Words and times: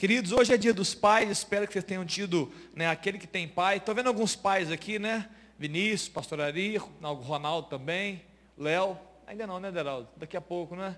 Queridos, 0.00 0.32
hoje 0.32 0.54
é 0.54 0.56
dia 0.56 0.72
dos 0.72 0.94
pais, 0.94 1.28
espero 1.28 1.66
que 1.66 1.74
vocês 1.74 1.84
tenham 1.84 2.06
tido, 2.06 2.50
né, 2.74 2.88
aquele 2.88 3.18
que 3.18 3.26
tem 3.26 3.46
pai. 3.46 3.76
Estou 3.76 3.94
vendo 3.94 4.06
alguns 4.06 4.34
pais 4.34 4.72
aqui, 4.72 4.98
né? 4.98 5.28
Vinícius, 5.58 6.08
Pastor 6.08 6.40
Ari, 6.40 6.78
Ronaldo 7.02 7.68
também, 7.68 8.22
Léo. 8.56 8.96
Ainda 9.26 9.46
não, 9.46 9.60
né, 9.60 9.70
Deraldo? 9.70 10.08
Daqui 10.16 10.38
a 10.38 10.40
pouco, 10.40 10.74
né? 10.74 10.96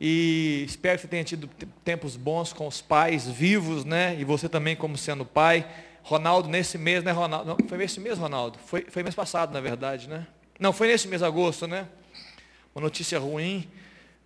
E 0.00 0.64
espero 0.66 0.96
que 0.96 1.02
você 1.02 1.06
tenha 1.06 1.22
tido 1.22 1.48
tempos 1.84 2.16
bons 2.16 2.52
com 2.52 2.66
os 2.66 2.80
pais 2.80 3.28
vivos, 3.28 3.84
né? 3.84 4.16
E 4.18 4.24
você 4.24 4.48
também 4.48 4.74
como 4.74 4.98
sendo 4.98 5.24
pai. 5.24 5.64
Ronaldo, 6.02 6.48
nesse 6.48 6.76
mês, 6.76 7.04
né, 7.04 7.12
Ronaldo? 7.12 7.48
Não, 7.48 7.68
foi 7.68 7.78
nesse 7.78 8.00
mês, 8.00 8.18
Ronaldo? 8.18 8.58
Foi, 8.58 8.86
foi 8.90 9.04
mês 9.04 9.14
passado, 9.14 9.52
na 9.52 9.60
verdade, 9.60 10.08
né? 10.08 10.26
Não, 10.58 10.72
foi 10.72 10.88
nesse 10.88 11.06
mês, 11.06 11.22
agosto, 11.22 11.68
né? 11.68 11.86
Uma 12.74 12.82
notícia 12.82 13.20
ruim, 13.20 13.70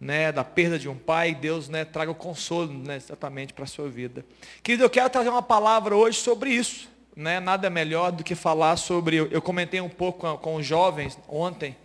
né, 0.03 0.33
da 0.33 0.43
perda 0.43 0.81
de 0.81 0.89
um 0.89 0.97
pai, 0.97 1.33
Deus, 1.33 1.69
né, 1.69 1.85
traga 1.85 2.11
o 2.11 2.15
consolo, 2.15 2.73
né, 2.73 2.97
exatamente 2.97 3.53
para 3.53 3.63
a 3.63 3.69
sua 3.69 3.89
vida. 3.89 4.27
Querido, 4.61 4.83
eu 4.83 4.91
quero 4.91 5.09
trazer 5.09 5.29
uma 5.29 5.43
palavra 5.43 5.95
hoje 5.95 6.19
sobre 6.19 6.51
isso, 6.51 6.91
né? 7.15 7.39
Nada 7.39 7.71
melhor 7.71 8.11
do 8.11 8.25
que 8.25 8.35
falar 8.35 8.77
sobre, 8.79 9.17
eu, 9.19 9.41
comentei 9.41 9.81
um 9.81 9.89
pouco 9.89 10.19
com, 10.19 10.37
com 10.39 10.57
os 10.57 10.67
jovens 10.67 11.17
ontem, 11.29 11.77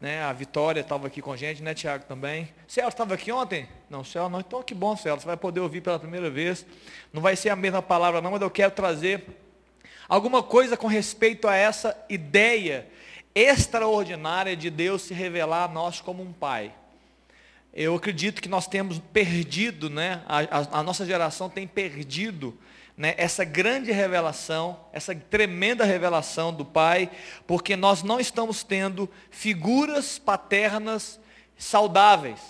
né? 0.00 0.22
A 0.22 0.32
Vitória 0.32 0.80
estava 0.80 1.08
aqui 1.08 1.20
com 1.20 1.32
a 1.32 1.36
gente, 1.36 1.60
né, 1.60 1.74
Tiago, 1.74 2.04
também. 2.04 2.48
Celso 2.68 2.90
estava 2.90 3.14
aqui 3.14 3.32
ontem? 3.32 3.68
Não, 3.90 4.04
Celso 4.04 4.30
não. 4.30 4.38
Então 4.38 4.62
que 4.62 4.72
bom, 4.74 4.96
Celso. 4.96 5.22
Você 5.22 5.26
vai 5.26 5.36
poder 5.36 5.58
ouvir 5.58 5.80
pela 5.80 5.98
primeira 5.98 6.30
vez. 6.30 6.64
Não 7.12 7.20
vai 7.20 7.34
ser 7.34 7.48
a 7.48 7.56
mesma 7.56 7.82
palavra 7.82 8.20
não, 8.20 8.30
mas 8.30 8.42
eu 8.42 8.50
quero 8.50 8.70
trazer 8.70 9.26
alguma 10.08 10.40
coisa 10.40 10.76
com 10.76 10.86
respeito 10.86 11.48
a 11.48 11.56
essa 11.56 12.00
ideia 12.08 12.86
extraordinária 13.34 14.56
de 14.56 14.70
Deus 14.70 15.02
se 15.02 15.12
revelar 15.12 15.64
a 15.64 15.68
nós 15.68 16.00
como 16.00 16.22
um 16.22 16.32
pai. 16.32 16.72
Eu 17.78 17.94
acredito 17.94 18.40
que 18.40 18.48
nós 18.48 18.66
temos 18.66 18.98
perdido, 19.12 19.90
né? 19.90 20.22
A, 20.26 20.38
a, 20.38 20.78
a 20.80 20.82
nossa 20.82 21.04
geração 21.04 21.50
tem 21.50 21.66
perdido 21.66 22.56
né, 22.96 23.14
essa 23.18 23.44
grande 23.44 23.92
revelação, 23.92 24.80
essa 24.94 25.14
tremenda 25.14 25.84
revelação 25.84 26.54
do 26.54 26.64
Pai, 26.64 27.10
porque 27.46 27.76
nós 27.76 28.02
não 28.02 28.18
estamos 28.18 28.62
tendo 28.62 29.06
figuras 29.30 30.18
paternas 30.18 31.20
saudáveis. 31.58 32.40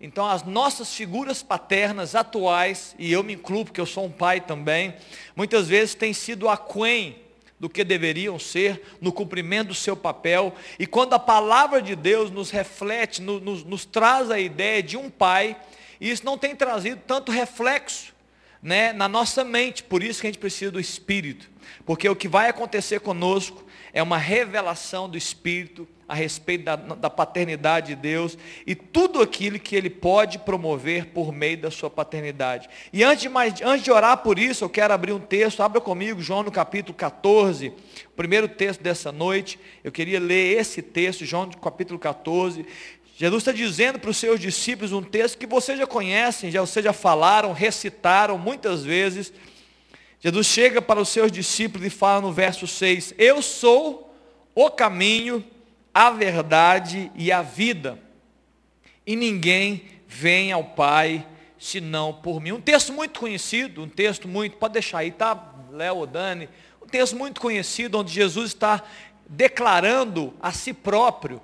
Então, 0.00 0.24
as 0.24 0.44
nossas 0.44 0.94
figuras 0.94 1.42
paternas 1.42 2.14
atuais, 2.14 2.94
e 3.00 3.10
eu 3.10 3.24
me 3.24 3.34
incluo 3.34 3.64
porque 3.64 3.80
eu 3.80 3.86
sou 3.86 4.04
um 4.04 4.12
pai 4.12 4.40
também, 4.40 4.94
muitas 5.34 5.66
vezes 5.66 5.96
têm 5.96 6.14
sido 6.14 6.48
aquém 6.48 7.16
do 7.58 7.68
que 7.68 7.82
deveriam 7.82 8.38
ser 8.38 8.82
no 9.00 9.12
cumprimento 9.12 9.68
do 9.68 9.74
seu 9.74 9.96
papel. 9.96 10.54
E 10.78 10.86
quando 10.86 11.14
a 11.14 11.18
palavra 11.18 11.82
de 11.82 11.96
Deus 11.96 12.30
nos 12.30 12.50
reflete, 12.50 13.20
nos, 13.20 13.42
nos, 13.42 13.64
nos 13.64 13.84
traz 13.84 14.30
a 14.30 14.38
ideia 14.38 14.82
de 14.82 14.96
um 14.96 15.10
pai, 15.10 15.56
isso 16.00 16.24
não 16.24 16.38
tem 16.38 16.54
trazido 16.54 17.00
tanto 17.06 17.32
reflexo 17.32 18.14
né, 18.62 18.92
na 18.92 19.08
nossa 19.08 19.42
mente. 19.42 19.82
Por 19.82 20.02
isso 20.02 20.20
que 20.20 20.26
a 20.26 20.30
gente 20.30 20.40
precisa 20.40 20.70
do 20.70 20.80
Espírito. 20.80 21.50
Porque 21.84 22.08
o 22.08 22.16
que 22.16 22.28
vai 22.28 22.48
acontecer 22.48 23.00
conosco 23.00 23.64
é 23.92 24.02
uma 24.02 24.18
revelação 24.18 25.08
do 25.08 25.18
Espírito 25.18 25.88
a 26.08 26.14
respeito 26.14 26.64
da, 26.64 26.74
da, 26.74 27.10
paternidade 27.10 27.88
de 27.88 27.96
Deus 27.96 28.38
e 28.66 28.74
tudo 28.74 29.20
aquilo 29.20 29.58
que 29.58 29.76
Ele 29.76 29.90
pode 29.90 30.38
promover 30.38 31.08
por 31.08 31.30
meio 31.30 31.58
da 31.58 31.70
sua 31.70 31.90
paternidade. 31.90 32.70
E 32.90 33.04
antes 33.04 33.22
de, 33.22 33.28
mais, 33.28 33.60
antes 33.60 33.84
de 33.84 33.90
orar 33.90 34.16
por 34.18 34.38
isso, 34.38 34.64
eu 34.64 34.70
quero 34.70 34.94
abrir 34.94 35.12
um 35.12 35.20
texto, 35.20 35.62
abra 35.62 35.82
comigo, 35.82 36.22
João 36.22 36.42
no 36.42 36.50
capítulo 36.50 36.94
14, 36.94 37.68
o 37.68 38.16
primeiro 38.16 38.48
texto 38.48 38.82
dessa 38.82 39.12
noite. 39.12 39.60
Eu 39.84 39.92
queria 39.92 40.18
ler 40.18 40.58
esse 40.58 40.80
texto, 40.80 41.26
João 41.26 41.44
no 41.44 41.58
capítulo 41.58 41.98
14. 41.98 42.64
Jesus 43.14 43.42
está 43.42 43.52
dizendo 43.52 43.98
para 43.98 44.08
os 44.08 44.16
seus 44.16 44.40
discípulos 44.40 44.92
um 44.92 45.02
texto 45.02 45.36
que 45.36 45.46
vocês 45.46 45.78
já 45.78 45.86
conhecem, 45.86 46.50
já 46.50 46.62
vocês 46.62 46.82
já 46.82 46.94
falaram, 46.94 47.52
recitaram 47.52 48.38
muitas 48.38 48.82
vezes. 48.82 49.30
Jesus 50.20 50.46
chega 50.46 50.80
para 50.80 51.00
os 51.00 51.10
seus 51.10 51.30
discípulos 51.30 51.86
e 51.86 51.90
fala 51.90 52.22
no 52.22 52.32
verso 52.32 52.66
6: 52.66 53.12
Eu 53.18 53.42
sou 53.42 54.14
o 54.54 54.70
caminho, 54.70 55.44
a 55.98 56.10
verdade 56.10 57.10
e 57.16 57.32
a 57.32 57.42
vida. 57.42 57.98
E 59.04 59.16
ninguém 59.16 59.82
vem 60.06 60.52
ao 60.52 60.62
Pai 60.62 61.26
senão 61.58 62.14
por 62.14 62.40
mim. 62.40 62.52
Um 62.52 62.60
texto 62.60 62.92
muito 62.92 63.18
conhecido, 63.18 63.82
um 63.82 63.88
texto 63.88 64.28
muito, 64.28 64.58
pode 64.58 64.74
deixar 64.74 64.98
aí, 64.98 65.10
tá, 65.10 65.56
Léo 65.72 65.96
ou 65.96 66.06
Dani? 66.06 66.48
Um 66.80 66.86
texto 66.86 67.16
muito 67.16 67.40
conhecido, 67.40 67.98
onde 67.98 68.12
Jesus 68.12 68.50
está 68.50 68.84
declarando 69.28 70.32
a 70.40 70.52
si 70.52 70.72
próprio, 70.72 71.42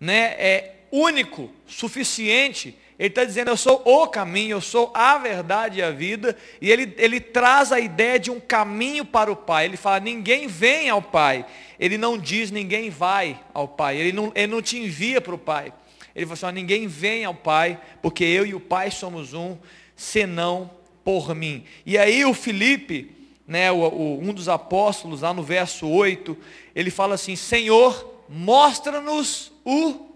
né, 0.00 0.34
é, 0.38 0.76
único, 0.90 1.50
suficiente. 1.66 2.74
Ele 3.00 3.08
está 3.08 3.24
dizendo, 3.24 3.48
eu 3.48 3.56
sou 3.56 3.80
o 3.82 4.06
caminho, 4.08 4.56
eu 4.56 4.60
sou 4.60 4.90
a 4.92 5.16
verdade 5.16 5.78
e 5.78 5.82
a 5.82 5.90
vida. 5.90 6.36
E 6.60 6.70
ele, 6.70 6.94
ele 6.98 7.18
traz 7.18 7.72
a 7.72 7.80
ideia 7.80 8.18
de 8.18 8.30
um 8.30 8.38
caminho 8.38 9.06
para 9.06 9.32
o 9.32 9.36
Pai. 9.36 9.64
Ele 9.64 9.78
fala, 9.78 9.98
ninguém 10.00 10.46
vem 10.46 10.90
ao 10.90 11.00
Pai. 11.00 11.46
Ele 11.78 11.96
não 11.96 12.18
diz, 12.18 12.50
ninguém 12.50 12.90
vai 12.90 13.40
ao 13.54 13.66
Pai. 13.66 13.96
Ele 13.96 14.12
não, 14.12 14.30
ele 14.34 14.48
não 14.48 14.60
te 14.60 14.76
envia 14.76 15.18
para 15.18 15.34
o 15.34 15.38
Pai. 15.38 15.72
Ele 16.14 16.26
fala 16.26 16.50
assim, 16.50 16.60
ninguém 16.60 16.86
vem 16.86 17.24
ao 17.24 17.32
Pai, 17.32 17.80
porque 18.02 18.22
eu 18.22 18.44
e 18.44 18.54
o 18.54 18.60
Pai 18.60 18.90
somos 18.90 19.32
um, 19.32 19.56
senão 19.96 20.70
por 21.02 21.34
mim. 21.34 21.64
E 21.86 21.96
aí 21.96 22.22
o 22.26 22.34
Felipe, 22.34 23.16
né, 23.48 23.72
o, 23.72 23.78
o, 23.78 24.20
um 24.20 24.34
dos 24.34 24.46
apóstolos, 24.46 25.22
lá 25.22 25.32
no 25.32 25.42
verso 25.42 25.88
8, 25.88 26.36
ele 26.76 26.90
fala 26.90 27.14
assim, 27.14 27.34
Senhor, 27.34 28.22
mostra-nos 28.28 29.50
o 29.64 30.06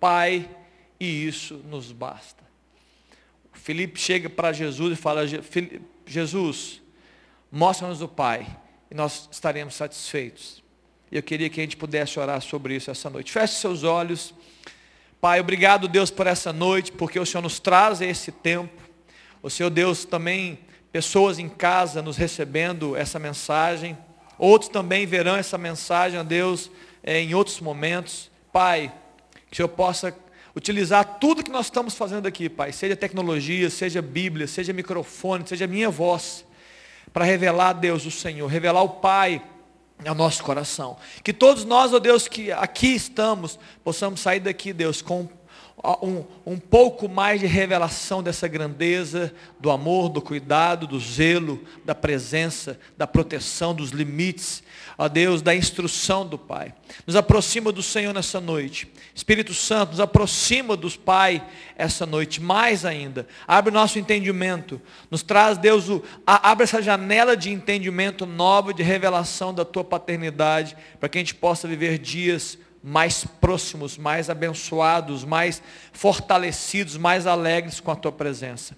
Pai, 0.00 0.48
e 0.98 1.26
isso 1.26 1.56
nos 1.68 1.92
basta. 1.92 2.44
Felipe 3.52 3.98
chega 3.98 4.28
para 4.28 4.52
Jesus 4.52 4.92
e 4.92 5.00
fala: 5.00 5.22
Jesus, 6.06 6.82
mostra-nos 7.50 8.02
o 8.02 8.08
Pai, 8.08 8.46
e 8.90 8.94
nós 8.94 9.28
estaremos 9.30 9.74
satisfeitos. 9.74 10.62
Eu 11.10 11.22
queria 11.22 11.48
que 11.48 11.60
a 11.60 11.62
gente 11.62 11.76
pudesse 11.76 12.18
orar 12.18 12.40
sobre 12.40 12.74
isso 12.74 12.90
essa 12.90 13.08
noite. 13.08 13.32
Feche 13.32 13.54
seus 13.54 13.84
olhos. 13.84 14.34
Pai, 15.20 15.40
obrigado, 15.40 15.88
Deus, 15.88 16.10
por 16.10 16.26
essa 16.26 16.52
noite, 16.52 16.92
porque 16.92 17.18
o 17.18 17.24
Senhor 17.24 17.40
nos 17.40 17.58
traz 17.58 18.00
esse 18.00 18.30
tempo. 18.32 18.82
O 19.42 19.48
Senhor, 19.48 19.70
Deus, 19.70 20.04
também, 20.04 20.58
pessoas 20.92 21.38
em 21.38 21.48
casa 21.48 22.02
nos 22.02 22.16
recebendo 22.16 22.96
essa 22.96 23.18
mensagem. 23.18 23.96
Outros 24.36 24.68
também 24.68 25.06
verão 25.06 25.36
essa 25.36 25.56
mensagem, 25.56 26.18
a 26.18 26.22
Deus, 26.22 26.70
eh, 27.02 27.20
em 27.20 27.34
outros 27.34 27.60
momentos. 27.60 28.30
Pai, 28.52 28.92
que 29.46 29.52
o 29.52 29.56
Senhor 29.56 29.68
possa 29.68 30.14
utilizar 30.54 31.18
tudo 31.18 31.42
que 31.42 31.50
nós 31.50 31.66
estamos 31.66 31.94
fazendo 31.94 32.26
aqui, 32.26 32.48
Pai, 32.48 32.72
seja 32.72 32.94
tecnologia, 32.94 33.68
seja 33.68 34.00
Bíblia, 34.00 34.46
seja 34.46 34.72
microfone, 34.72 35.46
seja 35.46 35.66
minha 35.66 35.90
voz, 35.90 36.44
para 37.12 37.24
revelar 37.24 37.70
a 37.70 37.72
Deus 37.72 38.06
o 38.06 38.10
Senhor, 38.10 38.46
revelar 38.46 38.82
o 38.82 38.88
Pai 38.88 39.42
ao 40.06 40.14
nosso 40.14 40.42
coração. 40.42 40.96
Que 41.22 41.32
todos 41.32 41.64
nós, 41.64 41.92
ó 41.92 41.98
Deus, 41.98 42.28
que 42.28 42.52
aqui 42.52 42.94
estamos, 42.94 43.58
possamos 43.82 44.20
sair 44.20 44.40
daqui, 44.40 44.72
Deus, 44.72 45.02
com 45.02 45.28
um, 46.02 46.24
um 46.46 46.58
pouco 46.58 47.08
mais 47.08 47.40
de 47.40 47.46
revelação 47.46 48.22
dessa 48.22 48.48
grandeza, 48.48 49.34
do 49.60 49.70
amor, 49.70 50.08
do 50.08 50.22
cuidado, 50.22 50.86
do 50.86 50.98
zelo, 50.98 51.62
da 51.84 51.94
presença, 51.94 52.80
da 52.96 53.06
proteção, 53.06 53.74
dos 53.74 53.90
limites, 53.90 54.62
ó 54.96 55.08
Deus, 55.08 55.42
da 55.42 55.54
instrução 55.54 56.26
do 56.26 56.38
Pai. 56.38 56.74
Nos 57.06 57.16
aproxima 57.16 57.70
do 57.70 57.82
Senhor 57.82 58.14
nessa 58.14 58.40
noite. 58.40 58.90
Espírito 59.14 59.52
Santo, 59.52 59.90
nos 59.90 60.00
aproxima 60.00 60.74
dos 60.74 60.96
Pai 60.96 61.46
essa 61.76 62.06
noite, 62.06 62.40
mais 62.40 62.86
ainda. 62.86 63.26
Abre 63.46 63.70
o 63.70 63.74
nosso 63.74 63.98
entendimento. 63.98 64.80
Nos 65.10 65.22
traz, 65.22 65.58
Deus, 65.58 65.90
o, 65.90 66.02
a, 66.26 66.50
abre 66.50 66.64
essa 66.64 66.80
janela 66.80 67.36
de 67.36 67.50
entendimento 67.50 68.24
nova, 68.24 68.72
de 68.72 68.82
revelação 68.82 69.52
da 69.52 69.64
Tua 69.64 69.84
paternidade, 69.84 70.76
para 70.98 71.10
que 71.10 71.18
a 71.18 71.20
gente 71.20 71.34
possa 71.34 71.68
viver 71.68 71.98
dias 71.98 72.58
mais 72.84 73.24
próximos, 73.24 73.96
mais 73.96 74.28
abençoados, 74.28 75.24
mais 75.24 75.62
fortalecidos, 75.92 76.96
mais 76.96 77.26
alegres 77.26 77.80
com 77.80 77.90
a 77.90 77.96
Tua 77.96 78.12
presença. 78.12 78.76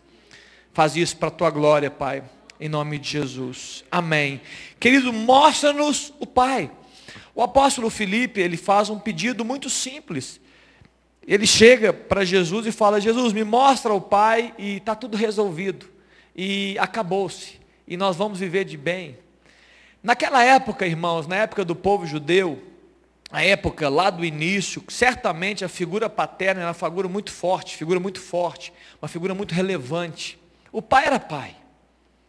Faz 0.73 0.97
isso 0.97 1.17
para 1.17 1.29
a 1.29 1.33
Tua 1.33 1.51
glória, 1.51 1.91
Pai 1.91 2.23
em 2.61 2.69
nome 2.69 2.99
de 2.99 3.11
Jesus. 3.11 3.85
Amém. 3.91 4.41
Querido, 4.81 5.13
mostra-nos 5.13 6.13
o 6.19 6.27
Pai. 6.27 6.71
O 7.35 7.43
apóstolo 7.43 7.91
Felipe, 7.91 8.41
ele 8.41 8.57
faz 8.57 8.89
um 8.89 8.99
pedido 8.99 9.45
muito 9.45 9.69
simples. 9.69 10.41
Ele 11.27 11.47
chega 11.47 11.93
para 11.93 12.25
Jesus 12.25 12.67
e 12.67 12.73
fala: 12.73 13.01
Jesus, 13.01 13.33
me 13.33 13.45
mostra 13.45 13.93
o 13.93 14.01
Pai 14.01 14.55
e 14.59 14.77
está 14.77 14.95
tudo 14.95 15.17
resolvido. 15.17 15.87
E 16.35 16.77
acabou-se. 16.79 17.61
E 17.87 17.97
nós 17.97 18.17
vamos 18.17 18.39
viver 18.39 18.65
de 18.65 18.77
bem. 18.77 19.19
Naquela 20.03 20.43
época, 20.43 20.87
irmãos, 20.87 21.27
na 21.27 21.37
época 21.37 21.65
do 21.65 21.75
povo 21.75 22.07
judeu, 22.07 22.63
a 23.31 23.43
época 23.43 23.89
lá 23.89 24.09
do 24.09 24.25
início, 24.25 24.83
certamente 24.89 25.65
a 25.65 25.69
figura 25.69 26.09
paterna 26.09 26.61
era 26.61 26.69
uma 26.69 26.75
figura 26.75 27.09
muito 27.09 27.33
forte, 27.33 27.77
figura 27.77 27.99
muito 27.99 28.21
forte, 28.21 28.73
uma 29.03 29.09
figura 29.09 29.35
muito 29.35 29.53
relevante. 29.53 30.39
O 30.71 30.81
pai 30.81 31.07
era 31.07 31.19
pai. 31.19 31.57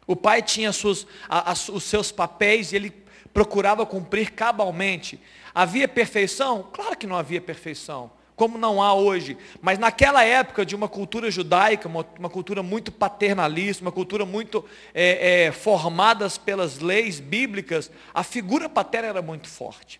O 0.08 0.16
pai 0.16 0.42
tinha 0.42 0.72
suas, 0.72 1.06
a, 1.30 1.52
a, 1.52 1.54
os 1.54 1.84
seus 1.84 2.12
papéis 2.12 2.72
e 2.72 2.78
ele 2.78 2.90
procurava 3.34 3.86
cumprir 3.86 4.32
cabalmente. 4.32 5.20
Havia 5.54 5.88
perfeição? 5.88 6.68
Claro 6.74 6.98
que 6.98 7.06
não 7.06 7.16
havia 7.16 7.42
perfeição. 7.42 8.12
como 8.38 8.58
não 8.58 8.82
há 8.82 8.94
hoje. 8.94 9.36
Mas 9.60 9.78
naquela 9.80 10.24
época 10.24 10.66
de 10.66 10.76
uma 10.76 10.88
cultura 10.88 11.30
judaica, 11.30 11.88
uma, 11.88 12.06
uma 12.18 12.30
cultura 12.30 12.64
muito 12.64 12.92
paternalista, 12.92 13.84
uma 13.84 13.92
cultura 13.92 14.26
muito 14.26 14.64
é, 14.94 15.46
é, 15.46 15.52
formada 15.52 16.30
pelas 16.46 16.80
leis 16.80 17.20
bíblicas, 17.20 17.92
a 18.14 18.24
figura 18.24 18.70
paterna 18.70 19.10
era 19.10 19.22
muito 19.22 19.50
forte. 19.50 20.00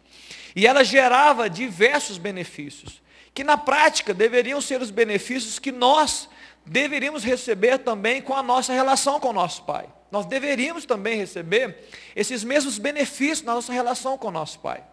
E 0.58 0.66
ela 0.66 0.84
gerava 0.84 1.48
diversos 1.48 2.18
benefícios, 2.18 3.00
que 3.32 3.44
na 3.44 3.56
prática 3.56 4.12
deveriam 4.12 4.60
ser 4.60 4.82
os 4.82 4.90
benefícios 4.90 5.60
que 5.60 5.72
nós 5.72 6.28
deveríamos 6.66 7.24
receber 7.24 7.78
também 7.78 8.24
com 8.24 8.34
a 8.34 8.42
nossa 8.42 8.74
relação 8.74 9.20
com 9.20 9.30
o 9.30 9.34
nosso 9.34 9.62
Pai. 9.66 9.88
Nós 10.12 10.26
deveríamos 10.26 10.84
também 10.84 11.16
receber 11.16 11.88
esses 12.16 12.44
mesmos 12.44 12.80
benefícios 12.80 13.44
na 13.44 13.54
nossa 13.54 13.72
relação 13.72 14.18
com 14.18 14.30
o 14.30 14.32
nosso 14.32 14.58
Pai. 14.58 14.84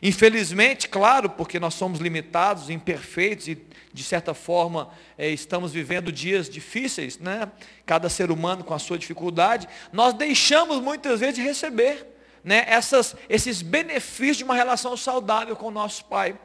Infelizmente, 0.00 0.88
claro, 0.88 1.28
porque 1.28 1.58
nós 1.58 1.74
somos 1.74 1.98
limitados, 1.98 2.70
imperfeitos 2.70 3.48
e, 3.48 3.58
de 3.92 4.04
certa 4.04 4.32
forma, 4.32 4.90
é, 5.18 5.28
estamos 5.28 5.72
vivendo 5.72 6.12
dias 6.12 6.48
difíceis, 6.48 7.18
né? 7.18 7.50
cada 7.84 8.08
ser 8.08 8.30
humano 8.30 8.62
com 8.62 8.74
a 8.74 8.78
sua 8.78 8.96
dificuldade, 8.96 9.68
nós 9.92 10.14
deixamos 10.14 10.80
muitas 10.80 11.18
vezes 11.18 11.34
de 11.34 11.42
receber 11.42 12.09
né, 12.42 12.64
essas, 12.66 13.14
esses 13.28 13.62
benefícios 13.62 14.38
de 14.38 14.44
uma 14.44 14.54
relação 14.54 14.96
saudável 14.96 15.54
com 15.56 15.66
o 15.66 15.70
nosso 15.70 16.04
Pai. 16.06 16.38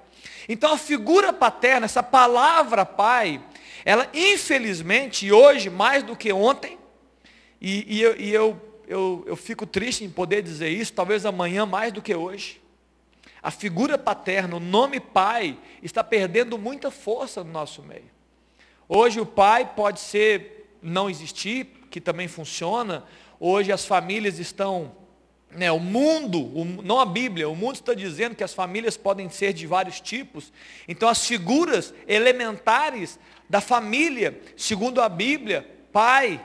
Então, 0.47 0.74
a 0.74 0.77
figura 0.77 1.31
paterna, 1.31 1.86
essa 1.86 2.03
palavra 2.03 2.86
Pai, 2.86 3.42
ela, 3.83 4.09
infelizmente, 4.13 5.31
hoje, 5.31 5.69
mais 5.69 6.03
do 6.03 6.15
que 6.15 6.31
ontem, 6.33 6.77
e, 7.62 7.97
e, 7.97 8.01
eu, 8.01 8.19
e 8.19 8.33
eu, 8.33 8.62
eu, 8.88 9.24
eu 9.27 9.36
fico 9.36 9.65
triste 9.65 10.03
em 10.03 10.09
poder 10.09 10.42
dizer 10.42 10.69
isso, 10.69 10.94
talvez 10.94 11.25
amanhã 11.25 11.65
mais 11.65 11.92
do 11.92 12.01
que 12.01 12.13
hoje, 12.13 12.62
a 13.41 13.51
figura 13.51 13.95
paterna, 13.95 14.56
o 14.56 14.59
nome 14.59 15.00
pai, 15.00 15.57
está 15.83 16.03
perdendo 16.03 16.57
muita 16.57 16.89
força 16.89 17.44
no 17.44 17.51
nosso 17.51 17.83
meio. 17.83 18.09
Hoje 18.89 19.19
o 19.19 19.25
pai 19.25 19.74
pode 19.75 20.00
ser 20.00 20.77
não 20.81 21.09
existir, 21.09 21.65
que 21.91 22.01
também 22.01 22.27
funciona. 22.27 23.03
Hoje 23.39 23.71
as 23.71 23.86
famílias 23.86 24.39
estão, 24.39 24.95
né, 25.55 25.71
o 25.71 25.79
mundo, 25.79 26.39
o, 26.39 26.65
não 26.65 26.99
a 26.99 27.05
Bíblia, 27.05 27.49
o 27.49 27.55
mundo 27.55 27.75
está 27.75 27.93
dizendo 27.93 28.35
que 28.35 28.43
as 28.43 28.53
famílias 28.53 28.97
podem 28.97 29.29
ser 29.29 29.53
de 29.53 29.65
vários 29.65 29.99
tipos. 29.99 30.51
Então 30.87 31.07
as 31.07 31.25
figuras 31.25 31.93
elementares 32.07 33.19
da 33.49 33.61
família, 33.61 34.39
segundo 34.57 35.01
a 35.01 35.09
Bíblia, 35.09 35.67
pai, 35.91 36.43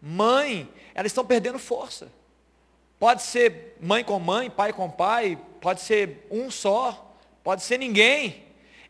mãe, 0.00 0.68
elas 0.94 1.10
estão 1.10 1.24
perdendo 1.24 1.58
força. 1.58 2.10
Pode 2.98 3.22
ser 3.22 3.76
mãe 3.80 4.02
com 4.02 4.18
mãe, 4.18 4.48
pai 4.48 4.72
com 4.72 4.88
pai, 4.90 5.38
pode 5.60 5.82
ser 5.82 6.26
um 6.30 6.50
só, 6.50 7.14
pode 7.42 7.62
ser 7.62 7.78
ninguém. 7.78 8.44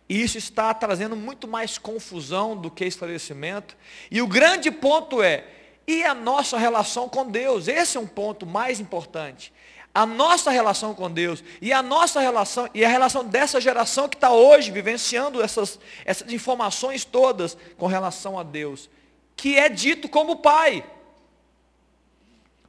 E 0.09 0.23
isso 0.23 0.39
está 0.39 0.73
trazendo 0.73 1.17
muito 1.17 1.49
mais 1.49 1.79
confusão 1.79 2.57
do 2.57 2.71
que 2.71 2.85
esclarecimento. 2.85 3.77
E 4.09 4.23
o 4.23 4.27
grande 4.27 4.71
ponto 4.71 5.21
é, 5.21 5.45
e 5.87 6.05
a 6.05 6.15
nossa 6.15 6.59
relação 6.59 7.09
com 7.09 7.31
Deus? 7.31 7.69
Esse 7.69 7.97
é 7.97 8.01
um 8.01 8.07
ponto 8.07 8.45
mais 8.45 8.81
importante. 8.81 9.53
A 9.95 10.05
nossa 10.05 10.51
relação 10.51 10.95
com 10.95 11.11
Deus 11.11 11.43
e 11.61 11.73
a 11.73 11.83
nossa 11.83 12.21
relação, 12.21 12.69
e 12.75 12.85
a 12.85 12.89
relação 12.89 13.25
dessa 13.25 13.61
geração 13.61 14.09
que 14.09 14.17
está 14.17 14.31
hoje 14.31 14.71
vivenciando 14.71 15.43
essas, 15.43 15.79
essas 16.05 16.31
informações 16.33 17.05
todas 17.05 17.57
com 17.79 17.87
relação 17.87 18.39
a 18.39 18.43
Deus, 18.43 18.91
que 19.35 19.57
é 19.57 19.69
dito 19.69 20.09
como 20.09 20.37
Pai 20.37 20.85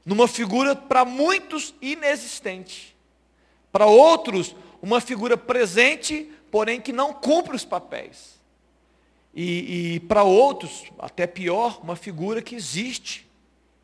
numa 0.07 0.25
figura 0.25 0.73
para 0.73 1.03
muitos 1.03 1.75
inexistente. 1.81 2.95
Para 3.73 3.87
outros, 3.87 4.55
uma 4.81 5.01
figura 5.01 5.35
presente, 5.35 6.31
porém 6.49 6.79
que 6.79 6.93
não 6.93 7.11
cumpre 7.11 7.53
os 7.53 7.65
papéis. 7.65 8.36
E, 9.39 9.97
e 9.97 9.99
para 9.99 10.23
outros, 10.23 10.85
até 10.97 11.27
pior, 11.27 11.79
uma 11.83 11.95
figura 11.95 12.41
que 12.41 12.55
existe 12.55 13.29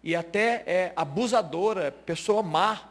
e 0.04 0.16
até 0.16 0.64
é 0.66 0.94
abusadora, 0.96 1.92
pessoa 1.92 2.42
má, 2.42 2.82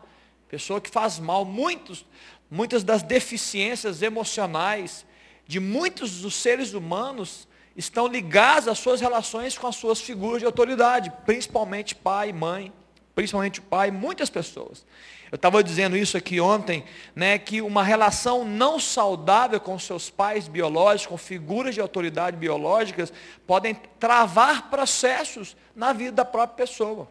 pessoa 0.49 0.81
que 0.81 0.89
faz 0.89 1.19
mal. 1.19 1.45
Muitos, 1.45 2.07
muitas 2.49 2.85
das 2.85 3.03
deficiências 3.03 4.01
emocionais 4.01 5.05
de 5.45 5.59
muitos 5.59 6.21
dos 6.21 6.37
seres 6.37 6.73
humanos 6.73 7.49
estão 7.77 8.07
ligadas 8.07 8.69
às 8.69 8.79
suas 8.79 9.01
relações 9.01 9.59
com 9.59 9.67
as 9.67 9.75
suas 9.75 10.01
figuras 10.01 10.39
de 10.39 10.47
autoridade, 10.47 11.13
principalmente 11.27 11.97
pai 11.97 12.29
e 12.29 12.33
mãe 12.33 12.73
principalmente 13.15 13.61
o 13.61 13.63
pai, 13.63 13.91
muitas 13.91 14.31
pessoas. 14.31 14.85
Eu 15.31 15.37
estava 15.37 15.65
dizendo 15.65 15.97
isso 15.97 16.17
aqui 16.17 16.41
ontem, 16.41 16.85
né, 17.17 17.39
que 17.39 17.63
uma 17.63 17.83
relação 17.83 18.45
não 18.45 18.79
saudável 18.79 19.59
com 19.59 19.79
seus 19.79 20.11
pais 20.11 20.47
biológicos, 20.47 21.07
com 21.07 21.17
figuras 21.17 21.75
de 21.75 21.81
autoridade 21.81 22.37
biológicas, 22.37 23.11
podem 23.47 23.75
travar 23.99 24.69
processos 24.69 25.57
na 25.75 25.95
vida 25.95 26.13
da 26.13 26.25
própria 26.25 26.67
pessoa. 26.67 27.09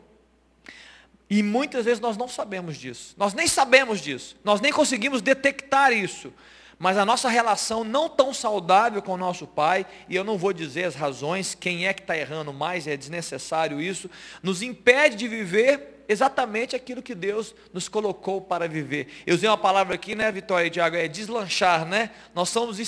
E 1.28 1.42
muitas 1.42 1.86
vezes 1.86 2.00
nós 2.00 2.18
não 2.18 2.28
sabemos 2.28 2.78
disso. 2.78 3.16
Nós 3.18 3.34
nem 3.34 3.48
sabemos 3.48 4.02
disso. 4.02 4.36
Nós 4.44 4.62
nem 4.62 4.72
conseguimos 4.72 5.22
detectar 5.22 5.92
isso. 5.92 6.32
Mas 6.78 6.98
a 6.98 7.06
nossa 7.06 7.30
relação 7.30 7.84
não 7.84 8.10
tão 8.10 8.34
saudável 8.34 9.02
com 9.02 9.14
o 9.14 9.18
nosso 9.18 9.48
pai, 9.48 9.86
e 10.10 10.16
eu 10.16 10.24
não 10.24 10.38
vou 10.38 10.52
dizer 10.52 10.84
as 10.84 10.96
razões, 10.96 11.56
quem 11.56 11.88
é 11.88 11.94
que 11.94 12.02
está 12.02 12.18
errando 12.18 12.52
mais, 12.52 12.86
é 12.86 12.98
desnecessário 12.98 13.80
isso, 13.80 14.10
nos 14.44 14.62
impede 14.62 15.16
de 15.16 15.28
viver 15.28 15.91
exatamente 16.12 16.76
aquilo 16.76 17.02
que 17.02 17.16
Deus 17.16 17.56
nos 17.74 17.88
colocou 17.88 18.42
para 18.42 18.68
viver. 18.68 19.08
Eu 19.26 19.36
usei 19.36 19.50
uma 19.50 19.58
palavra 19.58 19.96
aqui, 19.96 20.14
né, 20.14 20.32
Vitória 20.32 20.68
e 20.68 20.70
Tiago, 20.70 20.96
é 20.96 21.08
deslanchar, 21.08 21.86
né? 21.86 22.12
Nós 22.36 22.50
somos 22.50 22.80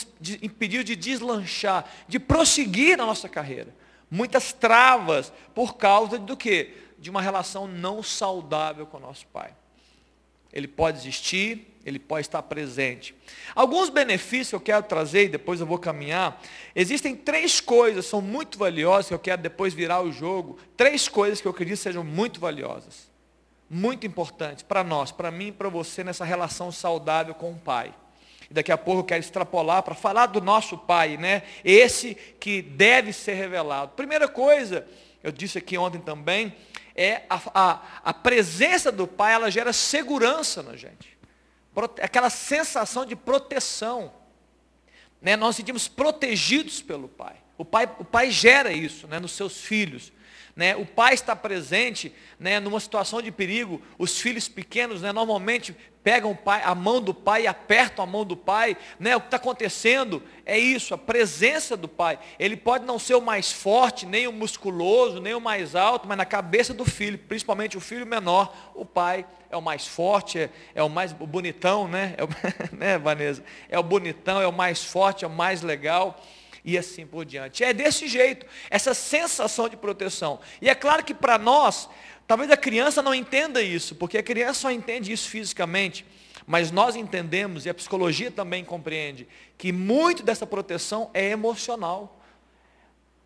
impedidos 0.42 0.86
de 0.86 0.96
deslanchar, 0.96 1.86
de 2.08 2.20
prosseguir 2.20 2.98
na 2.98 3.06
nossa 3.06 3.30
carreira. 3.30 3.74
Muitas 4.10 4.54
travas 4.54 5.32
por 5.56 5.76
causa 5.76 6.20
do 6.20 6.38
quê? 6.38 6.74
De 7.00 7.10
uma 7.10 7.22
relação 7.22 7.68
não 7.68 8.04
saudável 8.04 8.86
com 8.86 8.98
o 8.98 9.00
nosso 9.00 9.26
pai. 9.28 9.54
Ele 10.52 10.68
pode 10.68 11.00
existir, 11.00 11.74
ele 11.86 12.00
pode 12.00 12.28
estar 12.28 12.42
presente. 12.44 13.16
Alguns 13.56 13.90
benefícios 13.90 14.50
que 14.50 14.56
eu 14.56 14.62
quero 14.62 14.84
trazer, 14.84 15.26
e 15.26 15.30
depois 15.30 15.60
eu 15.60 15.66
vou 15.66 15.78
caminhar, 15.78 16.42
existem 16.76 17.16
três 17.16 17.60
coisas, 17.60 18.06
são 18.06 18.22
muito 18.22 18.58
valiosas, 18.58 19.08
que 19.08 19.14
eu 19.14 19.20
quero 19.20 19.42
depois 19.42 19.74
virar 19.74 20.02
o 20.02 20.12
jogo, 20.12 20.60
três 20.78 21.08
coisas 21.08 21.42
que 21.42 21.48
eu 21.48 21.52
acredito 21.52 21.78
sejam 21.78 22.04
muito 22.04 22.40
valiosas, 22.40 23.10
muito 23.74 24.06
importantes 24.06 24.64
para 24.64 24.84
nós, 24.84 25.12
para 25.12 25.32
mim 25.32 25.48
e 25.48 25.52
para 25.52 25.70
você, 25.70 26.04
nessa 26.04 26.24
relação 26.24 26.72
saudável 26.72 27.34
com 27.34 27.52
o 27.52 27.58
Pai. 27.58 27.94
E 28.50 28.54
daqui 28.54 28.72
a 28.72 28.78
pouco 28.78 29.02
eu 29.02 29.06
quero 29.06 29.20
extrapolar 29.20 29.82
para 29.84 29.96
falar 29.96 30.28
do 30.28 30.40
nosso 30.40 30.78
Pai, 30.78 31.18
né? 31.18 31.44
Esse 31.64 32.16
que 32.40 32.62
deve 32.62 33.12
ser 33.12 33.34
revelado. 33.34 33.94
Primeira 33.96 34.28
coisa, 34.28 34.88
eu 35.24 35.32
disse 35.32 35.58
aqui 35.58 35.78
ontem 35.78 36.00
também, 36.00 36.56
é 36.96 37.24
a, 37.30 37.42
a, 37.54 37.82
a 38.06 38.14
presença 38.14 38.92
do 38.92 39.08
Pai, 39.08 39.34
ela 39.34 39.50
gera 39.50 39.74
segurança 39.74 40.62
na 40.62 40.76
gente 40.76 41.14
aquela 42.02 42.30
sensação 42.30 43.06
de 43.06 43.16
proteção. 43.16 44.14
Né? 45.22 45.36
Nós 45.36 45.56
sentimos 45.56 45.88
protegidos 45.88 46.82
pelo 46.82 47.08
Pai. 47.08 47.36
O 47.58 47.66
Pai, 47.66 47.90
o 48.00 48.06
pai 48.06 48.32
gera 48.32 48.72
isso 48.72 49.08
né, 49.08 49.20
nos 49.20 49.32
seus 49.32 49.62
filhos. 49.62 50.12
Né? 50.56 50.76
O 50.76 50.86
pai 50.86 51.16
está 51.16 51.36
presente 51.36 52.14
né, 52.40 52.60
numa 52.60 52.80
situação 52.80 53.22
de 53.22 53.32
perigo. 53.32 53.82
Os 53.98 54.20
filhos 54.20 54.48
pequenos 54.48 55.02
né, 55.02 55.12
normalmente 55.12 55.76
pegam 56.04 56.36
pai, 56.36 56.62
a 56.64 56.76
mão 56.76 57.02
do 57.02 57.14
pai 57.14 57.48
apertam 57.48 58.04
a 58.04 58.08
mão 58.08 58.24
do 58.24 58.38
pai. 58.38 58.78
Né? 59.00 59.16
O 59.16 59.20
que 59.22 59.28
está 59.28 59.38
acontecendo 59.38 60.22
é 60.46 60.60
isso, 60.60 60.94
a 60.94 60.98
presença 60.98 61.76
do 61.76 61.88
pai. 61.88 62.20
Ele 62.38 62.56
pode 62.56 62.86
não 62.86 63.00
ser 63.00 63.16
o 63.16 63.22
mais 63.22 63.52
forte, 63.52 64.06
nem 64.06 64.28
o 64.28 64.34
musculoso, 64.34 65.20
nem 65.20 65.34
o 65.34 65.42
mais 65.42 65.76
alto, 65.76 66.08
mas 66.08 66.18
na 66.18 66.26
cabeça 66.26 66.72
do 66.72 66.86
filho, 66.86 67.18
principalmente 67.18 67.76
o 67.76 67.82
filho 67.82 68.06
menor, 68.06 68.54
o 68.76 68.86
pai 68.86 69.26
é 69.50 69.58
o 69.58 69.62
mais 69.62 69.88
forte, 69.88 70.38
é, 70.38 70.50
é 70.76 70.84
o 70.84 70.90
mais 70.90 71.14
bonitão, 71.14 71.88
né? 71.88 72.14
É 72.18 72.24
o, 72.24 72.30
né, 72.78 72.98
Vanessa? 73.00 73.44
É 73.70 73.80
o 73.80 73.84
bonitão, 73.84 74.40
é 74.40 74.48
o 74.48 74.54
mais 74.54 74.84
forte, 74.84 75.26
é 75.26 75.28
o 75.28 75.32
mais 75.32 75.64
legal 75.64 76.20
e 76.64 76.78
assim 76.78 77.06
por 77.06 77.26
diante. 77.26 77.64
É 77.64 77.74
desse 77.74 78.08
jeito, 78.08 78.46
essa 78.70 78.94
sensação 78.94 79.68
de 79.68 79.76
proteção. 79.76 80.40
E 80.62 80.70
é 80.70 80.76
claro 80.76 81.04
que 81.04 81.14
para 81.14 81.38
nós, 81.38 81.90
talvez 82.28 82.50
a 82.52 82.58
criança 82.58 83.02
não 83.02 83.14
entenda 83.14 83.62
isso, 83.62 83.96
porque 83.96 84.18
a 84.18 84.24
criança 84.24 84.62
só 84.62 84.72
entende 84.72 85.12
isso 85.12 85.30
fisicamente. 85.30 86.06
Mas 86.46 86.72
nós 86.72 86.96
entendemos, 86.96 87.66
e 87.66 87.70
a 87.70 87.74
psicologia 87.74 88.30
também 88.30 88.66
compreende, 88.66 89.28
que 89.58 89.72
muito 89.72 90.24
dessa 90.24 90.46
proteção 90.46 91.10
é 91.14 91.30
emocional. 91.30 92.20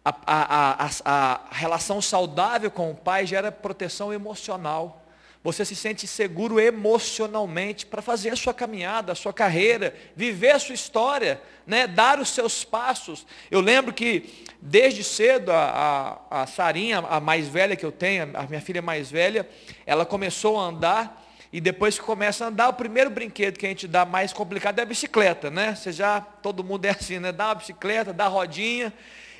A, 0.05 0.15
a, 0.25 0.85
a, 0.85 0.89
a 1.05 1.55
relação 1.55 2.01
saudável 2.01 2.71
com 2.71 2.91
o 2.91 2.95
pai 2.95 3.25
gera 3.25 3.51
proteção 3.51 4.13
emocional. 4.13 4.96
Você 5.43 5.63
se 5.63 5.75
sente 5.75 6.05
seguro 6.07 6.59
emocionalmente 6.59 7.85
para 7.85 8.01
fazer 8.01 8.31
a 8.31 8.35
sua 8.35 8.53
caminhada, 8.53 9.11
a 9.11 9.15
sua 9.15 9.31
carreira, 9.31 9.95
viver 10.15 10.51
a 10.51 10.59
sua 10.59 10.75
história, 10.75 11.41
né? 11.65 11.87
dar 11.87 12.19
os 12.19 12.29
seus 12.29 12.63
passos. 12.63 13.25
Eu 13.49 13.61
lembro 13.61 13.93
que 13.93 14.45
desde 14.61 15.03
cedo 15.03 15.51
a, 15.51 16.19
a, 16.29 16.41
a 16.41 16.47
Sarinha, 16.47 16.99
a 16.99 17.19
mais 17.19 17.47
velha 17.47 17.75
que 17.75 17.85
eu 17.85 17.91
tenho, 17.91 18.29
a 18.33 18.43
minha 18.43 18.61
filha 18.61 18.81
mais 18.81 19.09
velha, 19.09 19.47
ela 19.85 20.05
começou 20.05 20.59
a 20.59 20.63
andar 20.63 21.23
E 21.51 21.61
depois 21.61 21.97
que 21.97 22.03
começa 22.03 22.43
a 22.43 22.47
andar, 22.49 22.69
o 22.69 22.73
primeiro 22.73 23.09
brinquedo 23.09 23.57
que 23.57 23.65
a 23.65 23.69
gente 23.69 23.87
dá 23.87 24.05
mais 24.05 24.33
complicado 24.33 24.79
é 24.79 24.81
a 24.81 24.85
bicicleta, 24.85 25.49
né? 25.49 25.75
Você 25.75 25.91
já, 25.91 26.19
todo 26.19 26.63
mundo 26.63 26.85
é 26.85 26.89
assim, 26.89 27.19
né? 27.19 27.31
Dá 27.31 27.47
uma 27.47 27.55
bicicleta, 27.55 28.11
dá 28.11 28.27
rodinha. 28.27 28.93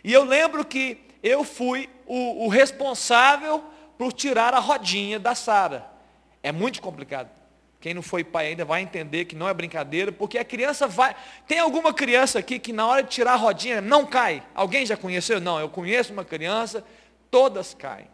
E 0.04 0.14
eu 0.14 0.24
lembro 0.24 0.64
que 0.64 1.00
eu 1.22 1.44
fui 1.44 1.90
o, 2.06 2.46
o 2.46 2.48
responsável 2.48 3.64
por 3.98 4.14
tirar 4.14 4.54
a 4.54 4.60
rodinha 4.60 5.20
da 5.20 5.34
Sara. 5.34 5.86
É 6.44 6.52
muito 6.52 6.82
complicado. 6.82 7.30
Quem 7.80 7.94
não 7.94 8.02
foi 8.02 8.24
pai 8.24 8.48
ainda 8.48 8.66
vai 8.66 8.82
entender 8.82 9.26
que 9.26 9.36
não 9.36 9.48
é 9.48 9.54
brincadeira, 9.54 10.12
porque 10.12 10.38
a 10.38 10.46
criança 10.46 10.88
vai. 10.88 11.16
Tem 11.48 11.60
alguma 11.60 11.94
criança 11.94 12.40
aqui 12.40 12.58
que 12.58 12.74
na 12.74 12.88
hora 12.88 13.04
de 13.04 13.10
tirar 13.10 13.34
a 13.34 13.36
rodinha 13.36 13.82
não 13.82 14.06
cai? 14.06 14.44
Alguém 14.56 14.86
já 14.86 14.98
conheceu? 14.98 15.40
Não, 15.40 15.60
eu 15.60 15.70
conheço 15.70 16.12
uma 16.12 16.26
criança, 16.26 16.84
todas 17.30 17.74
caem. 17.74 18.08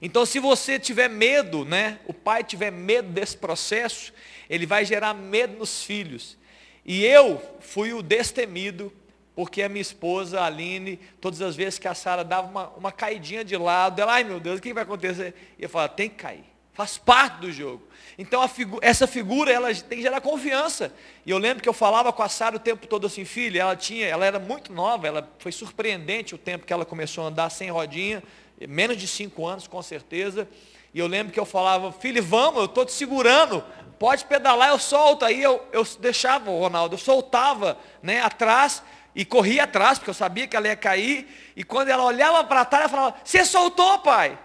Então, 0.00 0.26
se 0.26 0.40
você 0.40 0.80
tiver 0.80 1.08
medo, 1.08 1.64
né, 1.64 2.00
o 2.06 2.14
pai 2.14 2.42
tiver 2.42 2.72
medo 2.72 3.08
desse 3.10 3.36
processo, 3.36 4.12
ele 4.50 4.66
vai 4.66 4.84
gerar 4.84 5.14
medo 5.14 5.58
nos 5.58 5.84
filhos. 5.84 6.36
E 6.84 7.04
eu 7.04 7.40
fui 7.60 7.92
o 7.92 8.02
destemido, 8.02 8.92
porque 9.34 9.62
a 9.62 9.68
minha 9.68 9.80
esposa, 9.80 10.40
a 10.40 10.46
Aline, 10.46 10.98
todas 11.20 11.40
as 11.40 11.56
vezes 11.56 11.78
que 11.78 11.88
a 11.88 11.94
Sara 11.94 12.22
dava 12.22 12.48
uma, 12.48 12.68
uma 12.70 12.92
caidinha 12.92 13.44
de 13.44 13.56
lado, 13.56 14.00
ela, 14.00 14.14
ai 14.14 14.24
meu 14.24 14.38
Deus, 14.38 14.58
o 14.58 14.62
que 14.62 14.74
vai 14.74 14.82
acontecer? 14.82 15.34
E 15.58 15.62
eu 15.62 15.68
falava, 15.68 15.92
tem 15.92 16.08
que 16.08 16.16
cair, 16.16 16.44
faz 16.72 16.98
parte 16.98 17.38
do 17.38 17.50
jogo. 17.50 17.82
Então, 18.18 18.46
figu 18.46 18.78
essa 18.82 19.06
figura, 19.06 19.50
ela 19.50 19.74
tem 19.74 19.98
que 19.98 20.02
gerar 20.02 20.20
confiança. 20.20 20.92
E 21.24 21.30
eu 21.30 21.38
lembro 21.38 21.62
que 21.62 21.68
eu 21.68 21.72
falava 21.72 22.12
com 22.12 22.22
a 22.22 22.28
Sara 22.28 22.56
o 22.56 22.60
tempo 22.60 22.86
todo 22.86 23.06
assim, 23.06 23.24
filha, 23.24 23.62
ela 23.62 23.76
tinha, 23.76 24.06
ela 24.06 24.26
era 24.26 24.38
muito 24.38 24.72
nova, 24.72 25.06
ela 25.06 25.28
foi 25.38 25.50
surpreendente 25.50 26.34
o 26.34 26.38
tempo 26.38 26.66
que 26.66 26.72
ela 26.72 26.84
começou 26.84 27.24
a 27.24 27.28
andar 27.28 27.48
sem 27.48 27.70
rodinha, 27.70 28.22
menos 28.68 28.98
de 28.98 29.08
cinco 29.08 29.46
anos, 29.46 29.66
com 29.66 29.80
certeza. 29.82 30.46
E 30.92 30.98
eu 30.98 31.06
lembro 31.06 31.32
que 31.32 31.40
eu 31.40 31.46
falava, 31.46 31.90
filho, 31.90 32.22
vamos, 32.22 32.58
eu 32.58 32.64
estou 32.66 32.84
te 32.84 32.92
segurando, 32.92 33.64
pode 33.98 34.26
pedalar, 34.26 34.68
eu 34.68 34.78
solto. 34.78 35.24
Aí 35.24 35.42
eu, 35.42 35.64
eu 35.72 35.86
deixava 35.98 36.50
o 36.50 36.58
Ronaldo, 36.58 36.96
eu 36.96 36.98
soltava 36.98 37.78
né, 38.02 38.20
atrás 38.20 38.82
e 39.14 39.24
corria 39.24 39.64
atrás, 39.64 39.98
porque 39.98 40.10
eu 40.10 40.14
sabia 40.14 40.46
que 40.46 40.56
ela 40.56 40.68
ia 40.68 40.76
cair. 40.76 41.52
E 41.54 41.62
quando 41.62 41.88
ela 41.88 42.04
olhava 42.04 42.42
para 42.44 42.64
trás, 42.64 42.84
ela 42.84 42.90
falava, 42.90 43.16
você 43.22 43.44
soltou, 43.44 43.98
pai? 43.98 44.38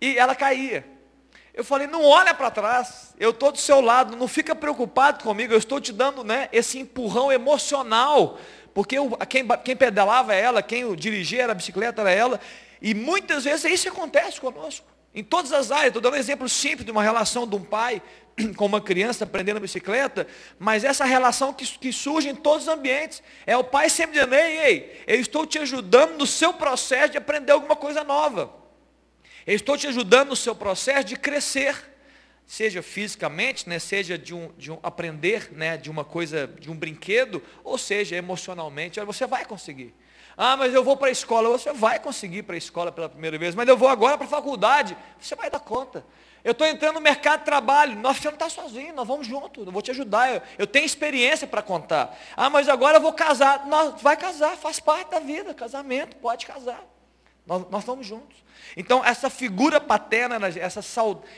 E 0.00 0.18
ela 0.18 0.34
caía. 0.34 0.84
Eu 1.52 1.64
falei, 1.64 1.86
não 1.86 2.04
olha 2.04 2.34
para 2.34 2.50
trás, 2.50 3.14
eu 3.18 3.30
estou 3.30 3.52
do 3.52 3.58
seu 3.58 3.80
lado, 3.80 4.16
não 4.16 4.26
fica 4.26 4.56
preocupado 4.56 5.22
comigo, 5.22 5.52
eu 5.52 5.58
estou 5.58 5.80
te 5.80 5.92
dando 5.92 6.24
né, 6.24 6.48
esse 6.52 6.78
empurrão 6.78 7.30
emocional. 7.30 8.38
Porque 8.74 8.98
eu, 8.98 9.10
quem, 9.28 9.46
quem 9.64 9.76
pedalava 9.76 10.34
é 10.34 10.40
ela, 10.40 10.62
quem 10.62 10.94
dirigia 10.96 11.48
a 11.48 11.54
bicicleta 11.54 12.00
era 12.00 12.10
ela, 12.10 12.40
e 12.82 12.92
muitas 12.92 13.44
vezes 13.44 13.64
isso 13.64 13.88
acontece 13.88 14.40
conosco. 14.40 14.93
Em 15.14 15.22
todas 15.22 15.52
as 15.52 15.70
áreas. 15.70 15.88
Estou 15.88 16.02
dando 16.02 16.14
um 16.14 16.18
exemplo 16.18 16.48
simples 16.48 16.84
de 16.84 16.90
uma 16.90 17.02
relação 17.02 17.46
de 17.46 17.54
um 17.54 17.62
pai 17.62 18.02
com 18.56 18.66
uma 18.66 18.80
criança 18.80 19.24
aprendendo 19.24 19.60
bicicleta, 19.60 20.26
mas 20.58 20.84
essa 20.84 21.04
relação 21.04 21.52
que, 21.52 21.66
que 21.66 21.92
surge 21.92 22.28
em 22.28 22.34
todos 22.34 22.62
os 22.62 22.68
ambientes. 22.68 23.22
É 23.46 23.56
o 23.56 23.64
pai 23.64 23.88
sempre 23.88 24.14
dizendo, 24.14 24.34
ei, 24.34 24.58
ei, 24.58 25.02
eu 25.06 25.20
estou 25.20 25.46
te 25.46 25.58
ajudando 25.58 26.18
no 26.18 26.26
seu 26.26 26.52
processo 26.52 27.12
de 27.12 27.18
aprender 27.18 27.52
alguma 27.52 27.76
coisa 27.76 28.02
nova. 28.02 28.52
Eu 29.46 29.54
estou 29.54 29.76
te 29.76 29.86
ajudando 29.86 30.30
no 30.30 30.36
seu 30.36 30.54
processo 30.54 31.04
de 31.04 31.16
crescer, 31.16 31.76
seja 32.46 32.82
fisicamente, 32.82 33.68
né, 33.68 33.78
seja 33.78 34.16
de 34.18 34.34
um, 34.34 34.50
de 34.56 34.72
um 34.72 34.78
aprender 34.82 35.50
né, 35.52 35.76
de 35.76 35.90
uma 35.90 36.04
coisa, 36.04 36.46
de 36.46 36.70
um 36.70 36.76
brinquedo, 36.76 37.42
ou 37.62 37.76
seja 37.76 38.16
emocionalmente, 38.16 38.98
você 39.00 39.26
vai 39.26 39.44
conseguir. 39.44 39.94
Ah, 40.36 40.56
mas 40.56 40.74
eu 40.74 40.82
vou 40.82 40.96
para 40.96 41.08
a 41.08 41.10
escola. 41.10 41.48
Você 41.48 41.72
vai 41.72 41.98
conseguir 41.98 42.38
ir 42.38 42.42
para 42.42 42.54
a 42.54 42.58
escola 42.58 42.90
pela 42.90 43.08
primeira 43.08 43.38
vez, 43.38 43.54
mas 43.54 43.68
eu 43.68 43.76
vou 43.76 43.88
agora 43.88 44.16
para 44.16 44.26
a 44.26 44.30
faculdade. 44.30 44.96
Você 45.20 45.34
vai 45.34 45.50
dar 45.50 45.60
conta. 45.60 46.04
Eu 46.42 46.52
estou 46.52 46.66
entrando 46.66 46.96
no 46.96 47.00
mercado 47.00 47.40
de 47.40 47.46
trabalho. 47.46 47.96
Nós 47.96 48.18
você 48.18 48.28
não 48.28 48.34
está 48.34 48.50
sozinho, 48.50 48.94
nós 48.94 49.08
vamos 49.08 49.26
juntos. 49.26 49.64
Eu 49.64 49.72
vou 49.72 49.80
te 49.80 49.90
ajudar. 49.92 50.30
Eu, 50.34 50.42
eu 50.58 50.66
tenho 50.66 50.84
experiência 50.84 51.46
para 51.46 51.62
contar. 51.62 52.16
Ah, 52.36 52.50
mas 52.50 52.68
agora 52.68 52.98
eu 52.98 53.00
vou 53.00 53.12
casar. 53.12 53.66
Nós, 53.66 54.00
vai 54.02 54.16
casar, 54.16 54.56
faz 54.56 54.78
parte 54.78 55.10
da 55.10 55.20
vida. 55.20 55.54
Casamento, 55.54 56.16
pode 56.16 56.44
casar. 56.44 56.84
Nós, 57.46 57.64
nós 57.70 57.80
estamos 57.80 58.06
juntos. 58.06 58.44
Então, 58.76 59.04
essa 59.04 59.30
figura 59.30 59.80
paterna, 59.80 60.38
essa, 60.48 60.80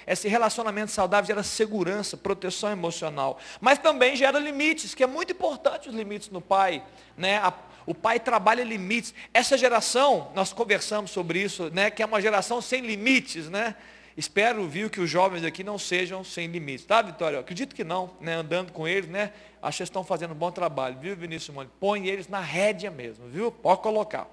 esse 0.07 0.29
relacionamento 0.29 0.91
saudável 0.91 1.27
gera 1.27 1.43
segurança, 1.43 2.17
proteção 2.17 2.71
emocional. 2.71 3.39
Mas 3.61 3.79
também 3.79 4.17
gera 4.17 4.39
limites, 4.39 4.95
que 4.95 5.05
é 5.05 5.07
muito 5.07 5.33
importante 5.33 5.89
os 5.89 5.95
limites 5.95 6.31
no 6.31 6.41
pai. 6.41 6.83
Né? 7.17 7.39
A, 7.39 7.53
o 7.87 7.95
pai 7.95 8.19
trabalha 8.21 8.65
limites. 8.65 9.15
Essa 9.33 9.57
geração, 9.57 10.31
nós 10.35 10.53
conversamos 10.53 11.11
sobre 11.11 11.41
isso, 11.41 11.71
né, 11.73 11.91
que 11.91 12.03
é 12.03 12.07
uma 12.07 12.21
geração 12.21 12.61
sem 12.61 12.81
limites, 12.81 13.49
né? 13.49 13.77
Espero, 14.17 14.67
viu, 14.67 14.89
que 14.89 14.99
os 14.99 15.11
jovens 15.11 15.45
aqui 15.45 15.63
não 15.63 15.79
sejam 15.79 16.25
sem 16.25 16.47
limites, 16.47 16.87
tá, 16.87 17.03
Vitória? 17.03 17.37
Eu 17.37 17.41
acredito 17.41 17.75
que 17.75 17.85
não, 17.85 18.11
né? 18.19 18.33
Andando 18.33 18.73
com 18.73 18.89
eles, 18.89 19.11
né? 19.11 19.31
Acho 19.61 19.79
que 19.79 19.83
estão 19.83 20.03
fazendo 20.03 20.33
um 20.33 20.37
bom 20.37 20.51
trabalho, 20.51 20.97
viu, 20.99 21.15
Vinícius 21.15 21.55
Mano? 21.55 21.71
Põe 21.79 22.09
eles 22.09 22.27
na 22.27 22.41
rédea 22.41 22.91
mesmo, 22.91 23.29
viu? 23.29 23.53
Pode 23.53 23.83
colocar. 23.83 24.27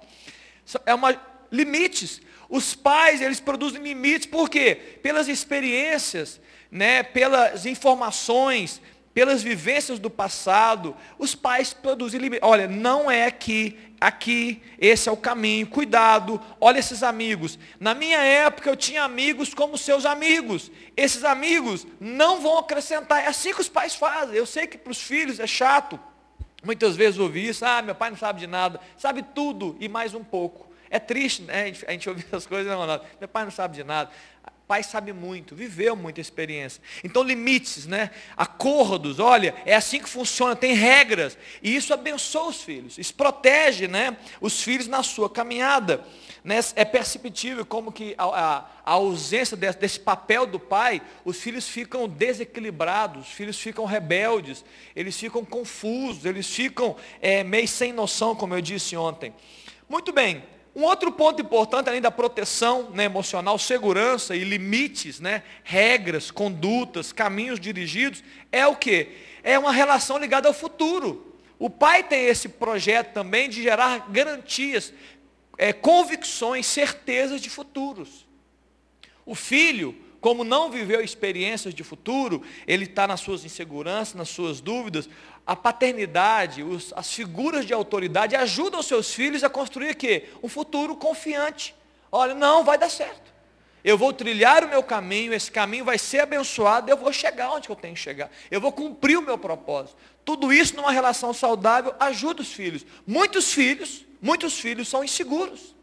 É 0.86 0.94
uma 0.94 1.14
limites. 1.52 2.22
Os 2.48 2.74
pais, 2.74 3.20
eles 3.20 3.40
produzem 3.40 3.82
limites, 3.82 4.26
por 4.26 4.48
quê? 4.48 4.74
Pelas 5.02 5.28
experiências, 5.28 6.40
né? 6.70 7.02
Pelas 7.02 7.66
informações, 7.66 8.80
pelas 9.14 9.44
vivências 9.44 10.00
do 10.00 10.10
passado, 10.10 10.94
os 11.16 11.36
pais 11.36 11.72
produzem 11.72 12.20
limites. 12.20 12.46
Olha, 12.46 12.66
não 12.66 13.08
é 13.08 13.26
aqui, 13.26 13.78
aqui, 14.00 14.60
esse 14.76 15.08
é 15.08 15.12
o 15.12 15.16
caminho, 15.16 15.68
cuidado, 15.68 16.40
olha 16.60 16.80
esses 16.80 17.04
amigos. 17.04 17.56
Na 17.78 17.94
minha 17.94 18.18
época 18.18 18.68
eu 18.68 18.76
tinha 18.76 19.04
amigos 19.04 19.54
como 19.54 19.78
seus 19.78 20.04
amigos. 20.04 20.70
Esses 20.96 21.22
amigos 21.22 21.86
não 22.00 22.40
vão 22.40 22.58
acrescentar. 22.58 23.22
É 23.22 23.28
assim 23.28 23.54
que 23.54 23.60
os 23.60 23.68
pais 23.68 23.94
fazem. 23.94 24.34
Eu 24.34 24.46
sei 24.46 24.66
que 24.66 24.76
para 24.76 24.90
os 24.90 25.00
filhos 25.00 25.38
é 25.38 25.46
chato. 25.46 25.98
Muitas 26.64 26.96
vezes 26.96 27.20
ouvi 27.20 27.48
isso, 27.48 27.64
ah, 27.64 27.82
meu 27.82 27.94
pai 27.94 28.10
não 28.10 28.16
sabe 28.16 28.40
de 28.40 28.46
nada, 28.46 28.80
sabe 28.96 29.22
tudo 29.22 29.76
e 29.78 29.88
mais 29.88 30.12
um 30.12 30.24
pouco. 30.24 30.72
É 30.90 30.98
triste, 30.98 31.42
né? 31.42 31.62
A 31.62 31.66
gente, 31.66 31.86
a 31.86 31.92
gente 31.92 32.10
essas 32.26 32.46
coisas, 32.46 32.66
não, 32.72 32.84
não, 32.84 33.00
meu 33.20 33.28
pai 33.28 33.44
não 33.44 33.50
sabe 33.52 33.76
de 33.76 33.84
nada 33.84 34.10
pai 34.66 34.82
sabe 34.82 35.12
muito, 35.12 35.54
viveu 35.54 35.94
muita 35.94 36.20
experiência. 36.20 36.82
Então, 37.02 37.22
limites, 37.22 37.86
né? 37.86 38.10
Acordos, 38.36 39.18
olha, 39.18 39.54
é 39.66 39.74
assim 39.74 40.00
que 40.00 40.08
funciona, 40.08 40.56
tem 40.56 40.74
regras. 40.74 41.36
E 41.62 41.76
isso 41.76 41.92
abençoa 41.92 42.48
os 42.48 42.62
filhos, 42.62 42.96
isso 42.96 43.14
protege 43.14 43.86
né, 43.86 44.16
os 44.40 44.62
filhos 44.62 44.86
na 44.86 45.02
sua 45.02 45.28
caminhada. 45.28 46.04
Né? 46.42 46.60
É 46.76 46.84
perceptível 46.84 47.64
como 47.64 47.92
que 47.92 48.14
a, 48.16 48.64
a, 48.84 48.92
ausência 48.92 49.56
desse, 49.56 49.78
desse, 49.78 50.00
papel 50.00 50.46
do 50.46 50.58
pai, 50.58 51.02
os 51.24 51.38
filhos 51.38 51.68
ficam 51.68 52.08
desequilibrados, 52.08 53.28
os 53.28 53.32
filhos 53.32 53.58
ficam 53.58 53.84
rebeldes, 53.84 54.64
eles 54.96 55.18
ficam 55.18 55.44
confusos, 55.44 56.24
eles 56.24 56.46
ficam 56.46 56.96
é, 57.20 57.44
meio 57.44 57.68
sem 57.68 57.92
noção, 57.92 58.34
como 58.34 58.54
eu 58.54 58.60
disse 58.62 58.96
ontem. 58.96 59.34
Muito 59.88 60.12
bem, 60.12 60.42
um 60.74 60.82
outro 60.82 61.12
ponto 61.12 61.40
importante, 61.40 61.88
além 61.88 62.00
da 62.00 62.10
proteção 62.10 62.90
né, 62.90 63.04
emocional, 63.04 63.58
segurança 63.58 64.34
e 64.34 64.42
limites, 64.42 65.20
né, 65.20 65.44
regras, 65.62 66.30
condutas, 66.32 67.12
caminhos 67.12 67.60
dirigidos, 67.60 68.24
é 68.50 68.66
o 68.66 68.74
que? 68.74 69.08
É 69.42 69.56
uma 69.56 69.70
relação 69.70 70.18
ligada 70.18 70.48
ao 70.48 70.54
futuro. 70.54 71.38
O 71.58 71.70
pai 71.70 72.02
tem 72.02 72.24
esse 72.24 72.48
projeto 72.48 73.12
também 73.12 73.48
de 73.48 73.62
gerar 73.62 74.10
garantias, 74.10 74.92
é, 75.56 75.72
convicções, 75.72 76.66
certezas 76.66 77.40
de 77.40 77.48
futuros. 77.48 78.26
O 79.24 79.36
filho, 79.36 79.96
como 80.20 80.42
não 80.42 80.70
viveu 80.70 81.00
experiências 81.00 81.72
de 81.72 81.84
futuro, 81.84 82.42
ele 82.66 82.84
está 82.84 83.06
nas 83.06 83.20
suas 83.20 83.44
inseguranças, 83.44 84.14
nas 84.14 84.28
suas 84.28 84.60
dúvidas, 84.60 85.08
a 85.46 85.54
paternidade, 85.54 86.62
os, 86.62 86.92
as 86.96 87.12
figuras 87.12 87.66
de 87.66 87.74
autoridade 87.74 88.34
ajudam 88.34 88.80
os 88.80 88.86
seus 88.86 89.12
filhos 89.12 89.44
a 89.44 89.50
construir 89.50 89.90
o 89.90 89.96
quê? 89.96 90.30
Um 90.42 90.48
futuro 90.48 90.96
confiante. 90.96 91.74
Olha, 92.10 92.34
não, 92.34 92.64
vai 92.64 92.78
dar 92.78 92.88
certo. 92.88 93.34
Eu 93.84 93.98
vou 93.98 94.14
trilhar 94.14 94.64
o 94.64 94.68
meu 94.68 94.82
caminho, 94.82 95.34
esse 95.34 95.50
caminho 95.50 95.84
vai 95.84 95.98
ser 95.98 96.20
abençoado, 96.20 96.90
eu 96.90 96.96
vou 96.96 97.12
chegar 97.12 97.50
onde 97.52 97.68
eu 97.68 97.76
tenho 97.76 97.94
que 97.94 98.00
chegar. 98.00 98.30
Eu 98.50 98.58
vou 98.58 98.72
cumprir 98.72 99.18
o 99.18 99.22
meu 99.22 99.36
propósito. 99.36 99.96
Tudo 100.24 100.50
isso 100.50 100.74
numa 100.74 100.90
relação 100.90 101.34
saudável 101.34 101.94
ajuda 102.00 102.40
os 102.40 102.50
filhos. 102.50 102.86
Muitos 103.06 103.52
filhos, 103.52 104.06
muitos 104.22 104.58
filhos 104.58 104.88
são 104.88 105.04
inseguros. 105.04 105.74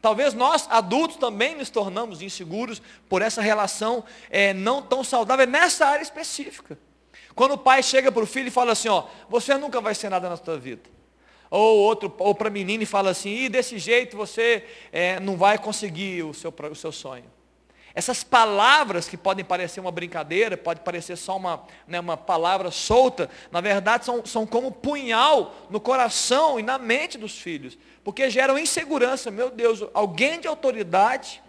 Talvez 0.00 0.32
nós, 0.32 0.66
adultos, 0.70 1.18
também 1.18 1.54
nos 1.54 1.68
tornamos 1.68 2.22
inseguros 2.22 2.80
por 3.08 3.20
essa 3.20 3.42
relação 3.42 4.02
é, 4.30 4.54
não 4.54 4.80
tão 4.80 5.04
saudável 5.04 5.46
nessa 5.46 5.86
área 5.86 6.02
específica. 6.02 6.78
Quando 7.34 7.52
o 7.52 7.58
pai 7.58 7.82
chega 7.82 8.10
para 8.12 8.22
o 8.22 8.26
filho 8.26 8.48
e 8.48 8.50
fala 8.50 8.72
assim, 8.72 8.88
ó, 8.88 9.04
você 9.28 9.56
nunca 9.56 9.80
vai 9.80 9.94
ser 9.94 10.08
nada 10.08 10.28
na 10.28 10.36
sua 10.36 10.58
vida. 10.58 10.82
Ou 11.50 11.78
outro, 11.78 12.12
ou 12.18 12.34
para 12.34 12.48
menina 12.48 12.82
e 12.82 12.86
fala 12.86 13.10
assim, 13.10 13.30
e 13.30 13.48
desse 13.48 13.78
jeito 13.78 14.16
você 14.16 14.64
é, 14.90 15.20
não 15.20 15.36
vai 15.36 15.58
conseguir 15.58 16.22
o 16.22 16.32
seu, 16.32 16.54
o 16.70 16.74
seu 16.74 16.92
sonho. 16.92 17.24
Essas 17.94 18.24
palavras 18.24 19.06
que 19.06 19.18
podem 19.18 19.44
parecer 19.44 19.78
uma 19.78 19.90
brincadeira, 19.92 20.56
pode 20.56 20.80
parecer 20.80 21.16
só 21.16 21.36
uma, 21.36 21.62
né, 21.86 22.00
uma 22.00 22.16
palavra 22.16 22.70
solta, 22.70 23.28
na 23.50 23.60
verdade 23.60 24.06
são, 24.06 24.24
são 24.24 24.46
como 24.46 24.72
punhal 24.72 25.54
no 25.68 25.78
coração 25.78 26.58
e 26.58 26.62
na 26.62 26.78
mente 26.78 27.18
dos 27.18 27.38
filhos. 27.38 27.76
Porque 28.02 28.30
geram 28.30 28.58
insegurança. 28.58 29.30
Meu 29.30 29.50
Deus, 29.50 29.84
alguém 29.92 30.40
de 30.40 30.48
autoridade 30.48 31.42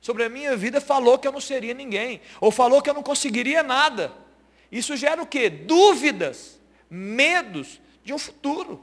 sobre 0.00 0.24
a 0.24 0.28
minha 0.28 0.56
vida 0.56 0.80
falou 0.80 1.18
que 1.18 1.26
eu 1.26 1.32
não 1.32 1.40
seria 1.40 1.74
ninguém, 1.74 2.20
ou 2.40 2.50
falou 2.50 2.80
que 2.80 2.88
eu 2.88 2.94
não 2.94 3.02
conseguiria 3.02 3.62
nada. 3.62 4.12
Isso 4.70 4.96
gera 4.96 5.22
o 5.22 5.26
quê? 5.26 5.50
Dúvidas, 5.50 6.60
medos 6.88 7.80
de 8.04 8.12
um 8.12 8.18
futuro. 8.18 8.82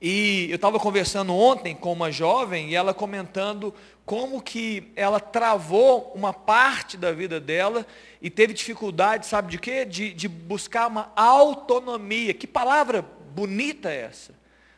E 0.00 0.46
eu 0.48 0.56
estava 0.56 0.80
conversando 0.80 1.34
ontem 1.34 1.74
com 1.74 1.92
uma 1.92 2.10
jovem 2.10 2.70
e 2.70 2.74
ela 2.74 2.94
comentando 2.94 3.74
como 4.06 4.40
que 4.40 4.90
ela 4.96 5.20
travou 5.20 6.12
uma 6.14 6.32
parte 6.32 6.96
da 6.96 7.12
vida 7.12 7.38
dela 7.38 7.86
e 8.20 8.30
teve 8.30 8.54
dificuldade, 8.54 9.26
sabe 9.26 9.50
de 9.50 9.58
quê? 9.58 9.84
De, 9.84 10.14
de 10.14 10.26
buscar 10.26 10.86
uma 10.86 11.12
autonomia. 11.14 12.32
Que 12.32 12.46
palavra 12.46 13.02
bonita 13.34 13.90
é 13.90 14.02
essa? 14.02 14.34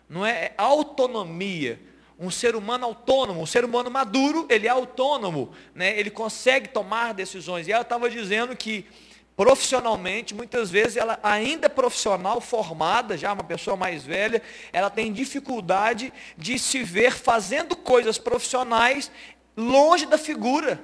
Não 0.09 0.27
é? 0.27 0.47
é 0.47 0.55
autonomia 0.59 1.81
um 2.19 2.31
ser 2.31 2.55
humano 2.55 2.85
autônomo, 2.85 3.41
um 3.41 3.47
ser 3.47 3.65
humano 3.65 3.91
maduro, 3.91 4.47
ele 4.49 4.67
é 4.67 4.71
autônomo, 4.71 5.53
né? 5.75 5.99
ele 5.99 6.11
consegue 6.11 6.69
tomar 6.69 7.15
decisões. 7.15 7.67
E 7.67 7.73
ela 7.73 7.83
estava 7.83 8.09
dizendo 8.09 8.55
que 8.57 8.87
profissionalmente, 9.37 10.35
muitas 10.35 10.71
vezes 10.71 10.97
ela 10.97 11.19
ainda 11.23 11.69
profissional, 11.69 12.41
formada, 12.41 13.17
já 13.17 13.33
uma 13.33 13.45
pessoa 13.45 13.77
mais 13.77 14.05
velha, 14.05 14.43
ela 14.73 14.91
tem 14.91 15.13
dificuldade 15.13 16.13
de 16.37 16.59
se 16.59 16.83
ver 16.83 17.13
fazendo 17.13 17.75
coisas 17.75 18.19
profissionais 18.19 19.11
longe 19.57 20.07
da 20.07 20.19
figura 20.19 20.83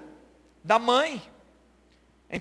da 0.64 0.78
mãe. 0.78 1.22
É. 2.28 2.40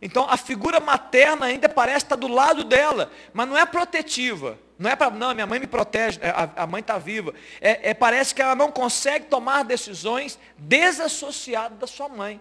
Então 0.00 0.28
a 0.28 0.36
figura 0.36 0.80
materna 0.80 1.46
ainda 1.46 1.68
parece 1.68 2.04
estar 2.04 2.16
do 2.16 2.28
lado 2.28 2.64
dela, 2.64 3.10
mas 3.32 3.48
não 3.48 3.56
é 3.56 3.64
protetiva. 3.64 4.58
Não 4.78 4.90
é 4.90 4.96
para, 4.96 5.10
não, 5.10 5.32
minha 5.32 5.46
mãe 5.46 5.60
me 5.60 5.66
protege, 5.68 6.18
é, 6.20 6.30
a, 6.30 6.50
a 6.56 6.66
mãe 6.66 6.80
está 6.80 6.98
viva. 6.98 7.32
É, 7.60 7.90
é, 7.90 7.94
parece 7.94 8.34
que 8.34 8.42
ela 8.42 8.56
não 8.56 8.72
consegue 8.72 9.26
tomar 9.26 9.62
decisões 9.62 10.36
desassociadas 10.58 11.78
da 11.78 11.86
sua 11.86 12.08
mãe. 12.08 12.40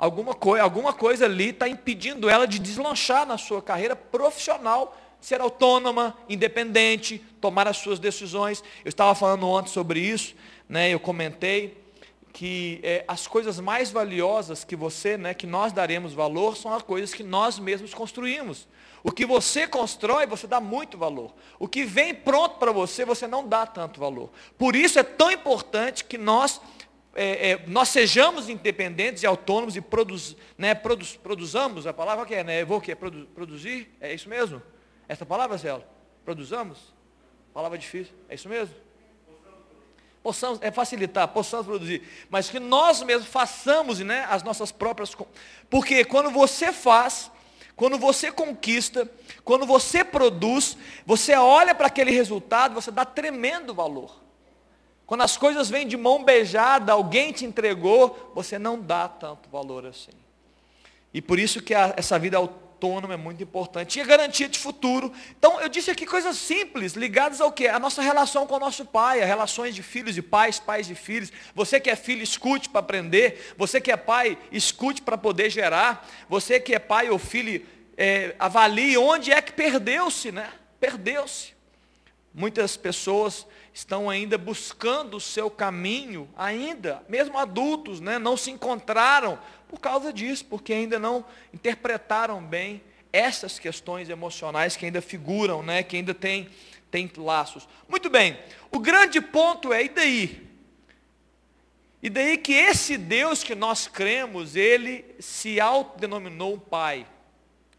Alguma, 0.00 0.34
coi 0.34 0.58
alguma 0.58 0.94
coisa 0.94 1.26
ali 1.26 1.50
está 1.50 1.68
impedindo 1.68 2.30
ela 2.30 2.46
de 2.46 2.58
deslanchar 2.58 3.26
na 3.26 3.36
sua 3.36 3.60
carreira 3.60 3.94
profissional, 3.94 4.98
ser 5.20 5.42
autônoma, 5.42 6.16
independente, 6.26 7.18
tomar 7.38 7.68
as 7.68 7.76
suas 7.76 7.98
decisões. 7.98 8.64
Eu 8.82 8.88
estava 8.88 9.14
falando 9.14 9.46
ontem 9.46 9.68
sobre 9.68 10.00
isso, 10.00 10.34
né, 10.66 10.88
eu 10.88 10.98
comentei 10.98 11.78
que 12.32 12.80
é, 12.82 13.04
as 13.06 13.26
coisas 13.26 13.60
mais 13.60 13.90
valiosas 13.90 14.64
que 14.64 14.74
você, 14.74 15.18
né, 15.18 15.34
que 15.34 15.46
nós 15.46 15.70
daremos 15.70 16.14
valor, 16.14 16.56
são 16.56 16.72
as 16.72 16.82
coisas 16.82 17.12
que 17.12 17.22
nós 17.22 17.58
mesmos 17.58 17.92
construímos. 17.92 18.66
O 19.02 19.10
que 19.10 19.26
você 19.26 19.66
constrói, 19.66 20.26
você 20.26 20.46
dá 20.46 20.60
muito 20.60 20.96
valor. 20.96 21.32
O 21.58 21.66
que 21.66 21.84
vem 21.84 22.14
pronto 22.14 22.56
para 22.56 22.72
você, 22.72 23.04
você 23.04 23.26
não 23.26 23.46
dá 23.46 23.66
tanto 23.66 24.00
valor. 24.00 24.30
Por 24.56 24.76
isso 24.76 24.98
é 24.98 25.02
tão 25.02 25.30
importante 25.30 26.04
que 26.04 26.16
nós, 26.16 26.60
é, 27.14 27.50
é, 27.50 27.64
nós 27.66 27.88
sejamos 27.88 28.48
independentes 28.48 29.22
e 29.22 29.26
autônomos 29.26 29.76
e 29.76 29.80
produz, 29.80 30.36
né, 30.56 30.74
produz, 30.74 31.16
produzamos, 31.16 31.86
a 31.86 31.92
palavra 31.92 32.24
que 32.24 32.34
é, 32.34 32.44
né? 32.44 32.64
Vou 32.64 32.78
o 32.78 32.80
quê? 32.80 32.94
Produ, 32.94 33.26
produzir? 33.34 33.90
É 34.00 34.14
isso 34.14 34.28
mesmo? 34.28 34.62
Essa 35.08 35.26
palavra, 35.26 35.56
Zé? 35.56 35.80
Produzamos? 36.24 36.78
Palavra 37.52 37.76
difícil. 37.76 38.14
É 38.28 38.34
isso 38.34 38.48
mesmo? 38.48 38.74
Possamos, 40.22 40.60
é 40.62 40.70
facilitar, 40.70 41.26
possamos 41.28 41.66
produzir. 41.66 42.06
Mas 42.28 42.48
que 42.48 42.60
nós 42.60 43.02
mesmos 43.02 43.28
façamos 43.28 43.98
né, 44.00 44.26
as 44.28 44.42
nossas 44.42 44.70
próprias. 44.70 45.16
Porque 45.68 46.04
quando 46.04 46.30
você 46.30 46.72
faz, 46.72 47.30
quando 47.74 47.98
você 47.98 48.30
conquista, 48.30 49.10
quando 49.42 49.66
você 49.66 50.04
produz, 50.04 50.76
você 51.06 51.34
olha 51.34 51.74
para 51.74 51.86
aquele 51.86 52.10
resultado, 52.10 52.74
você 52.74 52.90
dá 52.90 53.04
tremendo 53.04 53.74
valor. 53.74 54.20
Quando 55.10 55.22
as 55.22 55.36
coisas 55.36 55.68
vêm 55.68 55.88
de 55.88 55.96
mão 55.96 56.22
beijada, 56.22 56.92
alguém 56.92 57.32
te 57.32 57.44
entregou, 57.44 58.30
você 58.32 58.60
não 58.60 58.80
dá 58.80 59.08
tanto 59.08 59.50
valor 59.50 59.84
assim. 59.84 60.12
E 61.12 61.20
por 61.20 61.36
isso 61.36 61.60
que 61.60 61.74
a, 61.74 61.92
essa 61.96 62.16
vida 62.16 62.36
autônoma 62.36 63.14
é 63.14 63.16
muito 63.16 63.42
importante. 63.42 63.98
E 63.98 64.02
a 64.02 64.04
garantia 64.04 64.48
de 64.48 64.56
futuro. 64.56 65.12
Então, 65.36 65.60
eu 65.60 65.68
disse 65.68 65.90
aqui 65.90 66.06
coisas 66.06 66.36
simples, 66.36 66.92
ligadas 66.92 67.40
ao 67.40 67.50
quê? 67.50 67.66
A 67.66 67.80
nossa 67.80 68.00
relação 68.00 68.46
com 68.46 68.54
o 68.54 68.60
nosso 68.60 68.84
pai, 68.84 69.20
as 69.20 69.26
relações 69.26 69.74
de 69.74 69.82
filhos 69.82 70.16
e 70.16 70.22
pais, 70.22 70.60
pais 70.60 70.88
e 70.88 70.94
filhos. 70.94 71.32
Você 71.56 71.80
que 71.80 71.90
é 71.90 71.96
filho, 71.96 72.22
escute 72.22 72.68
para 72.68 72.78
aprender. 72.78 73.52
Você 73.58 73.80
que 73.80 73.90
é 73.90 73.96
pai, 73.96 74.38
escute 74.52 75.02
para 75.02 75.18
poder 75.18 75.50
gerar. 75.50 76.08
Você 76.28 76.60
que 76.60 76.72
é 76.72 76.78
pai 76.78 77.10
ou 77.10 77.18
filho, 77.18 77.66
é, 77.96 78.36
avalie 78.38 78.96
onde 78.96 79.32
é 79.32 79.42
que 79.42 79.52
perdeu-se, 79.52 80.30
né? 80.30 80.52
Perdeu-se. 80.78 81.52
Muitas 82.32 82.76
pessoas 82.76 83.44
estão 83.72 84.10
ainda 84.10 84.36
buscando 84.36 85.16
o 85.16 85.20
seu 85.20 85.50
caminho, 85.50 86.28
ainda, 86.36 87.02
mesmo 87.08 87.38
adultos, 87.38 88.00
né? 88.00 88.18
não 88.18 88.36
se 88.36 88.50
encontraram 88.50 89.38
por 89.68 89.78
causa 89.78 90.12
disso, 90.12 90.44
porque 90.46 90.72
ainda 90.72 90.98
não 90.98 91.24
interpretaram 91.54 92.42
bem 92.42 92.82
essas 93.12 93.58
questões 93.58 94.08
emocionais 94.08 94.76
que 94.76 94.86
ainda 94.86 95.00
figuram, 95.00 95.62
né? 95.62 95.82
que 95.82 95.96
ainda 95.96 96.14
tem, 96.14 96.48
tem 96.90 97.10
laços. 97.16 97.68
Muito 97.88 98.10
bem, 98.10 98.38
o 98.70 98.78
grande 98.78 99.20
ponto 99.20 99.72
é, 99.72 99.84
e 99.84 99.88
daí? 99.88 100.50
E 102.02 102.08
daí 102.08 102.38
que 102.38 102.52
esse 102.52 102.96
Deus 102.96 103.44
que 103.44 103.54
nós 103.54 103.86
cremos, 103.86 104.56
ele 104.56 105.04
se 105.18 105.60
autodenominou 105.60 106.58
Pai. 106.58 107.06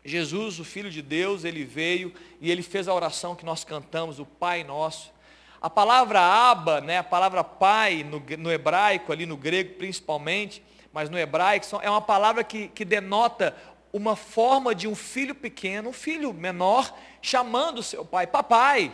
Jesus, 0.03 0.59
o 0.59 0.63
Filho 0.63 0.89
de 0.89 1.01
Deus, 1.01 1.43
ele 1.43 1.63
veio 1.63 2.13
e 2.39 2.51
ele 2.51 2.63
fez 2.63 2.87
a 2.87 2.93
oração 2.93 3.35
que 3.35 3.45
nós 3.45 3.63
cantamos, 3.63 4.19
o 4.19 4.25
Pai 4.25 4.63
Nosso. 4.63 5.11
A 5.61 5.69
palavra 5.69 6.19
Aba, 6.19 6.81
né, 6.81 6.97
a 6.97 7.03
palavra 7.03 7.43
Pai, 7.43 8.03
no, 8.03 8.23
no 8.39 8.51
hebraico, 8.51 9.11
ali 9.11 9.27
no 9.27 9.37
grego 9.37 9.75
principalmente, 9.75 10.63
mas 10.91 11.07
no 11.07 11.19
hebraico, 11.19 11.67
é 11.83 11.89
uma 11.89 12.01
palavra 12.01 12.43
que, 12.43 12.69
que 12.69 12.83
denota 12.83 13.55
uma 13.93 14.15
forma 14.15 14.73
de 14.73 14.87
um 14.87 14.95
filho 14.95 15.35
pequeno, 15.35 15.89
um 15.89 15.93
filho 15.93 16.33
menor, 16.33 16.91
chamando 17.21 17.83
seu 17.83 18.03
pai, 18.03 18.25
papai, 18.25 18.91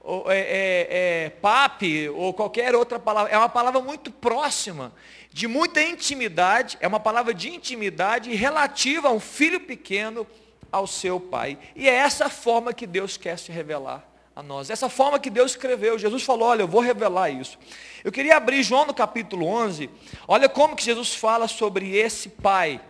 ou, 0.00 0.30
é, 0.30 0.38
é, 0.38 0.88
é, 0.90 1.30
papi, 1.30 2.10
ou 2.10 2.34
qualquer 2.34 2.74
outra 2.74 2.98
palavra. 2.98 3.32
É 3.32 3.38
uma 3.38 3.48
palavra 3.48 3.80
muito 3.80 4.10
próxima, 4.10 4.92
de 5.30 5.46
muita 5.46 5.80
intimidade, 5.80 6.76
é 6.80 6.86
uma 6.86 7.00
palavra 7.00 7.32
de 7.32 7.48
intimidade 7.48 8.34
relativa 8.34 9.08
a 9.08 9.12
um 9.12 9.20
filho 9.20 9.60
pequeno 9.60 10.26
ao 10.70 10.86
seu 10.86 11.18
Pai. 11.18 11.58
E 11.74 11.88
é 11.88 11.94
essa 11.94 12.28
forma 12.28 12.74
que 12.74 12.86
Deus 12.86 13.16
quer 13.16 13.38
se 13.38 13.50
revelar 13.50 14.11
a 14.34 14.42
nós. 14.42 14.70
Essa 14.70 14.88
forma 14.88 15.18
que 15.18 15.30
Deus 15.30 15.52
escreveu. 15.52 15.98
Jesus 15.98 16.22
falou, 16.22 16.48
olha, 16.48 16.62
eu 16.62 16.68
vou 16.68 16.80
revelar 16.80 17.30
isso. 17.30 17.58
Eu 18.02 18.10
queria 18.10 18.36
abrir 18.36 18.62
João 18.62 18.86
no 18.86 18.94
capítulo 18.94 19.46
11. 19.46 19.90
Olha 20.26 20.48
como 20.48 20.74
que 20.74 20.84
Jesus 20.84 21.14
fala 21.14 21.46
sobre 21.46 21.96
esse 21.96 22.28
Pai. 22.28 22.80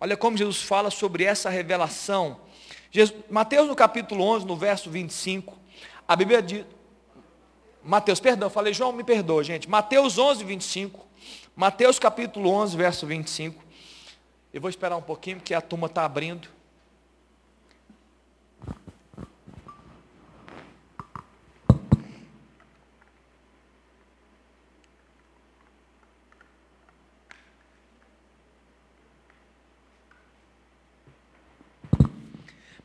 Olha 0.00 0.16
como 0.16 0.36
Jesus 0.36 0.62
fala 0.62 0.90
sobre 0.90 1.24
essa 1.24 1.50
revelação. 1.50 2.40
Jesus, 2.90 3.18
Mateus 3.28 3.68
no 3.68 3.74
capítulo 3.74 4.24
11, 4.24 4.46
no 4.46 4.56
verso 4.56 4.90
25. 4.90 5.58
A 6.06 6.14
Bíblia 6.14 6.42
diz... 6.42 6.64
Mateus, 7.82 8.18
perdão, 8.18 8.48
falei 8.48 8.72
João, 8.72 8.92
me 8.92 9.04
perdoa, 9.04 9.44
gente. 9.44 9.68
Mateus 9.68 10.16
11, 10.16 10.42
25. 10.42 11.06
Mateus 11.54 11.98
capítulo 11.98 12.48
11, 12.50 12.76
verso 12.76 13.06
25. 13.06 13.62
Eu 14.52 14.60
vou 14.60 14.70
esperar 14.70 14.96
um 14.96 15.02
pouquinho, 15.02 15.36
porque 15.36 15.52
a 15.52 15.60
turma 15.60 15.86
está 15.86 16.04
abrindo. 16.04 16.48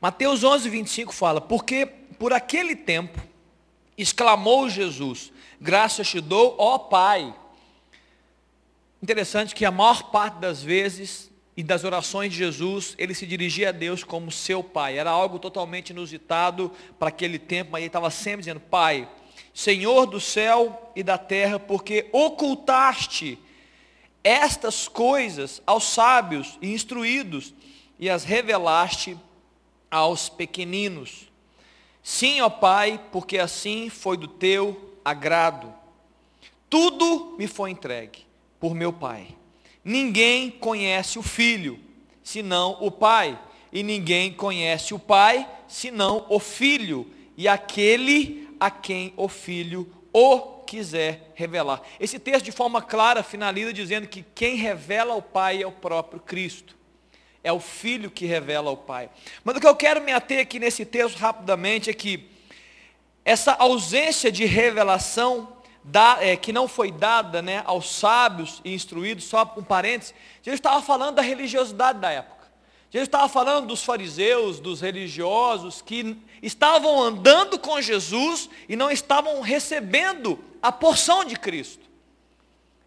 Mateus 0.01 0.43
11, 0.43 0.69
25 0.69 1.13
fala, 1.13 1.41
porque 1.41 1.85
por 1.85 2.31
aquele 2.31 2.75
tempo 2.75 3.21
exclamou 3.97 4.69
Jesus, 4.69 5.31
graças 5.59 6.07
te 6.07 6.21
dou, 6.21 6.55
ó 6.57 6.77
Pai. 6.77 7.35
Interessante 9.03 9.53
que 9.53 9.65
a 9.65 9.71
maior 9.71 10.03
parte 10.03 10.39
das 10.39 10.63
vezes 10.63 11.29
e 11.55 11.63
das 11.63 11.83
orações 11.83 12.31
de 12.31 12.37
Jesus, 12.37 12.95
ele 12.97 13.13
se 13.13 13.27
dirigia 13.27 13.69
a 13.69 13.73
Deus 13.73 14.01
como 14.01 14.31
seu 14.31 14.63
Pai. 14.63 14.97
Era 14.97 15.11
algo 15.11 15.37
totalmente 15.37 15.89
inusitado 15.89 16.71
para 16.97 17.09
aquele 17.09 17.37
tempo, 17.37 17.71
mas 17.71 17.81
ele 17.81 17.87
estava 17.87 18.09
sempre 18.09 18.39
dizendo, 18.39 18.61
Pai, 18.61 19.05
Senhor 19.53 20.05
do 20.05 20.21
céu 20.21 20.91
e 20.95 21.03
da 21.03 21.17
terra, 21.17 21.59
porque 21.59 22.07
ocultaste 22.13 23.37
estas 24.23 24.87
coisas 24.87 25.61
aos 25.65 25.83
sábios 25.83 26.57
e 26.61 26.71
instruídos 26.71 27.53
e 27.99 28.09
as 28.09 28.23
revelaste 28.23 29.17
aos 29.89 30.29
pequeninos. 30.29 31.29
Sim, 32.03 32.41
ó 32.41 32.49
Pai, 32.49 32.99
porque 33.11 33.37
assim 33.37 33.89
foi 33.89 34.17
do 34.17 34.27
teu 34.27 34.95
agrado. 35.03 35.73
Tudo 36.69 37.35
me 37.37 37.47
foi 37.47 37.71
entregue 37.71 38.25
por 38.59 38.75
meu 38.75 38.93
Pai. 38.93 39.35
Ninguém 39.83 40.51
conhece 40.51 41.17
o 41.17 41.23
Filho, 41.23 41.79
senão 42.23 42.77
o 42.79 42.91
Pai. 42.91 43.39
E 43.71 43.83
ninguém 43.83 44.33
conhece 44.33 44.93
o 44.93 44.99
Pai, 44.99 45.47
senão 45.67 46.25
o 46.29 46.39
Filho, 46.39 47.11
e 47.37 47.47
aquele 47.47 48.49
a 48.59 48.71
quem 48.71 49.13
o 49.15 49.27
Filho 49.27 49.91
o 50.11 50.59
quiser 50.65 51.31
revelar. 51.33 51.81
Esse 51.99 52.19
texto, 52.19 52.45
de 52.45 52.51
forma 52.51 52.81
clara, 52.81 53.23
finaliza 53.23 53.73
dizendo 53.73 54.07
que 54.07 54.23
quem 54.35 54.55
revela 54.55 55.13
ao 55.13 55.21
Pai 55.21 55.61
é 55.61 55.67
o 55.67 55.71
próprio 55.71 56.19
Cristo. 56.19 56.75
É 57.49 57.51
o 57.51 57.59
Filho 57.59 58.11
que 58.11 58.27
revela 58.27 58.69
ao 58.69 58.77
Pai. 58.77 59.09
Mas 59.43 59.57
o 59.57 59.59
que 59.59 59.67
eu 59.67 59.75
quero 59.75 60.01
me 60.01 60.11
ater 60.11 60.39
aqui 60.39 60.59
nesse 60.59 60.85
texto 60.85 61.17
rapidamente 61.17 61.89
é 61.89 61.93
que 61.93 62.29
essa 63.25 63.53
ausência 63.53 64.31
de 64.31 64.45
revelação 64.45 65.57
da, 65.83 66.17
é, 66.21 66.37
que 66.37 66.53
não 66.53 66.67
foi 66.67 66.91
dada 66.91 67.41
né, 67.41 67.63
aos 67.65 67.89
sábios 67.89 68.61
e 68.63 68.71
instruídos, 68.71 69.25
só 69.25 69.51
um 69.57 69.63
parênteses, 69.63 70.13
Jesus 70.43 70.59
estava 70.59 70.79
falando 70.79 71.15
da 71.15 71.23
religiosidade 71.23 71.97
da 71.97 72.11
época. 72.11 72.47
Jesus 72.91 73.07
estava 73.07 73.27
falando 73.27 73.65
dos 73.65 73.83
fariseus, 73.83 74.59
dos 74.59 74.79
religiosos, 74.79 75.81
que 75.81 76.17
estavam 76.43 77.01
andando 77.01 77.57
com 77.57 77.81
Jesus 77.81 78.47
e 78.67 78.75
não 78.75 78.91
estavam 78.91 79.41
recebendo 79.41 80.39
a 80.61 80.71
porção 80.71 81.25
de 81.25 81.35
Cristo. 81.35 81.89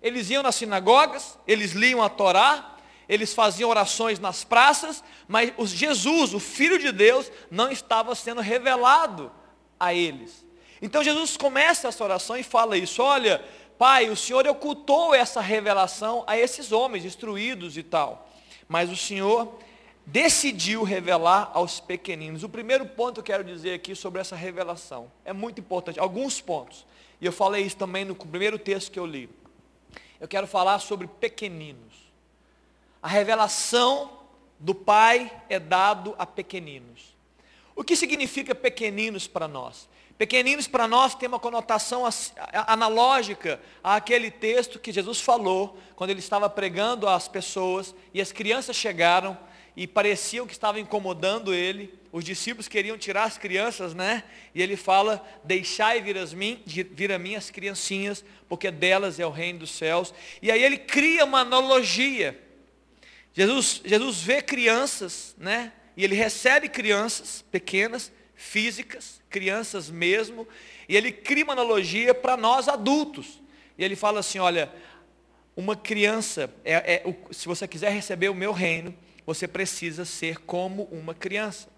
Eles 0.00 0.30
iam 0.30 0.42
nas 0.42 0.54
sinagogas, 0.54 1.36
eles 1.48 1.72
liam 1.72 2.00
a 2.00 2.08
Torá, 2.08 2.71
eles 3.12 3.34
faziam 3.34 3.68
orações 3.68 4.18
nas 4.18 4.42
praças, 4.42 5.04
mas 5.28 5.52
Jesus, 5.68 6.32
o 6.32 6.40
Filho 6.40 6.78
de 6.78 6.90
Deus, 6.90 7.30
não 7.50 7.70
estava 7.70 8.14
sendo 8.14 8.40
revelado 8.40 9.30
a 9.78 9.92
eles. 9.92 10.46
Então 10.80 11.04
Jesus 11.04 11.36
começa 11.36 11.88
essa 11.88 12.02
oração 12.02 12.38
e 12.38 12.42
fala 12.42 12.74
isso: 12.74 13.02
olha, 13.02 13.44
Pai, 13.76 14.08
o 14.08 14.16
Senhor 14.16 14.46
ocultou 14.48 15.14
essa 15.14 15.42
revelação 15.42 16.24
a 16.26 16.38
esses 16.38 16.72
homens 16.72 17.04
instruídos 17.04 17.76
e 17.76 17.82
tal, 17.82 18.30
mas 18.66 18.90
o 18.90 18.96
Senhor 18.96 19.58
decidiu 20.06 20.82
revelar 20.82 21.50
aos 21.52 21.80
pequeninos. 21.80 22.42
O 22.42 22.48
primeiro 22.48 22.86
ponto 22.86 23.14
que 23.14 23.20
eu 23.20 23.36
quero 23.36 23.44
dizer 23.44 23.74
aqui 23.74 23.94
sobre 23.94 24.22
essa 24.22 24.34
revelação 24.34 25.12
é 25.22 25.34
muito 25.34 25.60
importante, 25.60 26.00
alguns 26.00 26.40
pontos. 26.40 26.86
E 27.20 27.26
eu 27.26 27.32
falei 27.32 27.62
isso 27.62 27.76
também 27.76 28.06
no 28.06 28.14
primeiro 28.14 28.58
texto 28.58 28.90
que 28.90 28.98
eu 28.98 29.04
li. 29.04 29.28
Eu 30.18 30.26
quero 30.26 30.46
falar 30.46 30.78
sobre 30.78 31.06
pequeninos. 31.06 32.11
A 33.02 33.08
revelação 33.08 34.20
do 34.58 34.74
Pai 34.74 35.30
é 35.48 35.58
dado 35.58 36.14
a 36.18 36.24
pequeninos. 36.24 37.16
O 37.74 37.82
que 37.82 37.96
significa 37.96 38.54
pequeninos 38.54 39.26
para 39.26 39.48
nós? 39.48 39.88
Pequeninos 40.16 40.68
para 40.68 40.86
nós 40.86 41.16
tem 41.16 41.28
uma 41.28 41.40
conotação 41.40 42.04
analógica 42.52 43.60
àquele 43.82 44.30
texto 44.30 44.78
que 44.78 44.92
Jesus 44.92 45.20
falou 45.20 45.76
quando 45.96 46.10
ele 46.10 46.20
estava 46.20 46.48
pregando 46.48 47.08
às 47.08 47.26
pessoas 47.26 47.92
e 48.14 48.20
as 48.20 48.30
crianças 48.30 48.76
chegaram 48.76 49.36
e 49.76 49.86
pareciam 49.86 50.46
que 50.46 50.52
estavam 50.52 50.80
incomodando 50.80 51.52
ele. 51.52 51.98
Os 52.12 52.24
discípulos 52.24 52.68
queriam 52.68 52.98
tirar 52.98 53.24
as 53.24 53.38
crianças, 53.38 53.94
né? 53.94 54.22
E 54.54 54.62
ele 54.62 54.76
fala: 54.76 55.26
Deixai 55.42 56.00
vir, 56.00 56.16
as 56.18 56.32
mim, 56.32 56.62
vir 56.66 57.10
a 57.10 57.18
mim 57.18 57.34
as 57.34 57.50
criancinhas, 57.50 58.22
porque 58.48 58.70
delas 58.70 59.18
é 59.18 59.26
o 59.26 59.30
reino 59.30 59.60
dos 59.60 59.70
céus. 59.70 60.14
E 60.40 60.52
aí 60.52 60.62
ele 60.62 60.76
cria 60.76 61.24
uma 61.24 61.40
analogia. 61.40 62.38
Jesus, 63.34 63.80
Jesus 63.84 64.20
vê 64.20 64.42
crianças, 64.42 65.34
né? 65.38 65.72
e 65.96 66.04
ele 66.04 66.14
recebe 66.14 66.68
crianças 66.68 67.44
pequenas, 67.50 68.12
físicas, 68.34 69.20
crianças 69.30 69.90
mesmo, 69.90 70.46
e 70.88 70.96
ele 70.96 71.12
cria 71.12 71.44
uma 71.44 71.52
analogia 71.52 72.14
para 72.14 72.36
nós 72.36 72.68
adultos. 72.68 73.40
E 73.78 73.84
ele 73.84 73.96
fala 73.96 74.20
assim: 74.20 74.38
olha, 74.38 74.72
uma 75.56 75.76
criança, 75.76 76.52
é, 76.64 76.94
é, 76.94 77.16
se 77.30 77.46
você 77.46 77.68
quiser 77.68 77.90
receber 77.92 78.28
o 78.28 78.34
meu 78.34 78.52
reino, 78.52 78.94
você 79.24 79.46
precisa 79.46 80.04
ser 80.04 80.38
como 80.38 80.84
uma 80.84 81.14
criança. 81.14 81.68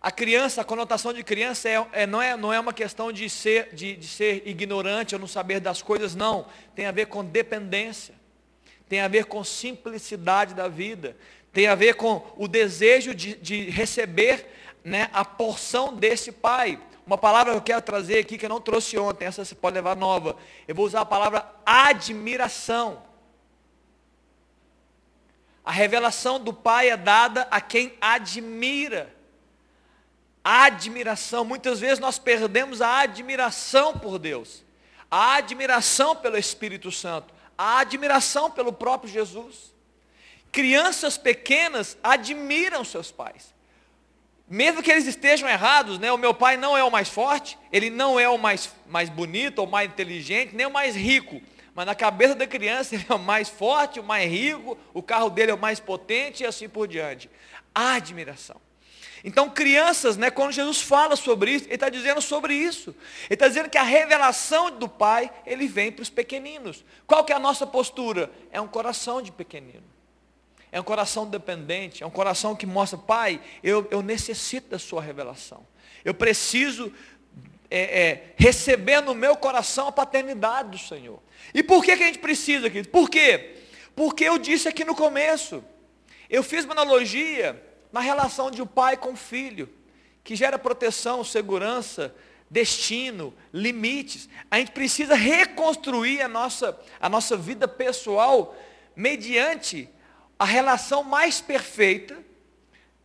A 0.00 0.10
criança, 0.10 0.62
a 0.62 0.64
conotação 0.64 1.12
de 1.12 1.22
criança 1.22 1.68
é, 1.68 1.86
é, 1.92 2.06
não, 2.06 2.22
é, 2.22 2.34
não 2.34 2.50
é 2.50 2.58
uma 2.58 2.72
questão 2.72 3.12
de 3.12 3.28
ser, 3.28 3.74
de, 3.74 3.96
de 3.96 4.06
ser 4.06 4.42
ignorante 4.46 5.14
ou 5.14 5.20
não 5.20 5.26
saber 5.26 5.60
das 5.60 5.82
coisas, 5.82 6.14
não. 6.14 6.46
Tem 6.74 6.86
a 6.86 6.90
ver 6.90 7.06
com 7.06 7.22
dependência. 7.22 8.14
Tem 8.90 9.00
a 9.00 9.08
ver 9.08 9.24
com 9.24 9.42
simplicidade 9.42 10.52
da 10.52 10.68
vida 10.68 11.16
tem 11.52 11.66
a 11.66 11.74
ver 11.74 11.94
com 11.94 12.24
o 12.36 12.46
desejo 12.46 13.14
de, 13.14 13.34
de 13.34 13.70
receber 13.70 14.46
né, 14.84 15.08
a 15.12 15.24
porção 15.24 15.94
desse 15.94 16.30
Pai. 16.30 16.80
Uma 17.06 17.18
palavra 17.18 17.52
que 17.52 17.58
eu 17.58 17.62
quero 17.62 17.82
trazer 17.82 18.18
aqui 18.18 18.38
que 18.38 18.46
eu 18.46 18.50
não 18.50 18.60
trouxe 18.60 18.96
ontem, 18.96 19.24
essa 19.24 19.44
você 19.44 19.54
pode 19.54 19.74
levar 19.74 19.96
nova. 19.96 20.36
Eu 20.68 20.74
vou 20.74 20.86
usar 20.86 21.00
a 21.00 21.06
palavra 21.06 21.50
admiração. 21.66 23.02
A 25.64 25.72
revelação 25.72 26.38
do 26.38 26.52
Pai 26.52 26.88
é 26.88 26.96
dada 26.96 27.48
a 27.50 27.60
quem 27.60 27.94
admira. 28.00 29.12
admiração, 30.44 31.44
muitas 31.44 31.80
vezes 31.80 31.98
nós 31.98 32.18
perdemos 32.18 32.80
a 32.80 33.00
admiração 33.00 33.98
por 33.98 34.18
Deus, 34.18 34.64
a 35.10 35.34
admiração 35.34 36.14
pelo 36.16 36.38
Espírito 36.38 36.90
Santo, 36.92 37.34
a 37.62 37.80
admiração 37.80 38.50
pelo 38.50 38.72
próprio 38.72 39.12
Jesus. 39.12 39.74
Crianças 40.50 41.18
pequenas 41.18 41.98
admiram 42.02 42.82
seus 42.82 43.10
pais. 43.10 43.54
Mesmo 44.48 44.82
que 44.82 44.90
eles 44.90 45.06
estejam 45.06 45.46
errados, 45.46 45.98
né? 45.98 46.10
o 46.10 46.16
meu 46.16 46.32
pai 46.32 46.56
não 46.56 46.74
é 46.74 46.82
o 46.82 46.90
mais 46.90 47.10
forte, 47.10 47.58
ele 47.70 47.90
não 47.90 48.18
é 48.18 48.26
o 48.26 48.38
mais, 48.38 48.74
mais 48.86 49.10
bonito, 49.10 49.58
ou 49.58 49.66
mais 49.66 49.90
inteligente, 49.90 50.56
nem 50.56 50.64
o 50.64 50.70
mais 50.70 50.96
rico. 50.96 51.42
Mas 51.74 51.84
na 51.84 51.94
cabeça 51.94 52.34
da 52.34 52.46
criança 52.46 52.94
ele 52.96 53.04
é 53.06 53.14
o 53.14 53.18
mais 53.18 53.50
forte, 53.50 54.00
o 54.00 54.04
mais 54.04 54.28
rico, 54.30 54.78
o 54.94 55.02
carro 55.02 55.28
dele 55.28 55.50
é 55.50 55.54
o 55.54 55.58
mais 55.58 55.78
potente 55.78 56.42
e 56.42 56.46
assim 56.46 56.66
por 56.66 56.88
diante. 56.88 57.28
A 57.74 57.92
admiração. 57.96 58.58
Então, 59.22 59.50
crianças, 59.50 60.16
né, 60.16 60.30
quando 60.30 60.52
Jesus 60.52 60.80
fala 60.80 61.14
sobre 61.14 61.52
isso, 61.52 61.66
ele 61.66 61.74
está 61.74 61.88
dizendo 61.88 62.20
sobre 62.20 62.54
isso. 62.54 62.90
Ele 63.24 63.34
está 63.34 63.48
dizendo 63.48 63.68
que 63.68 63.76
a 63.76 63.82
revelação 63.82 64.70
do 64.70 64.88
Pai, 64.88 65.30
ele 65.44 65.66
vem 65.66 65.92
para 65.92 66.02
os 66.02 66.10
pequeninos. 66.10 66.84
Qual 67.06 67.24
que 67.24 67.32
é 67.32 67.36
a 67.36 67.40
nossa 67.40 67.66
postura? 67.66 68.30
É 68.50 68.60
um 68.60 68.68
coração 68.68 69.20
de 69.20 69.30
pequenino. 69.30 69.84
É 70.72 70.80
um 70.80 70.84
coração 70.84 71.26
dependente, 71.26 72.02
é 72.02 72.06
um 72.06 72.10
coração 72.10 72.54
que 72.54 72.64
mostra, 72.64 72.96
Pai, 72.96 73.40
eu, 73.62 73.86
eu 73.90 74.02
necessito 74.02 74.68
da 74.68 74.78
sua 74.78 75.02
revelação. 75.02 75.66
Eu 76.04 76.14
preciso 76.14 76.92
é, 77.68 77.80
é, 77.80 78.34
receber 78.36 79.00
no 79.00 79.14
meu 79.14 79.36
coração 79.36 79.88
a 79.88 79.92
paternidade 79.92 80.70
do 80.70 80.78
Senhor. 80.78 81.20
E 81.52 81.62
por 81.62 81.84
que, 81.84 81.96
que 81.96 82.02
a 82.02 82.06
gente 82.06 82.20
precisa, 82.20 82.70
querido? 82.70 82.88
Por 82.88 83.10
quê? 83.10 83.56
Porque 83.94 84.24
eu 84.24 84.38
disse 84.38 84.68
aqui 84.68 84.84
no 84.84 84.94
começo, 84.94 85.62
eu 86.28 86.42
fiz 86.42 86.64
uma 86.64 86.72
analogia 86.72 87.69
na 87.92 88.00
relação 88.00 88.50
de 88.50 88.62
um 88.62 88.66
pai 88.66 88.96
com 88.96 89.12
o 89.12 89.16
filho, 89.16 89.68
que 90.22 90.36
gera 90.36 90.58
proteção, 90.58 91.24
segurança, 91.24 92.14
destino, 92.50 93.32
limites. 93.52 94.28
A 94.50 94.58
gente 94.58 94.72
precisa 94.72 95.14
reconstruir 95.14 96.22
a 96.22 96.28
nossa, 96.28 96.78
a 97.00 97.08
nossa 97.08 97.36
vida 97.36 97.68
pessoal 97.68 98.56
mediante 98.96 99.88
a 100.38 100.44
relação 100.44 101.02
mais 101.04 101.40
perfeita 101.40 102.18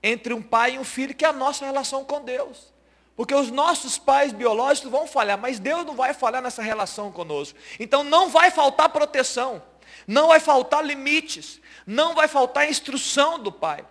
entre 0.02 0.34
um 0.34 0.42
pai 0.42 0.76
e 0.76 0.80
um 0.80 0.84
filho, 0.84 1.14
que 1.14 1.26
é 1.26 1.28
a 1.28 1.34
nossa 1.34 1.66
relação 1.66 2.04
com 2.04 2.22
Deus. 2.22 2.74
Porque 3.16 3.34
os 3.34 3.50
nossos 3.50 3.98
pais 3.98 4.34
biológicos 4.34 4.92
vão 4.92 5.08
falhar, 5.08 5.38
mas 5.38 5.58
Deus 5.58 5.86
não 5.86 5.96
vai 5.96 6.14
falhar 6.14 6.42
nessa 6.42 6.62
relação 6.62 7.12
conosco. 7.12 7.58
Então 7.80 8.04
não 8.04 8.30
vai 8.30 8.52
faltar 8.52 8.90
proteção, 8.90 9.64
não 10.06 10.28
vai 10.28 10.40
faltar 10.40 10.86
limites, 10.86 11.62
não 11.88 12.14
vai 12.14 12.28
faltar 12.28 12.70
instrução 12.70 13.40
do 13.40 13.52
pai. 13.52 13.86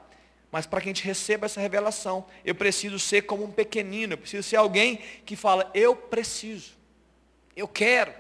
Mas 0.54 0.66
para 0.66 0.80
que 0.80 0.86
a 0.88 0.92
gente 0.92 1.02
receba 1.02 1.46
essa 1.46 1.60
revelação, 1.60 2.24
eu 2.44 2.54
preciso 2.54 2.96
ser 2.96 3.22
como 3.22 3.42
um 3.42 3.50
pequenino, 3.50 4.12
eu 4.12 4.18
preciso 4.18 4.48
ser 4.48 4.54
alguém 4.54 5.00
que 5.26 5.34
fala, 5.34 5.68
eu 5.74 5.96
preciso, 5.96 6.74
eu 7.56 7.66
quero. 7.66 8.14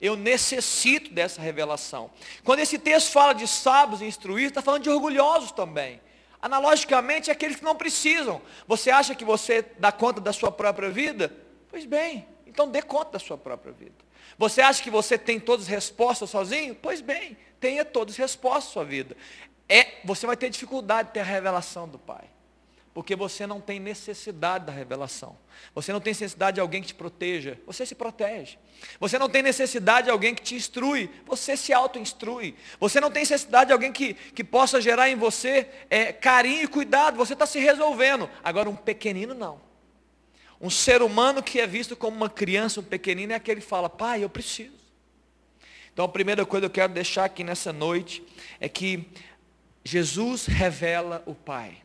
Eu 0.00 0.14
necessito 0.14 1.12
dessa 1.12 1.42
revelação. 1.42 2.12
Quando 2.44 2.60
esse 2.60 2.78
texto 2.78 3.10
fala 3.10 3.32
de 3.32 3.48
sábios 3.48 4.00
e 4.00 4.04
instruídos, 4.04 4.50
está 4.50 4.62
falando 4.62 4.84
de 4.84 4.90
orgulhosos 4.90 5.50
também. 5.50 6.00
Analogicamente, 6.40 7.30
é 7.30 7.32
aqueles 7.32 7.56
que 7.56 7.64
não 7.64 7.74
precisam. 7.74 8.40
Você 8.68 8.88
acha 8.88 9.12
que 9.12 9.24
você 9.24 9.66
dá 9.80 9.90
conta 9.90 10.20
da 10.20 10.32
sua 10.32 10.52
própria 10.52 10.88
vida? 10.88 11.34
Pois 11.68 11.84
bem, 11.84 12.28
então 12.46 12.70
dê 12.70 12.80
conta 12.80 13.10
da 13.10 13.18
sua 13.18 13.36
própria 13.36 13.72
vida. 13.72 13.96
Você 14.38 14.60
acha 14.60 14.80
que 14.80 14.90
você 14.90 15.18
tem 15.18 15.40
todas 15.40 15.66
as 15.66 15.70
respostas 15.70 16.30
sozinho? 16.30 16.76
Pois 16.76 17.00
bem, 17.00 17.36
tenha 17.58 17.84
todas 17.84 18.14
as 18.14 18.18
respostas 18.18 18.66
da 18.66 18.70
sua 18.70 18.84
vida. 18.84 19.16
É, 19.72 20.00
você 20.04 20.26
vai 20.26 20.36
ter 20.36 20.50
dificuldade 20.50 21.08
de 21.08 21.14
ter 21.14 21.20
a 21.20 21.24
revelação 21.24 21.88
do 21.88 21.98
Pai. 21.98 22.24
Porque 22.92 23.16
você 23.16 23.46
não 23.46 23.58
tem 23.58 23.80
necessidade 23.80 24.66
da 24.66 24.72
revelação. 24.72 25.34
Você 25.74 25.94
não 25.94 26.00
tem 26.00 26.10
necessidade 26.10 26.56
de 26.56 26.60
alguém 26.60 26.82
que 26.82 26.88
te 26.88 26.94
proteja. 26.94 27.58
Você 27.66 27.86
se 27.86 27.94
protege. 27.94 28.58
Você 29.00 29.18
não 29.18 29.30
tem 29.30 29.42
necessidade 29.42 30.08
de 30.08 30.10
alguém 30.10 30.34
que 30.34 30.42
te 30.42 30.54
instrui. 30.54 31.08
Você 31.24 31.56
se 31.56 31.72
auto-instrui. 31.72 32.54
Você 32.78 33.00
não 33.00 33.10
tem 33.10 33.22
necessidade 33.22 33.68
de 33.68 33.72
alguém 33.72 33.90
que, 33.90 34.12
que 34.12 34.44
possa 34.44 34.78
gerar 34.78 35.08
em 35.08 35.16
você 35.16 35.66
é, 35.88 36.12
carinho 36.12 36.64
e 36.64 36.68
cuidado. 36.68 37.16
Você 37.16 37.32
está 37.32 37.46
se 37.46 37.58
resolvendo. 37.58 38.28
Agora, 38.44 38.68
um 38.68 38.76
pequenino 38.76 39.32
não. 39.32 39.58
Um 40.60 40.68
ser 40.68 41.00
humano 41.00 41.42
que 41.42 41.60
é 41.60 41.66
visto 41.66 41.96
como 41.96 42.14
uma 42.14 42.28
criança, 42.28 42.80
um 42.80 42.84
pequenino, 42.84 43.32
é 43.32 43.36
aquele 43.36 43.62
que 43.62 43.66
fala, 43.66 43.88
pai, 43.88 44.22
eu 44.22 44.28
preciso. 44.28 44.82
Então, 45.92 46.04
a 46.04 46.08
primeira 46.08 46.44
coisa 46.46 46.62
que 46.62 46.66
eu 46.66 46.74
quero 46.82 46.92
deixar 46.92 47.24
aqui 47.24 47.42
nessa 47.42 47.72
noite 47.72 48.22
é 48.60 48.68
que 48.68 49.06
Jesus 49.84 50.46
revela 50.46 51.22
o 51.26 51.34
Pai. 51.34 51.78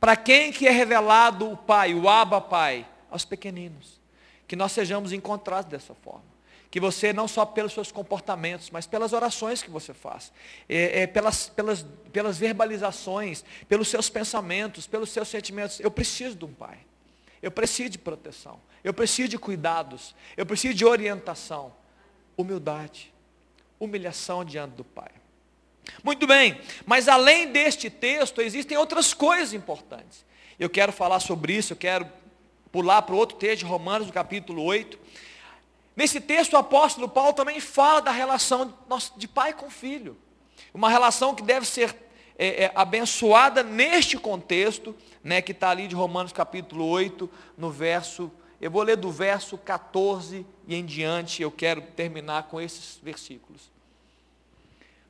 Para 0.00 0.16
quem 0.16 0.52
que 0.52 0.66
é 0.66 0.70
revelado 0.70 1.50
o 1.50 1.56
Pai, 1.56 1.94
o 1.94 2.08
Abba 2.08 2.40
Pai? 2.40 2.86
Aos 3.10 3.24
pequeninos. 3.24 4.00
que 4.48 4.54
nós 4.54 4.70
sejamos 4.70 5.12
encontrados 5.12 5.68
dessa 5.68 5.92
forma. 5.92 6.24
Que 6.70 6.78
você, 6.78 7.12
não 7.12 7.26
só 7.26 7.44
pelos 7.44 7.72
seus 7.72 7.90
comportamentos, 7.90 8.70
mas 8.70 8.86
pelas 8.86 9.12
orações 9.12 9.60
que 9.60 9.70
você 9.70 9.92
faz, 9.92 10.32
é, 10.68 11.02
é, 11.02 11.06
pelas, 11.06 11.48
pelas, 11.48 11.84
pelas 12.12 12.38
verbalizações, 12.38 13.44
pelos 13.68 13.88
seus 13.88 14.08
pensamentos, 14.08 14.86
pelos 14.86 15.10
seus 15.10 15.26
sentimentos. 15.26 15.80
Eu 15.80 15.90
preciso 15.90 16.36
de 16.36 16.44
um 16.44 16.52
pai. 16.52 16.78
Eu 17.42 17.50
preciso 17.50 17.90
de 17.90 17.98
proteção. 17.98 18.60
Eu 18.84 18.94
preciso 18.94 19.28
de 19.28 19.38
cuidados. 19.38 20.14
Eu 20.36 20.46
preciso 20.46 20.74
de 20.74 20.84
orientação. 20.84 21.72
Humildade. 22.36 23.12
Humilhação 23.80 24.44
diante 24.44 24.74
do 24.74 24.84
pai. 24.84 25.10
Muito 26.02 26.26
bem, 26.26 26.60
mas 26.84 27.08
além 27.08 27.52
deste 27.52 27.90
texto, 27.90 28.40
existem 28.40 28.76
outras 28.76 29.14
coisas 29.14 29.52
importantes. 29.52 30.24
Eu 30.58 30.70
quero 30.70 30.92
falar 30.92 31.20
sobre 31.20 31.54
isso, 31.54 31.72
eu 31.72 31.76
quero 31.76 32.06
pular 32.72 33.02
para 33.02 33.14
o 33.14 33.18
outro 33.18 33.36
texto 33.36 33.60
de 33.60 33.64
Romanos, 33.64 34.06
no 34.06 34.12
capítulo 34.12 34.62
8. 34.62 34.98
Nesse 35.94 36.20
texto, 36.20 36.52
o 36.52 36.58
apóstolo 36.58 37.08
Paulo 37.08 37.32
também 37.32 37.58
fala 37.60 38.00
da 38.00 38.10
relação 38.10 38.74
de 39.16 39.26
pai 39.26 39.52
com 39.52 39.70
filho. 39.70 40.16
Uma 40.74 40.90
relação 40.90 41.34
que 41.34 41.42
deve 41.42 41.66
ser 41.66 41.94
é, 42.38 42.64
é, 42.64 42.72
abençoada 42.74 43.62
neste 43.62 44.18
contexto, 44.18 44.94
né, 45.24 45.40
que 45.40 45.52
está 45.52 45.70
ali 45.70 45.88
de 45.88 45.94
Romanos 45.94 46.32
capítulo 46.32 46.86
8, 46.86 47.28
no 47.56 47.70
verso, 47.70 48.30
eu 48.60 48.70
vou 48.70 48.82
ler 48.82 48.96
do 48.96 49.10
verso 49.10 49.56
14 49.56 50.46
e 50.66 50.74
em 50.74 50.84
diante, 50.84 51.42
eu 51.42 51.50
quero 51.50 51.80
terminar 51.80 52.44
com 52.44 52.60
esses 52.60 52.98
versículos. 53.02 53.70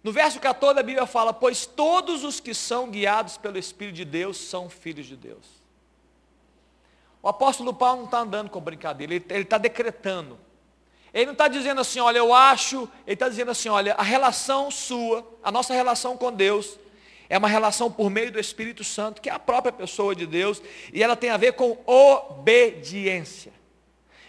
No 0.07 0.12
verso 0.12 0.38
14 0.38 0.79
a 0.79 0.85
Bíblia 0.85 1.05
fala, 1.05 1.33
pois 1.33 1.66
todos 1.66 2.23
os 2.23 2.38
que 2.38 2.55
são 2.55 2.88
guiados 2.88 3.37
pelo 3.37 3.59
Espírito 3.59 3.97
de 3.97 4.05
Deus 4.05 4.37
são 4.37 4.71
filhos 4.71 5.05
de 5.05 5.16
Deus. 5.16 5.45
O 7.21 7.27
apóstolo 7.27 7.75
Paulo 7.75 7.97
não 7.97 8.05
está 8.05 8.21
andando 8.21 8.49
com 8.49 8.61
brincadeira, 8.61 9.14
ele 9.14 9.42
está 9.42 9.59
decretando. 9.59 10.38
Ele 11.12 11.27
não 11.27 11.33
está 11.33 11.49
dizendo 11.49 11.81
assim, 11.81 11.99
olha, 11.99 12.19
eu 12.19 12.33
acho, 12.33 12.88
ele 13.05 13.14
está 13.14 13.29
dizendo 13.29 13.51
assim, 13.51 13.69
olha, 13.69 13.95
a 13.95 14.03
relação 14.05 14.71
sua, 14.71 15.29
a 15.42 15.51
nossa 15.51 15.75
relação 15.75 16.16
com 16.16 16.33
Deus, 16.33 16.79
é 17.29 17.37
uma 17.37 17.49
relação 17.49 17.90
por 17.90 18.09
meio 18.09 18.31
do 18.31 18.38
Espírito 18.38 18.85
Santo, 18.85 19.21
que 19.21 19.29
é 19.29 19.33
a 19.33 19.40
própria 19.40 19.73
pessoa 19.73 20.14
de 20.14 20.25
Deus, 20.25 20.62
e 20.92 21.03
ela 21.03 21.16
tem 21.16 21.31
a 21.31 21.37
ver 21.37 21.55
com 21.55 21.79
obediência. 21.85 23.56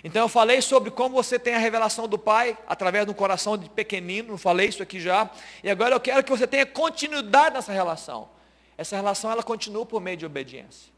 Então 0.08 0.22
eu 0.22 0.30
falei 0.30 0.62
sobre 0.62 0.90
como 0.90 1.16
você 1.16 1.38
tem 1.38 1.54
a 1.54 1.58
revelação 1.58 2.08
do 2.08 2.18
Pai 2.18 2.58
através 2.66 3.06
do 3.06 3.14
coração 3.14 3.58
de 3.58 3.70
pequenino, 3.70 4.30
não 4.30 4.38
falei 4.38 4.70
isso 4.70 4.82
aqui 4.82 5.02
já. 5.02 5.30
E 5.62 5.70
agora 5.70 5.94
eu 5.94 6.00
quero 6.00 6.24
que 6.24 6.30
você 6.30 6.48
tenha 6.48 6.66
continuidade 6.66 7.56
nessa 7.56 7.74
relação. 7.74 8.30
Essa 8.78 8.96
relação 8.96 9.30
ela 9.30 9.44
continua 9.44 9.86
por 9.86 10.00
meio 10.00 10.16
de 10.16 10.26
obediência. 10.26 10.94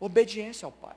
Obediência 0.00 0.64
ao 0.64 0.72
Pai. 0.72 0.96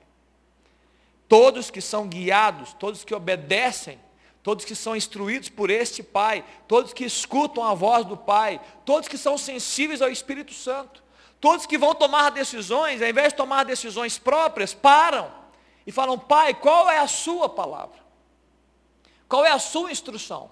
Todos 1.28 1.70
que 1.70 1.82
são 1.82 2.08
guiados, 2.08 2.72
todos 2.72 3.04
que 3.04 3.14
obedecem, 3.14 4.00
todos 4.42 4.64
que 4.64 4.74
são 4.74 4.96
instruídos 4.96 5.50
por 5.50 5.68
este 5.68 6.02
Pai, 6.02 6.42
todos 6.66 6.94
que 6.94 7.04
escutam 7.04 7.62
a 7.62 7.74
voz 7.74 8.06
do 8.06 8.16
Pai, 8.16 8.62
todos 8.86 9.08
que 9.08 9.18
são 9.18 9.36
sensíveis 9.36 10.00
ao 10.00 10.08
Espírito 10.08 10.54
Santo, 10.54 11.04
todos 11.38 11.66
que 11.66 11.76
vão 11.76 11.94
tomar 11.94 12.30
decisões, 12.30 13.02
ao 13.02 13.08
invés 13.10 13.28
de 13.28 13.36
tomar 13.36 13.66
decisões 13.66 14.16
próprias, 14.16 14.72
param 14.72 15.36
e 15.88 15.90
falam: 15.90 16.18
Pai, 16.18 16.52
qual 16.52 16.90
é 16.90 16.98
a 16.98 17.08
Sua 17.08 17.48
palavra? 17.48 17.96
Qual 19.26 19.42
é 19.42 19.50
a 19.50 19.58
Sua 19.58 19.90
instrução? 19.90 20.50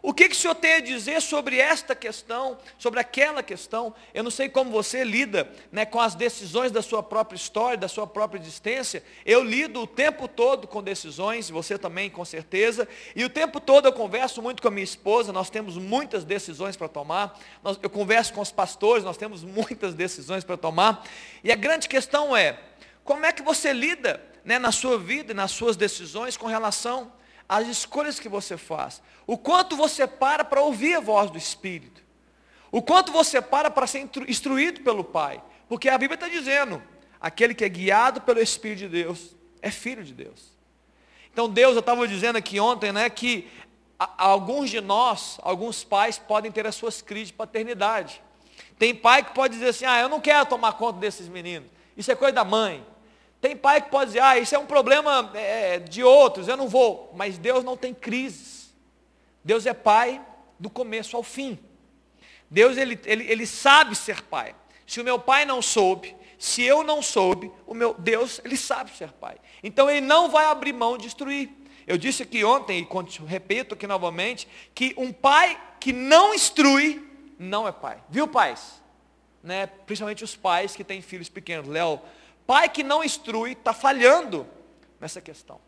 O 0.00 0.14
que, 0.14 0.28
que 0.28 0.34
o 0.36 0.38
Senhor 0.38 0.54
tem 0.54 0.74
a 0.74 0.80
dizer 0.80 1.20
sobre 1.20 1.58
esta 1.58 1.92
questão, 1.92 2.56
sobre 2.78 3.00
aquela 3.00 3.42
questão? 3.42 3.92
Eu 4.14 4.22
não 4.22 4.30
sei 4.30 4.48
como 4.48 4.70
você 4.70 5.02
lida 5.02 5.52
né, 5.72 5.84
com 5.84 6.00
as 6.00 6.14
decisões 6.14 6.70
da 6.70 6.80
sua 6.80 7.02
própria 7.02 7.36
história, 7.36 7.76
da 7.76 7.88
sua 7.88 8.06
própria 8.06 8.38
existência. 8.38 9.02
Eu 9.26 9.42
lido 9.42 9.80
o 9.80 9.88
tempo 9.88 10.28
todo 10.28 10.68
com 10.68 10.80
decisões, 10.84 11.50
você 11.50 11.76
também 11.76 12.08
com 12.08 12.24
certeza. 12.24 12.86
E 13.16 13.24
o 13.24 13.28
tempo 13.28 13.58
todo 13.58 13.88
eu 13.88 13.92
converso 13.92 14.40
muito 14.40 14.62
com 14.62 14.68
a 14.68 14.70
minha 14.70 14.84
esposa, 14.84 15.32
nós 15.32 15.50
temos 15.50 15.76
muitas 15.76 16.22
decisões 16.22 16.76
para 16.76 16.86
tomar. 16.86 17.36
Eu 17.82 17.90
converso 17.90 18.32
com 18.32 18.40
os 18.40 18.52
pastores, 18.52 19.02
nós 19.02 19.16
temos 19.16 19.42
muitas 19.42 19.94
decisões 19.94 20.44
para 20.44 20.56
tomar. 20.56 21.04
E 21.42 21.50
a 21.50 21.56
grande 21.56 21.88
questão 21.88 22.36
é, 22.36 22.56
como 23.02 23.26
é 23.26 23.32
que 23.32 23.42
você 23.42 23.72
lida 23.72 24.27
né, 24.48 24.58
na 24.58 24.72
sua 24.72 24.98
vida 24.98 25.34
nas 25.34 25.50
suas 25.50 25.76
decisões 25.76 26.34
com 26.34 26.46
relação 26.46 27.12
às 27.46 27.68
escolhas 27.68 28.18
que 28.18 28.30
você 28.30 28.56
faz? 28.56 29.02
O 29.26 29.36
quanto 29.36 29.76
você 29.76 30.06
para 30.06 30.42
para 30.42 30.62
ouvir 30.62 30.94
a 30.94 31.00
voz 31.00 31.30
do 31.30 31.36
Espírito? 31.36 32.02
O 32.72 32.80
quanto 32.80 33.12
você 33.12 33.42
para 33.42 33.70
para 33.70 33.86
ser 33.86 34.08
instruído 34.26 34.80
pelo 34.80 35.04
Pai? 35.04 35.42
Porque 35.68 35.90
a 35.90 35.98
Bíblia 35.98 36.14
está 36.14 36.28
dizendo, 36.28 36.82
aquele 37.20 37.54
que 37.54 37.62
é 37.62 37.68
guiado 37.68 38.22
pelo 38.22 38.40
Espírito 38.40 38.78
de 38.78 38.88
Deus 38.88 39.36
é 39.60 39.70
filho 39.70 40.02
de 40.02 40.14
Deus. 40.14 40.56
Então 41.30 41.46
Deus, 41.46 41.74
eu 41.74 41.80
estava 41.80 42.08
dizendo 42.08 42.36
aqui 42.36 42.58
ontem, 42.58 42.90
né, 42.90 43.10
que 43.10 43.50
alguns 43.98 44.70
de 44.70 44.80
nós, 44.80 45.38
alguns 45.42 45.84
pais 45.84 46.18
podem 46.18 46.50
ter 46.50 46.66
as 46.66 46.74
suas 46.74 47.02
crises 47.02 47.28
de 47.28 47.34
paternidade. 47.34 48.22
Tem 48.78 48.94
pai 48.94 49.22
que 49.22 49.34
pode 49.34 49.52
dizer 49.54 49.68
assim, 49.68 49.84
ah, 49.84 50.00
eu 50.00 50.08
não 50.08 50.22
quero 50.22 50.46
tomar 50.46 50.72
conta 50.72 50.98
desses 50.98 51.28
meninos. 51.28 51.68
Isso 51.94 52.10
é 52.10 52.14
coisa 52.14 52.32
da 52.32 52.44
mãe. 52.44 52.82
Tem 53.40 53.56
pai 53.56 53.80
que 53.80 53.90
pode 53.90 54.06
dizer, 54.06 54.20
ah, 54.20 54.38
isso 54.38 54.54
é 54.54 54.58
um 54.58 54.66
problema 54.66 55.30
é, 55.34 55.78
de 55.78 56.02
outros, 56.02 56.48
eu 56.48 56.56
não 56.56 56.68
vou. 56.68 57.12
Mas 57.14 57.38
Deus 57.38 57.62
não 57.62 57.76
tem 57.76 57.94
crises. 57.94 58.74
Deus 59.44 59.64
é 59.66 59.72
pai 59.72 60.20
do 60.58 60.68
começo 60.68 61.16
ao 61.16 61.22
fim. 61.22 61.58
Deus, 62.50 62.76
ele, 62.76 62.98
ele, 63.04 63.30
ele 63.30 63.46
sabe 63.46 63.94
ser 63.94 64.22
pai. 64.22 64.54
Se 64.86 65.00
o 65.00 65.04
meu 65.04 65.18
pai 65.18 65.44
não 65.44 65.62
soube, 65.62 66.16
se 66.38 66.62
eu 66.62 66.82
não 66.82 67.02
soube, 67.02 67.50
o 67.66 67.74
meu 67.74 67.94
Deus, 67.94 68.40
ele 68.44 68.56
sabe 68.56 68.90
ser 68.90 69.12
pai. 69.12 69.36
Então 69.62 69.88
ele 69.90 70.00
não 70.00 70.30
vai 70.30 70.46
abrir 70.46 70.72
mão 70.72 70.96
de 70.96 71.06
instruir. 71.06 71.50
Eu 71.86 71.96
disse 71.96 72.22
aqui 72.22 72.44
ontem, 72.44 72.86
e 72.86 73.26
repito 73.26 73.74
aqui 73.74 73.86
novamente, 73.86 74.48
que 74.74 74.94
um 74.96 75.12
pai 75.12 75.60
que 75.80 75.92
não 75.92 76.34
instrui, 76.34 77.06
não 77.38 77.66
é 77.66 77.72
pai. 77.72 77.98
Viu, 78.08 78.28
pais? 78.28 78.82
Né? 79.42 79.66
Principalmente 79.66 80.22
os 80.22 80.36
pais 80.36 80.76
que 80.76 80.84
têm 80.84 81.00
filhos 81.00 81.28
pequenos. 81.28 81.66
Léo, 81.66 82.00
pai 82.48 82.66
que 82.70 82.82
não 82.82 83.04
instrui 83.04 83.52
está 83.52 83.74
falhando 83.74 84.46
nessa 84.98 85.20
questão. 85.20 85.60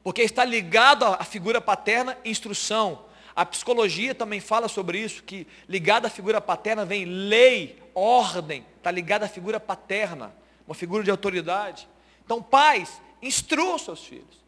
Porque 0.00 0.22
está 0.22 0.44
ligado 0.44 1.04
à 1.04 1.24
figura 1.24 1.60
paterna, 1.60 2.16
instrução. 2.24 3.06
A 3.34 3.44
psicologia 3.44 4.14
também 4.14 4.38
fala 4.38 4.68
sobre 4.68 5.00
isso, 5.00 5.24
que 5.24 5.44
ligado 5.68 6.06
à 6.06 6.08
figura 6.08 6.40
paterna 6.40 6.84
vem 6.84 7.04
lei, 7.04 7.82
ordem, 7.96 8.64
está 8.76 8.92
ligado 8.92 9.24
à 9.24 9.28
figura 9.28 9.58
paterna, 9.58 10.32
uma 10.68 10.74
figura 10.74 11.02
de 11.02 11.10
autoridade. 11.10 11.88
Então, 12.24 12.40
pais, 12.40 13.02
instruam 13.20 13.76
seus 13.76 14.04
filhos. 14.04 14.40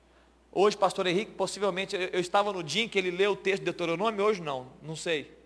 Hoje, 0.53 0.77
pastor 0.77 1.05
Henrique, 1.09 1.33
possivelmente, 1.33 1.97
eu 1.97 2.21
estava 2.21 2.53
no 2.53 2.63
dia 2.63 2.85
em 2.85 2.89
que 2.89 2.97
ele 2.97 3.11
leu 3.11 3.33
o 3.33 3.37
texto 3.37 3.59
de 3.59 3.65
Deuteronômio, 3.65 4.25
hoje 4.25 4.41
não, 4.41 4.69
não 4.81 4.95
sei. 4.95 5.37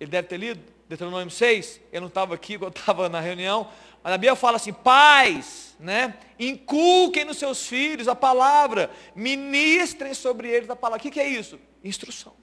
Ele 0.00 0.10
deve 0.10 0.26
ter 0.26 0.38
lido 0.38 0.72
Deuteronômio 0.88 1.30
6, 1.30 1.80
eu 1.92 2.00
não 2.00 2.08
estava 2.08 2.34
aqui, 2.34 2.54
eu 2.60 2.68
estava 2.68 3.08
na 3.08 3.20
reunião, 3.20 3.68
a 4.04 4.10
Bíblia 4.12 4.34
fala 4.34 4.56
assim, 4.56 4.72
pais, 4.72 5.76
né? 5.78 6.14
Inculquem 6.38 7.24
nos 7.24 7.38
seus 7.38 7.66
filhos 7.66 8.08
a 8.08 8.14
palavra, 8.14 8.90
ministrem 9.14 10.14
sobre 10.14 10.48
eles 10.48 10.68
a 10.70 10.76
palavra. 10.76 10.98
O 10.98 11.02
que, 11.02 11.10
que 11.10 11.20
é 11.20 11.28
isso? 11.28 11.58
Instrução. 11.84 12.34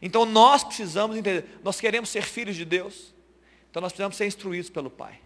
Então 0.00 0.24
nós 0.24 0.64
precisamos 0.64 1.16
entender, 1.16 1.60
nós 1.62 1.80
queremos 1.80 2.08
ser 2.08 2.22
filhos 2.22 2.56
de 2.56 2.64
Deus, 2.64 3.14
então 3.70 3.80
nós 3.80 3.92
precisamos 3.92 4.16
ser 4.16 4.26
instruídos 4.26 4.68
pelo 4.68 4.90
Pai. 4.90 5.20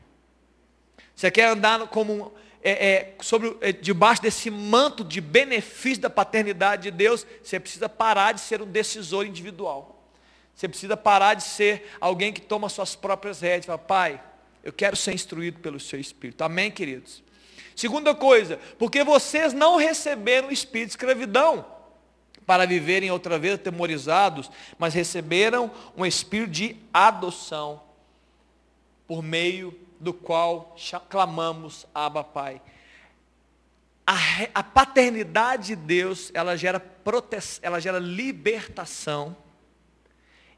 Você 1.14 1.30
quer 1.30 1.48
andar 1.48 1.86
como 1.88 2.34
é, 2.62 2.70
é, 2.70 3.14
sobre, 3.20 3.56
é, 3.60 3.72
debaixo 3.72 4.20
desse 4.20 4.50
manto 4.50 5.02
de 5.02 5.20
benefício 5.20 6.02
da 6.02 6.10
paternidade 6.10 6.82
de 6.82 6.90
Deus, 6.90 7.26
você 7.42 7.58
precisa 7.58 7.88
parar 7.88 8.32
de 8.32 8.40
ser 8.40 8.60
um 8.60 8.66
decisor 8.66 9.24
individual. 9.24 10.04
Você 10.54 10.68
precisa 10.68 10.96
parar 10.96 11.34
de 11.34 11.44
ser 11.44 11.90
alguém 12.00 12.32
que 12.32 12.40
toma 12.40 12.68
suas 12.68 12.96
próprias 12.96 13.40
rédeas. 13.40 13.66
Fala, 13.66 13.78
pai, 13.78 14.20
eu 14.66 14.72
quero 14.72 14.96
ser 14.96 15.14
instruído 15.14 15.60
pelo 15.60 15.78
seu 15.78 16.00
Espírito. 16.00 16.42
Amém, 16.42 16.72
queridos? 16.72 17.22
Segunda 17.76 18.12
coisa, 18.16 18.58
porque 18.76 19.04
vocês 19.04 19.52
não 19.52 19.76
receberam 19.76 20.48
o 20.48 20.52
espírito 20.52 20.88
de 20.88 20.92
escravidão 20.94 21.64
para 22.44 22.66
viverem 22.66 23.12
outra 23.12 23.38
vez 23.38 23.54
atemorizados, 23.54 24.50
mas 24.76 24.92
receberam 24.92 25.70
um 25.96 26.04
espírito 26.04 26.50
de 26.50 26.76
adoção, 26.92 27.80
por 29.06 29.22
meio 29.22 29.78
do 30.00 30.12
qual 30.12 30.74
clamamos 31.08 31.86
Abba 31.94 32.24
Pai. 32.24 32.60
A, 34.04 34.16
a 34.52 34.64
paternidade 34.64 35.68
de 35.68 35.76
Deus, 35.76 36.32
ela 36.34 36.56
gera 36.56 36.80
proteção, 36.80 37.60
ela 37.62 37.78
gera 37.78 38.00
libertação, 38.00 39.36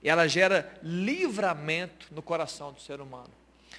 e 0.02 0.08
ela 0.08 0.26
gera 0.26 0.72
livramento 0.82 2.06
no 2.10 2.22
coração 2.22 2.72
do 2.72 2.80
ser 2.80 3.02
humano. 3.02 3.37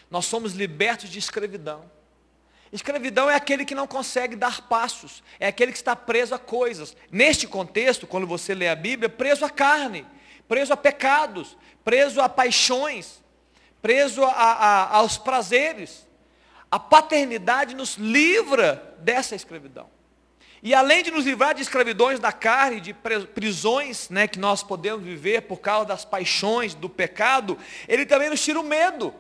Nós 0.10 0.26
somos 0.26 0.54
libertos 0.54 1.10
de 1.10 1.20
escravidão. 1.20 1.90
Escravidão 2.72 3.30
é 3.30 3.36
aquele 3.36 3.66
que 3.66 3.74
não 3.74 3.88
consegue 3.88 4.36
dar 4.36 4.62
passos, 4.68 5.24
é 5.40 5.48
aquele 5.48 5.72
que 5.72 5.78
está 5.78 5.96
preso 5.96 6.36
a 6.36 6.40
coisas. 6.40 6.96
Neste 7.12 7.48
contexto, 7.48 8.06
quando 8.06 8.28
você 8.28 8.54
lê 8.54 8.68
a 8.68 8.76
Bíblia, 8.76 9.10
preso 9.10 9.44
à 9.44 9.50
carne, 9.50 10.06
preso 10.48 10.72
a 10.72 10.78
pecados, 10.78 11.58
preso 11.84 12.22
a 12.22 12.30
paixões, 12.30 13.24
preso 13.82 14.24
a, 14.24 14.32
a, 14.32 14.98
aos 14.98 15.18
prazeres. 15.18 16.08
A 16.72 16.78
paternidade 16.78 17.74
nos 17.74 17.96
livra 17.98 18.96
dessa 19.00 19.36
escravidão. 19.36 19.90
E 20.62 20.74
além 20.74 21.02
de 21.02 21.10
nos 21.10 21.26
livrar 21.26 21.56
de 21.56 21.62
escravidões 21.62 22.20
da 22.20 22.32
carne, 22.32 22.82
de 22.82 22.94
prisões 22.94 24.10
né, 24.10 24.28
que 24.28 24.38
nós 24.38 24.62
podemos 24.62 25.04
viver 25.04 25.44
por 25.44 25.58
causa 25.58 25.86
das 25.86 26.06
paixões, 26.06 26.76
do 26.76 26.90
pecado, 26.90 27.58
Ele 27.88 28.06
também 28.06 28.30
nos 28.30 28.44
tira 28.44 28.60
o 28.60 28.64
medo. 28.64 29.16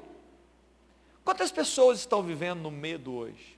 Quantas 1.30 1.52
pessoas 1.52 2.00
estão 2.00 2.24
vivendo 2.24 2.62
no 2.62 2.72
medo 2.72 3.14
hoje? 3.14 3.56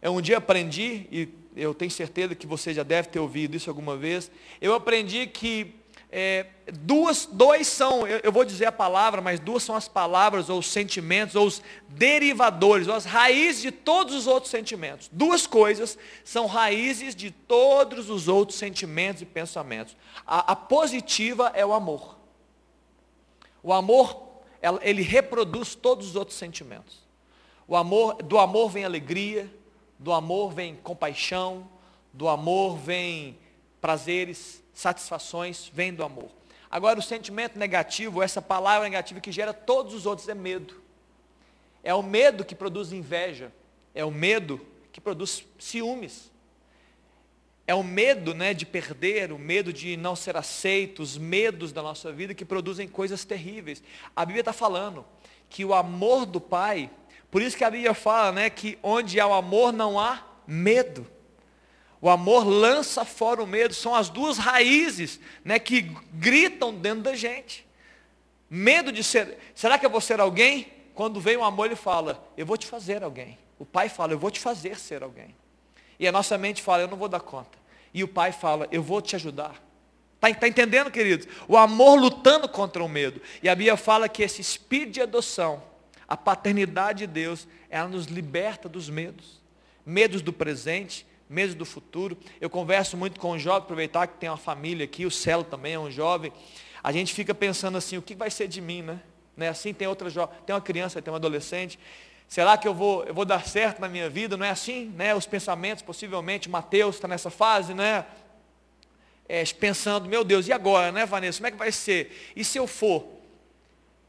Eu 0.00 0.12
um 0.12 0.20
dia 0.20 0.38
aprendi, 0.38 1.04
e 1.10 1.28
eu 1.56 1.74
tenho 1.74 1.90
certeza 1.90 2.32
que 2.32 2.46
você 2.46 2.72
já 2.72 2.84
deve 2.84 3.08
ter 3.08 3.18
ouvido 3.18 3.56
isso 3.56 3.68
alguma 3.68 3.96
vez, 3.96 4.30
eu 4.60 4.72
aprendi 4.72 5.26
que 5.26 5.74
é, 6.12 6.46
duas, 6.80 7.26
dois 7.26 7.66
são, 7.66 8.06
eu, 8.06 8.20
eu, 8.22 8.30
vou 8.30 8.44
dizer 8.44 8.66
a 8.66 8.72
palavra, 8.72 9.20
mas 9.20 9.40
duas 9.40 9.64
são 9.64 9.74
as 9.74 9.88
palavras, 9.88 10.48
ou 10.48 10.60
os 10.60 10.68
sentimentos, 10.68 11.34
ou 11.34 11.48
os 11.48 11.60
derivadores, 11.88 12.86
ou 12.86 12.94
as 12.94 13.04
raízes 13.04 13.62
de 13.62 13.72
todos 13.72 14.14
os 14.14 14.28
outros 14.28 14.52
sentimentos. 14.52 15.10
Duas 15.12 15.48
coisas 15.48 15.98
são 16.22 16.46
raízes 16.46 17.16
de 17.16 17.32
todos 17.32 18.08
os 18.08 18.28
outros 18.28 18.56
sentimentos 18.56 19.22
e 19.22 19.26
pensamentos. 19.26 19.96
A, 20.24 20.52
a 20.52 20.54
positiva 20.54 21.50
é 21.52 21.66
o 21.66 21.72
amor. 21.72 22.16
O 23.60 23.72
amor, 23.72 24.29
ele 24.82 25.02
reproduz 25.02 25.74
todos 25.74 26.08
os 26.08 26.16
outros 26.16 26.36
sentimentos. 26.36 26.98
O 27.66 27.76
amor, 27.76 28.22
do 28.22 28.38
amor 28.38 28.68
vem 28.68 28.84
alegria, 28.84 29.52
do 29.98 30.12
amor 30.12 30.52
vem 30.52 30.76
compaixão, 30.76 31.68
do 32.12 32.28
amor 32.28 32.76
vem 32.76 33.38
prazeres, 33.80 34.62
satisfações, 34.74 35.70
vem 35.72 35.94
do 35.94 36.02
amor. 36.02 36.30
Agora, 36.70 36.98
o 36.98 37.02
sentimento 37.02 37.58
negativo, 37.58 38.22
essa 38.22 38.40
palavra 38.40 38.88
negativa 38.88 39.20
que 39.20 39.32
gera 39.32 39.52
todos 39.52 39.94
os 39.94 40.06
outros, 40.06 40.28
é 40.28 40.34
medo. 40.34 40.80
É 41.82 41.94
o 41.94 42.02
medo 42.02 42.44
que 42.44 42.54
produz 42.54 42.92
inveja. 42.92 43.52
É 43.94 44.04
o 44.04 44.10
medo 44.10 44.60
que 44.92 45.00
produz 45.00 45.44
ciúmes. 45.58 46.30
É 47.70 47.74
o 47.74 47.84
medo 47.84 48.34
né, 48.34 48.52
de 48.52 48.66
perder, 48.66 49.30
o 49.30 49.38
medo 49.38 49.72
de 49.72 49.96
não 49.96 50.16
ser 50.16 50.36
aceito, 50.36 51.04
os 51.04 51.16
medos 51.16 51.72
da 51.72 51.80
nossa 51.80 52.10
vida 52.10 52.34
que 52.34 52.44
produzem 52.44 52.88
coisas 52.88 53.24
terríveis. 53.24 53.80
A 54.16 54.24
Bíblia 54.24 54.40
está 54.40 54.52
falando 54.52 55.06
que 55.48 55.64
o 55.64 55.72
amor 55.72 56.26
do 56.26 56.40
Pai, 56.40 56.90
por 57.30 57.40
isso 57.40 57.56
que 57.56 57.62
a 57.62 57.70
Bíblia 57.70 57.94
fala 57.94 58.32
né, 58.32 58.50
que 58.50 58.76
onde 58.82 59.20
há 59.20 59.26
o 59.28 59.32
amor 59.32 59.72
não 59.72 60.00
há 60.00 60.20
medo. 60.48 61.06
O 62.00 62.10
amor 62.10 62.44
lança 62.44 63.04
fora 63.04 63.40
o 63.40 63.46
medo, 63.46 63.72
são 63.72 63.94
as 63.94 64.08
duas 64.08 64.36
raízes 64.36 65.20
né, 65.44 65.60
que 65.60 65.82
gritam 66.14 66.74
dentro 66.74 67.02
da 67.04 67.14
gente. 67.14 67.64
Medo 68.50 68.90
de 68.90 69.04
ser, 69.04 69.38
será 69.54 69.78
que 69.78 69.86
eu 69.86 69.90
vou 69.90 70.00
ser 70.00 70.18
alguém? 70.18 70.72
Quando 70.92 71.20
vem 71.20 71.36
o 71.36 71.44
amor, 71.44 71.66
ele 71.66 71.76
fala, 71.76 72.20
eu 72.36 72.44
vou 72.44 72.56
te 72.56 72.66
fazer 72.66 73.04
alguém. 73.04 73.38
O 73.60 73.64
pai 73.64 73.88
fala, 73.88 74.12
eu 74.12 74.18
vou 74.18 74.28
te 74.32 74.40
fazer 74.40 74.76
ser 74.76 75.04
alguém. 75.04 75.36
E 76.00 76.08
a 76.08 76.10
nossa 76.10 76.36
mente 76.36 76.62
fala, 76.62 76.82
eu 76.82 76.88
não 76.88 76.96
vou 76.96 77.08
dar 77.08 77.20
conta. 77.20 77.59
E 77.92 78.04
o 78.04 78.08
pai 78.08 78.32
fala, 78.32 78.68
eu 78.70 78.82
vou 78.82 79.00
te 79.00 79.16
ajudar. 79.16 79.62
Está 80.22 80.40
tá 80.40 80.48
entendendo, 80.48 80.90
queridos? 80.90 81.26
O 81.48 81.56
amor 81.56 81.98
lutando 81.98 82.48
contra 82.48 82.84
o 82.84 82.88
medo. 82.88 83.20
E 83.42 83.48
a 83.48 83.54
Bíblia 83.54 83.76
fala 83.76 84.08
que 84.08 84.22
esse 84.22 84.40
espírito 84.40 84.92
de 84.92 85.00
adoção, 85.00 85.62
a 86.06 86.16
paternidade 86.16 87.00
de 87.00 87.06
Deus, 87.06 87.48
ela 87.70 87.88
nos 87.88 88.06
liberta 88.06 88.68
dos 88.68 88.90
medos. 88.90 89.40
Medos 89.84 90.20
do 90.20 90.32
presente, 90.32 91.06
medo 91.28 91.54
do 91.54 91.64
futuro. 91.64 92.18
Eu 92.40 92.50
converso 92.50 92.96
muito 92.96 93.18
com 93.18 93.32
um 93.32 93.38
jovem, 93.38 93.62
aproveitar 93.62 94.06
que 94.08 94.18
tem 94.18 94.28
uma 94.28 94.36
família 94.36 94.84
aqui, 94.84 95.06
o 95.06 95.10
Celo 95.10 95.44
também 95.44 95.74
é 95.74 95.78
um 95.78 95.90
jovem. 95.90 96.32
A 96.82 96.92
gente 96.92 97.14
fica 97.14 97.34
pensando 97.34 97.78
assim, 97.78 97.96
o 97.96 98.02
que 98.02 98.14
vai 98.14 98.30
ser 98.30 98.48
de 98.48 98.60
mim, 98.60 98.82
né? 98.82 99.00
né? 99.36 99.48
Assim 99.48 99.72
tem 99.72 99.88
outra 99.88 100.10
jovem, 100.10 100.36
tem 100.44 100.54
uma 100.54 100.60
criança, 100.60 101.00
tem 101.00 101.12
um 101.12 101.16
adolescente. 101.16 101.78
Será 102.30 102.56
que 102.56 102.68
eu 102.68 102.72
vou, 102.72 103.02
eu 103.02 103.12
vou 103.12 103.24
dar 103.24 103.44
certo 103.44 103.80
na 103.80 103.88
minha 103.88 104.08
vida? 104.08 104.36
Não 104.36 104.46
é 104.46 104.50
assim, 104.50 104.84
né? 104.94 105.12
Os 105.12 105.26
pensamentos, 105.26 105.82
possivelmente, 105.82 106.48
Mateus 106.48 106.94
está 106.94 107.08
nessa 107.08 107.28
fase, 107.28 107.74
né? 107.74 108.06
É, 109.28 109.42
pensando, 109.46 110.08
meu 110.08 110.22
Deus, 110.22 110.46
e 110.46 110.52
agora, 110.52 110.92
né, 110.92 111.04
Vanessa? 111.04 111.38
Como 111.38 111.48
é 111.48 111.50
que 111.50 111.56
vai 111.56 111.72
ser? 111.72 112.32
E 112.36 112.44
se 112.44 112.56
eu 112.56 112.68
for? 112.68 113.04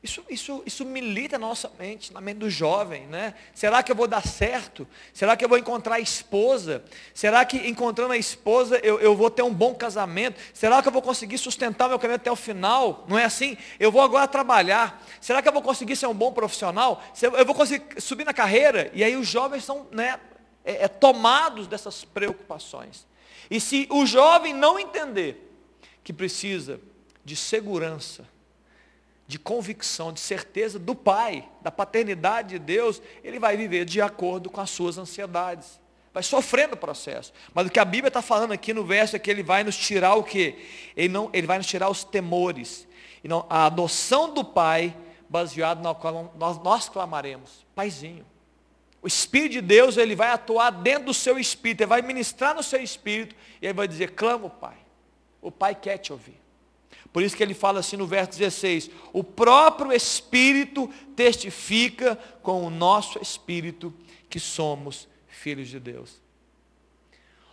Isso, 0.04 0.24
isso, 0.28 0.64
isso 0.66 0.84
milita 0.84 1.38
na 1.38 1.46
nossa 1.46 1.72
mente, 1.78 2.12
na 2.12 2.20
mente 2.20 2.38
do 2.38 2.50
jovem, 2.50 3.06
né? 3.06 3.36
Será 3.54 3.84
que 3.84 3.92
eu 3.92 3.96
vou 3.96 4.08
dar 4.08 4.26
certo? 4.26 4.88
Será 5.14 5.38
que 5.38 5.46
eu 5.46 5.50
vou 5.50 5.60
encontrar 5.60 5.96
a 5.96 6.00
esposa? 6.00 6.84
Será 7.14 7.46
que 7.46 7.58
encontrando 7.70 8.12
a 8.12 8.18
esposa 8.18 8.80
eu, 8.80 9.00
eu 9.00 9.16
vou 9.16 9.30
ter 9.30 9.44
um 9.44 9.54
bom 9.54 9.76
casamento? 9.76 10.42
Será 10.56 10.82
que 10.82 10.88
eu 10.88 10.92
vou 10.92 11.04
conseguir 11.04 11.38
sustentar 11.38 11.88
meu 11.88 12.00
caminho 12.00 12.16
até 12.16 12.32
o 12.32 12.36
final? 12.36 13.06
Não 13.08 13.18
é 13.18 13.26
assim? 13.26 13.56
Eu 13.80 13.92
vou 13.92 14.02
agora 14.02 14.28
trabalhar. 14.28 15.06
Será 15.22 15.40
que 15.40 15.48
eu 15.48 15.54
vou 15.54 15.62
conseguir 15.62 15.96
ser 15.96 16.08
um 16.08 16.16
bom 16.16 16.34
profissional? 16.34 17.04
Eu 17.22 17.46
vou 17.46 17.54
conseguir 17.54 18.02
subir 18.02 18.26
na 18.26 18.34
carreira? 18.34 18.90
E 18.96 19.04
aí 19.04 19.16
os 19.16 19.28
jovens 19.28 19.64
são 19.64 19.86
né, 19.92 20.20
é, 20.66 20.86
é, 20.86 20.88
tomados 20.88 21.68
dessas 21.68 22.04
preocupações. 22.04 23.06
E 23.52 23.60
se 23.60 23.88
o 23.92 24.04
jovem 24.08 24.52
não 24.52 24.80
entender 24.80 25.48
que 26.04 26.12
precisa 26.12 26.82
de 27.24 27.36
segurança, 27.36 28.28
de 29.32 29.40
convicção, 29.40 30.12
de 30.12 30.20
certeza 30.20 30.78
do 30.78 30.94
Pai, 30.94 31.48
da 31.62 31.72
paternidade 31.72 32.50
de 32.50 32.60
Deus, 32.60 33.02
ele 33.24 33.40
vai 33.40 33.56
viver 33.56 33.86
de 33.86 34.02
acordo 34.02 34.50
com 34.50 34.60
as 34.60 34.70
suas 34.70 34.98
ansiedades. 34.98 35.80
Vai 36.14 36.22
sofrendo 36.22 36.74
o 36.74 36.78
processo. 36.78 37.32
Mas 37.54 37.66
o 37.66 37.70
que 37.70 37.80
a 37.80 37.86
Bíblia 37.86 38.10
está 38.10 38.22
falando 38.22 38.52
aqui 38.52 38.74
no 38.74 38.84
verso 38.84 39.16
é 39.16 39.20
que 39.20 39.32
ele 39.32 39.42
vai 39.42 39.64
nos 39.64 39.78
tirar 39.78 40.16
o 40.16 40.24
quê? 40.24 40.66
Ele, 40.98 41.08
não, 41.08 41.30
ele 41.32 41.48
vai 41.48 41.58
nos 41.58 41.66
tirar 41.66 41.90
os 41.90 42.04
temores. 42.04 42.86
E 43.24 43.28
não, 43.30 43.46
a 43.50 43.68
adoção 43.68 44.34
do 44.34 44.44
Pai, 44.44 44.94
baseado 45.30 45.82
na 45.82 45.96
qual 45.96 46.34
nós, 46.38 46.62
nós 46.62 46.90
clamaremos. 46.90 47.66
Paizinho. 47.74 48.26
O 49.02 49.08
Espírito 49.08 49.54
de 49.54 49.62
Deus, 49.62 49.96
ele 49.96 50.14
vai 50.14 50.32
atuar 50.32 50.72
dentro 50.72 51.06
do 51.06 51.14
seu 51.14 51.40
espírito, 51.40 51.84
ele 51.84 51.88
vai 51.88 52.02
ministrar 52.02 52.54
no 52.54 52.62
seu 52.62 52.84
espírito, 52.84 53.34
e 53.62 53.66
ele 53.66 53.74
vai 53.74 53.88
dizer, 53.88 54.12
clama 54.12 54.48
o 54.48 54.50
Pai. 54.50 54.78
O 55.42 55.50
Pai 55.50 55.74
quer 55.74 56.00
te 56.00 56.12
ouvir. 56.12 56.41
Por 57.14 57.24
isso 57.24 57.36
que 57.36 57.44
ele 57.44 57.54
fala 57.54 57.80
assim 57.80 57.98
no 57.98 58.08
verso 58.08 58.38
16: 58.38 58.90
O 59.12 59.24
próprio 59.24 59.92
Espírito 59.92 60.90
testifica 61.16 62.16
com 62.42 62.66
o 62.66 62.70
nosso 62.70 63.20
Espírito 63.22 63.94
que 64.30 64.40
somos 64.40 65.08
filhos 65.28 65.68
de 65.68 65.80
Deus. 65.80 66.22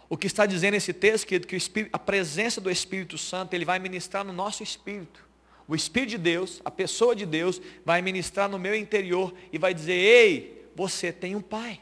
O 0.08 0.16
que 0.16 0.26
está 0.26 0.46
dizendo 0.46 0.74
esse 0.74 0.92
texto, 0.92 1.26
querido, 1.26 1.46
que 1.46 1.56
Espírito, 1.56 1.90
a 1.92 1.98
presença 1.98 2.60
do 2.60 2.70
Espírito 2.70 3.18
Santo, 3.18 3.52
ele 3.52 3.64
vai 3.64 3.78
ministrar 3.78 4.24
no 4.24 4.32
nosso 4.32 4.62
espírito. 4.62 5.26
O 5.66 5.74
Espírito 5.74 6.10
de 6.10 6.18
Deus, 6.18 6.62
a 6.64 6.70
pessoa 6.70 7.14
de 7.14 7.26
Deus, 7.26 7.60
vai 7.84 8.00
ministrar 8.00 8.48
no 8.48 8.58
meu 8.58 8.74
interior 8.74 9.34
e 9.52 9.58
vai 9.58 9.74
dizer: 9.74 9.92
Ei, 9.92 10.70
você 10.74 11.12
tem 11.12 11.36
um 11.36 11.42
Pai. 11.42 11.80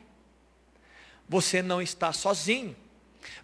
Você 1.29 1.63
não 1.63 1.81
está 1.81 2.13
sozinho. 2.13 2.75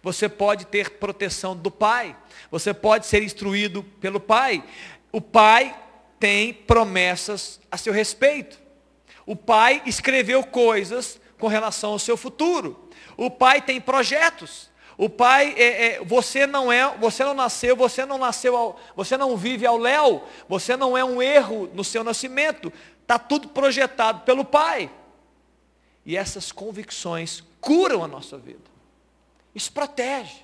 Você 0.01 0.27
pode 0.27 0.65
ter 0.65 0.91
proteção 0.91 1.55
do 1.55 1.71
Pai. 1.71 2.15
Você 2.51 2.73
pode 2.73 3.05
ser 3.05 3.23
instruído 3.23 3.83
pelo 4.01 4.19
Pai. 4.19 4.63
O 5.11 5.21
Pai 5.21 5.75
tem 6.19 6.53
promessas 6.53 7.59
a 7.71 7.77
seu 7.77 7.93
respeito. 7.93 8.59
O 9.25 9.35
Pai 9.35 9.81
escreveu 9.85 10.43
coisas 10.43 11.19
com 11.39 11.47
relação 11.47 11.91
ao 11.91 11.99
seu 11.99 12.17
futuro. 12.17 12.89
O 13.17 13.29
Pai 13.29 13.61
tem 13.61 13.79
projetos. 13.79 14.69
O 14.97 15.09
Pai, 15.09 15.53
é, 15.57 15.85
é, 15.85 16.03
você 16.03 16.45
não 16.45 16.71
é, 16.71 16.95
você 16.97 17.23
não 17.23 17.33
nasceu, 17.33 17.75
você 17.75 18.05
não 18.05 18.17
nasceu, 18.17 18.55
ao, 18.55 18.79
você 18.95 19.17
não 19.17 19.35
vive 19.35 19.65
ao 19.65 19.77
léu, 19.77 20.23
você 20.47 20.77
não 20.77 20.97
é 20.97 21.03
um 21.03 21.21
erro 21.21 21.69
no 21.73 21.83
seu 21.83 22.03
nascimento. 22.03 22.71
Está 23.01 23.17
tudo 23.17 23.49
projetado 23.49 24.21
pelo 24.21 24.45
Pai. 24.45 24.91
E 26.05 26.15
essas 26.15 26.51
convicções 26.51 27.43
curam 27.59 28.03
a 28.03 28.07
nossa 28.07 28.37
vida. 28.37 28.72
Isso 29.53 29.71
protege. 29.71 30.43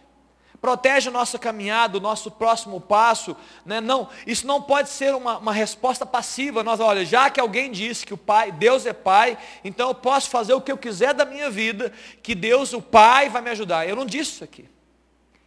Protege 0.61 1.07
a 1.07 1.11
nossa 1.11 1.39
caminhada, 1.39 1.97
o 1.97 2.01
nosso 2.01 2.29
próximo 2.29 2.81
passo. 2.81 3.35
Né? 3.65 3.79
Não, 3.79 4.09
isso 4.27 4.45
não 4.45 4.61
pode 4.61 4.89
ser 4.89 5.15
uma, 5.15 5.37
uma 5.37 5.53
resposta 5.53 6.05
passiva. 6.05 6.63
Nós, 6.63 6.81
olha, 6.81 7.05
já 7.05 7.29
que 7.29 7.39
alguém 7.39 7.71
disse 7.71 8.05
que 8.05 8.13
o 8.13 8.17
Pai, 8.17 8.51
Deus 8.51 8.85
é 8.85 8.91
Pai, 8.91 9.37
então 9.63 9.87
eu 9.87 9.95
posso 9.95 10.29
fazer 10.29 10.53
o 10.53 10.61
que 10.61 10.71
eu 10.71 10.77
quiser 10.77 11.13
da 11.13 11.23
minha 11.23 11.49
vida, 11.49 11.93
que 12.21 12.35
Deus, 12.35 12.73
o 12.73 12.81
Pai, 12.81 13.29
vai 13.29 13.41
me 13.41 13.49
ajudar. 13.51 13.87
Eu 13.87 13.95
não 13.95 14.05
disse 14.05 14.31
isso 14.31 14.43
aqui. 14.43 14.69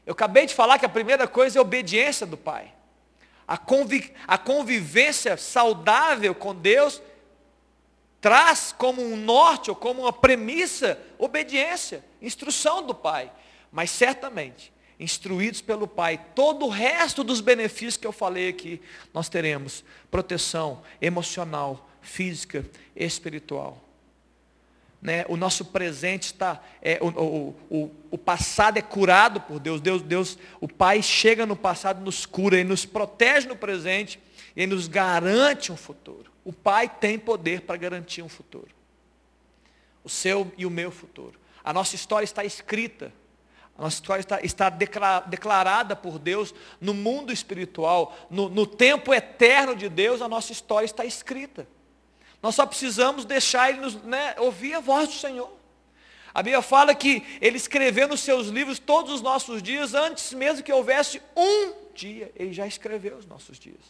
Eu 0.07 0.13
acabei 0.13 0.47
de 0.47 0.55
falar 0.55 0.79
que 0.79 0.87
a 0.87 0.89
primeira 0.89 1.29
coisa 1.29 1.59
é 1.59 1.61
a 1.61 1.63
obediência 1.63 2.27
do 2.27 2.37
Pai. 2.37 2.73
A, 3.47 3.61
a 4.27 4.39
convivência 4.39 5.37
saudável 5.37 6.35
com 6.35 6.55
Deus 6.55 7.03
traz 8.19 8.75
como 8.77 9.03
um 9.03 9.17
norte 9.17 9.69
ou 9.69 9.77
como 9.77 10.03
uma 10.03 10.13
premissa 10.13 10.99
obediência, 11.19 12.03
instrução 12.23 12.83
do 12.83 12.95
Pai 12.95 13.31
mas 13.73 13.91
certamente, 13.91 14.73
instruídos 15.01 15.61
pelo 15.61 15.89
Pai, 15.89 16.21
todo 16.35 16.67
o 16.67 16.69
resto 16.69 17.25
dos 17.25 17.41
benefícios 17.41 17.97
que 17.97 18.07
eu 18.07 18.13
falei 18.13 18.49
aqui, 18.49 18.81
nós 19.13 19.29
teremos 19.29 19.83
proteção 20.11 20.83
emocional, 21.01 21.89
física, 22.01 22.65
espiritual. 22.95 23.83
Né? 25.01 25.25
O 25.29 25.37
nosso 25.37 25.65
presente 25.65 26.27
está, 26.27 26.63
é, 26.81 26.99
o, 27.01 27.09
o, 27.09 27.57
o, 27.69 27.91
o, 28.13 28.19
passado 28.19 28.77
é 28.77 28.83
curado 28.83 29.41
por 29.41 29.59
Deus. 29.59 29.81
Deus, 29.81 30.01
Deus, 30.01 30.39
o 30.61 30.69
Pai 30.69 31.03
chega 31.03 31.45
no 31.45 31.57
passado, 31.57 32.01
nos 32.05 32.25
cura, 32.25 32.57
Ele 32.57 32.69
nos 32.69 32.85
protege 32.85 33.49
no 33.49 33.57
presente, 33.57 34.21
e 34.55 34.67
nos 34.67 34.87
garante 34.87 35.73
um 35.73 35.77
futuro. 35.77 36.31
O 36.45 36.53
Pai 36.53 36.89
tem 36.89 37.19
poder 37.19 37.63
para 37.63 37.77
garantir 37.77 38.23
um 38.23 38.29
futuro. 38.29 38.69
O 40.05 40.09
seu 40.09 40.53
e 40.57 40.67
o 40.67 40.71
meu 40.71 40.91
futuro. 40.91 41.39
A 41.65 41.73
nossa 41.73 41.95
história 41.95 42.25
está 42.25 42.45
escrita 42.45 43.13
A 43.77 43.83
nossa 43.83 43.97
história 43.97 44.21
está, 44.21 44.41
está 44.43 44.71
declarada 45.27 45.97
por 45.97 46.19
Deus 46.19 46.55
no 46.81 46.93
mundo 46.93 47.33
espiritual, 47.33 48.15
no, 48.31 48.49
no 48.49 48.67
tempo 48.67 49.15
eterno 49.15 49.75
de 49.75 49.89
Deus, 49.89 50.21
a 50.21 50.29
nossa 50.29 50.53
história 50.53 50.85
está 50.85 51.05
escrita. 51.05 51.67
Nós 52.43 52.55
só 52.55 52.67
precisamos 52.67 53.25
deixar 53.25 53.71
Ele 53.71 53.81
nos, 53.81 53.95
né, 54.03 54.35
ouvir 54.39 54.75
a 54.75 54.81
voz 54.81 55.09
do 55.09 55.15
Senhor. 55.15 55.51
A 56.35 56.43
Bíblia 56.43 56.63
fala 56.63 56.95
que 56.95 57.23
Ele 57.41 57.57
escreveu 57.57 58.09
nos 58.09 58.21
seus 58.21 58.49
livros 58.49 58.79
todos 58.79 59.13
os 59.13 59.21
nossos 59.21 59.63
dias, 59.63 59.95
antes 59.95 60.33
mesmo 60.33 60.63
que 60.63 60.73
houvesse 60.73 61.23
um 61.37 61.73
dia, 61.95 62.33
Ele 62.35 62.53
já 62.53 62.67
escreveu 62.67 63.17
os 63.17 63.27
nossos 63.27 63.59
dias. 63.59 63.81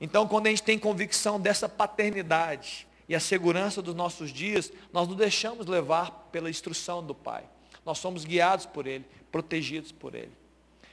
Então, 0.00 0.26
quando 0.28 0.46
a 0.46 0.50
gente 0.50 0.62
tem 0.62 0.78
convicção 0.78 1.40
dessa 1.40 1.68
paternidade 1.68 2.86
e 3.08 3.14
a 3.14 3.20
segurança 3.20 3.80
dos 3.80 3.94
nossos 3.94 4.30
dias, 4.30 4.72
nós 4.92 5.08
nos 5.08 5.16
deixamos 5.16 5.66
levar 5.66 6.28
pela 6.30 6.50
instrução 6.50 7.02
do 7.02 7.14
Pai. 7.14 7.44
Nós 7.84 7.98
somos 7.98 8.24
guiados 8.24 8.66
por 8.66 8.86
Ele, 8.86 9.04
protegidos 9.30 9.92
por 9.92 10.14
Ele. 10.14 10.32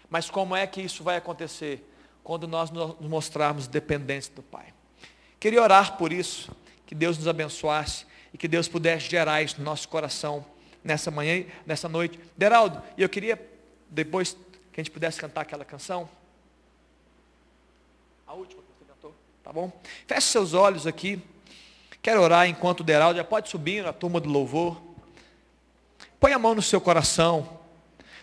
Mas 0.09 0.29
como 0.29 0.55
é 0.55 0.67
que 0.67 0.81
isso 0.81 1.03
vai 1.03 1.17
acontecer? 1.17 1.87
Quando 2.23 2.47
nós 2.47 2.69
nos 2.69 2.99
mostrarmos 2.99 3.67
dependentes 3.67 4.29
do 4.29 4.43
Pai. 4.43 4.73
Queria 5.39 5.61
orar 5.61 5.97
por 5.97 6.13
isso, 6.13 6.51
que 6.85 6.93
Deus 6.93 7.17
nos 7.17 7.27
abençoasse 7.27 8.05
e 8.33 8.37
que 8.37 8.47
Deus 8.47 8.67
pudesse 8.67 9.09
gerar 9.09 9.41
isso 9.41 9.57
no 9.57 9.63
nosso 9.63 9.87
coração 9.87 10.45
nessa 10.83 11.11
manhã, 11.11 11.45
nessa 11.65 11.87
noite. 11.87 12.19
Deraldo, 12.35 12.81
e 12.97 13.01
eu 13.01 13.09
queria, 13.09 13.39
depois 13.89 14.37
que 14.71 14.79
a 14.79 14.83
gente 14.83 14.91
pudesse 14.91 15.19
cantar 15.19 15.41
aquela 15.41 15.65
canção. 15.65 16.09
A 18.25 18.33
última 18.33 18.61
que 18.61 18.67
você 18.79 18.85
cantou, 18.85 19.13
tá 19.43 19.51
bom? 19.51 19.71
Feche 20.07 20.27
seus 20.27 20.53
olhos 20.53 20.87
aqui. 20.87 21.21
Quero 22.01 22.21
orar 22.21 22.47
enquanto 22.47 22.79
o 22.79 22.83
Deraldo 22.83 23.17
já 23.17 23.23
pode 23.23 23.49
subir 23.49 23.83
na 23.83 23.93
turma 23.93 24.19
do 24.19 24.29
louvor. 24.29 24.81
Põe 26.21 26.33
a 26.33 26.39
mão 26.39 26.53
no 26.53 26.61
seu 26.61 26.79
coração. 26.79 27.57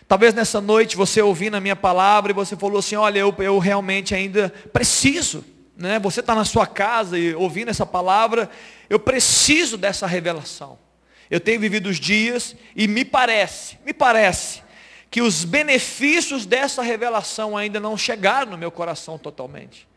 Talvez 0.07 0.33
nessa 0.33 0.61
noite 0.61 0.95
você 0.95 1.21
ouvindo 1.21 1.55
a 1.55 1.59
minha 1.59 1.75
palavra 1.75 2.31
e 2.31 2.33
você 2.33 2.55
falou 2.55 2.79
assim, 2.79 2.95
olha, 2.95 3.19
eu, 3.19 3.35
eu 3.39 3.59
realmente 3.59 4.15
ainda 4.15 4.47
preciso. 4.71 5.43
Né? 5.75 5.99
Você 5.99 6.21
está 6.21 6.33
na 6.33 6.45
sua 6.45 6.65
casa 6.65 7.19
e 7.19 7.35
ouvindo 7.35 7.67
essa 7.67 7.85
palavra, 7.85 8.49
eu 8.89 8.99
preciso 8.99 9.77
dessa 9.77 10.07
revelação. 10.07 10.79
Eu 11.29 11.41
tenho 11.41 11.59
vivido 11.59 11.89
os 11.89 11.99
dias 11.99 12.55
e 12.73 12.87
me 12.87 13.03
parece, 13.03 13.77
me 13.85 13.93
parece, 13.93 14.63
que 15.11 15.21
os 15.21 15.43
benefícios 15.43 16.45
dessa 16.45 16.81
revelação 16.81 17.57
ainda 17.57 17.81
não 17.81 17.97
chegaram 17.97 18.51
no 18.51 18.57
meu 18.57 18.71
coração 18.71 19.17
totalmente. 19.17 19.88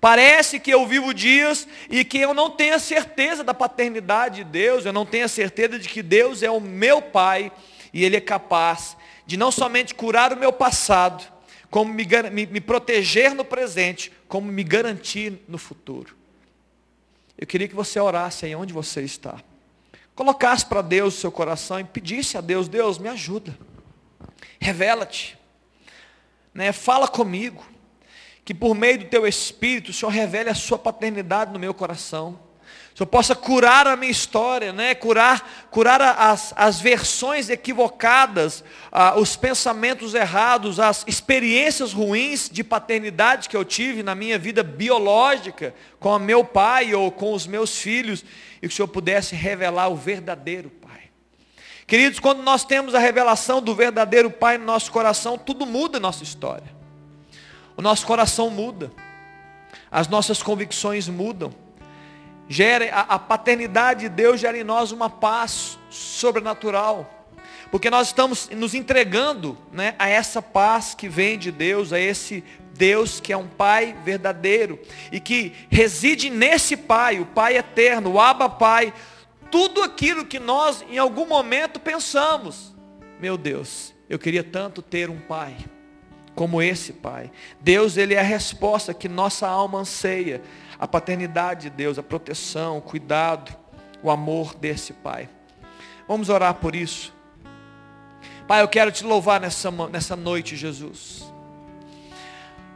Parece 0.00 0.60
que 0.60 0.70
eu 0.70 0.86
vivo 0.86 1.14
dias 1.14 1.66
e 1.88 2.04
que 2.04 2.18
eu 2.18 2.34
não 2.34 2.50
tenho 2.50 2.74
a 2.74 2.78
certeza 2.78 3.42
da 3.42 3.54
paternidade 3.54 4.36
de 4.36 4.44
Deus, 4.44 4.84
eu 4.84 4.92
não 4.92 5.06
tenho 5.06 5.24
a 5.24 5.28
certeza 5.28 5.78
de 5.78 5.88
que 5.88 6.02
Deus 6.02 6.42
é 6.42 6.50
o 6.50 6.60
meu 6.60 7.00
Pai 7.00 7.50
e 7.92 8.04
Ele 8.04 8.16
é 8.16 8.20
capaz 8.20 8.96
de 9.26 9.36
não 9.36 9.50
somente 9.50 9.94
curar 9.94 10.32
o 10.32 10.36
meu 10.36 10.52
passado, 10.52 11.24
como 11.70 11.92
me, 11.92 12.06
me, 12.30 12.46
me 12.46 12.60
proteger 12.60 13.34
no 13.34 13.44
presente, 13.44 14.12
como 14.28 14.50
me 14.52 14.62
garantir 14.62 15.40
no 15.48 15.58
futuro. 15.58 16.14
Eu 17.36 17.46
queria 17.46 17.66
que 17.66 17.74
você 17.74 17.98
orasse 17.98 18.46
aí 18.46 18.54
onde 18.54 18.72
você 18.72 19.02
está. 19.02 19.42
Colocasse 20.14 20.64
para 20.64 20.80
Deus 20.80 21.16
o 21.16 21.20
seu 21.20 21.32
coração 21.32 21.80
e 21.80 21.84
pedisse 21.84 22.38
a 22.38 22.40
Deus, 22.40 22.68
Deus, 22.68 22.98
me 22.98 23.08
ajuda. 23.08 23.58
Revela-te. 24.58 25.36
Né? 26.54 26.72
Fala 26.72 27.08
comigo 27.08 27.66
que 28.46 28.54
por 28.54 28.76
meio 28.76 29.00
do 29.00 29.06
teu 29.06 29.26
Espírito, 29.26 29.90
o 29.90 29.92
Senhor 29.92 30.12
revele 30.12 30.48
a 30.48 30.54
sua 30.54 30.78
paternidade 30.78 31.52
no 31.52 31.58
meu 31.58 31.74
coração. 31.74 32.38
O 32.94 32.96
Senhor 32.96 33.08
possa 33.08 33.34
curar 33.34 33.88
a 33.88 33.96
minha 33.96 34.10
história, 34.10 34.72
né? 34.72 34.94
curar, 34.94 35.66
curar 35.68 36.00
as, 36.00 36.54
as 36.56 36.80
versões 36.80 37.50
equivocadas, 37.50 38.62
ah, 38.92 39.18
os 39.18 39.34
pensamentos 39.34 40.14
errados, 40.14 40.78
as 40.78 41.02
experiências 41.08 41.92
ruins 41.92 42.48
de 42.48 42.62
paternidade 42.62 43.48
que 43.48 43.56
eu 43.56 43.64
tive 43.64 44.04
na 44.04 44.14
minha 44.14 44.38
vida 44.38 44.62
biológica, 44.62 45.74
com 45.98 46.14
o 46.14 46.18
meu 46.20 46.44
pai 46.44 46.94
ou 46.94 47.10
com 47.10 47.32
os 47.32 47.48
meus 47.48 47.76
filhos, 47.76 48.24
e 48.58 48.68
que 48.68 48.72
o 48.72 48.76
Senhor 48.76 48.86
pudesse 48.86 49.34
revelar 49.34 49.88
o 49.88 49.96
verdadeiro 49.96 50.70
Pai. 50.70 51.10
Queridos, 51.84 52.20
quando 52.20 52.44
nós 52.44 52.64
temos 52.64 52.94
a 52.94 53.00
revelação 53.00 53.60
do 53.60 53.74
verdadeiro 53.74 54.30
Pai 54.30 54.56
no 54.56 54.64
nosso 54.64 54.92
coração, 54.92 55.36
tudo 55.36 55.66
muda 55.66 55.98
a 55.98 56.00
nossa 56.00 56.22
história 56.22 56.75
o 57.76 57.82
nosso 57.82 58.06
coração 58.06 58.48
muda, 58.50 58.90
as 59.90 60.08
nossas 60.08 60.42
convicções 60.42 61.08
mudam. 61.08 61.52
Gera, 62.48 62.92
a, 62.94 63.00
a 63.14 63.18
paternidade 63.18 64.00
de 64.00 64.08
Deus 64.08 64.40
gera 64.40 64.56
em 64.56 64.64
nós 64.64 64.92
uma 64.92 65.10
paz 65.10 65.78
sobrenatural. 65.90 67.12
Porque 67.70 67.90
nós 67.90 68.08
estamos 68.08 68.48
nos 68.50 68.74
entregando 68.74 69.58
né, 69.72 69.94
a 69.98 70.08
essa 70.08 70.40
paz 70.40 70.94
que 70.94 71.08
vem 71.08 71.36
de 71.36 71.50
Deus, 71.50 71.92
a 71.92 71.98
esse 71.98 72.44
Deus 72.72 73.20
que 73.20 73.32
é 73.32 73.36
um 73.36 73.48
Pai 73.48 73.96
verdadeiro 74.04 74.78
e 75.10 75.18
que 75.18 75.52
reside 75.70 76.30
nesse 76.30 76.76
Pai, 76.76 77.18
o 77.18 77.26
Pai 77.26 77.56
eterno, 77.56 78.12
o 78.12 78.20
Abba 78.20 78.48
Pai, 78.48 78.94
tudo 79.50 79.82
aquilo 79.82 80.24
que 80.24 80.38
nós 80.38 80.84
em 80.88 80.98
algum 80.98 81.26
momento 81.26 81.80
pensamos, 81.80 82.74
meu 83.20 83.36
Deus, 83.36 83.94
eu 84.08 84.18
queria 84.18 84.44
tanto 84.44 84.80
ter 84.80 85.10
um 85.10 85.18
Pai 85.18 85.56
como 86.36 86.62
esse 86.62 86.92
Pai. 86.92 87.32
Deus, 87.60 87.96
Ele 87.96 88.14
é 88.14 88.20
a 88.20 88.22
resposta 88.22 88.94
que 88.94 89.08
nossa 89.08 89.48
alma 89.48 89.80
anseia. 89.80 90.42
A 90.78 90.86
paternidade 90.86 91.62
de 91.62 91.70
Deus, 91.70 91.98
a 91.98 92.02
proteção, 92.02 92.76
o 92.76 92.82
cuidado, 92.82 93.56
o 94.02 94.10
amor 94.10 94.54
desse 94.54 94.92
Pai. 94.92 95.28
Vamos 96.06 96.28
orar 96.28 96.54
por 96.54 96.76
isso. 96.76 97.12
Pai, 98.46 98.62
eu 98.62 98.68
quero 98.68 98.92
te 98.92 99.02
louvar 99.02 99.40
nessa, 99.40 99.70
nessa 99.90 100.14
noite, 100.14 100.54
Jesus. 100.54 101.24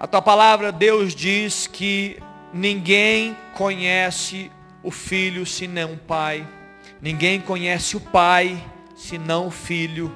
A 0.01 0.07
tua 0.07 0.23
palavra, 0.23 0.73
Deus 0.73 1.15
diz 1.15 1.67
que 1.67 2.19
ninguém 2.55 3.37
conhece 3.55 4.51
o 4.83 4.91
filho 4.91 5.45
senão 5.45 5.93
o 5.93 5.99
pai. 5.99 6.49
Ninguém 7.01 7.39
conhece 7.41 7.99
o 7.99 8.01
pai 8.01 8.61
senão 8.97 9.49
o 9.49 9.51
filho. 9.51 10.11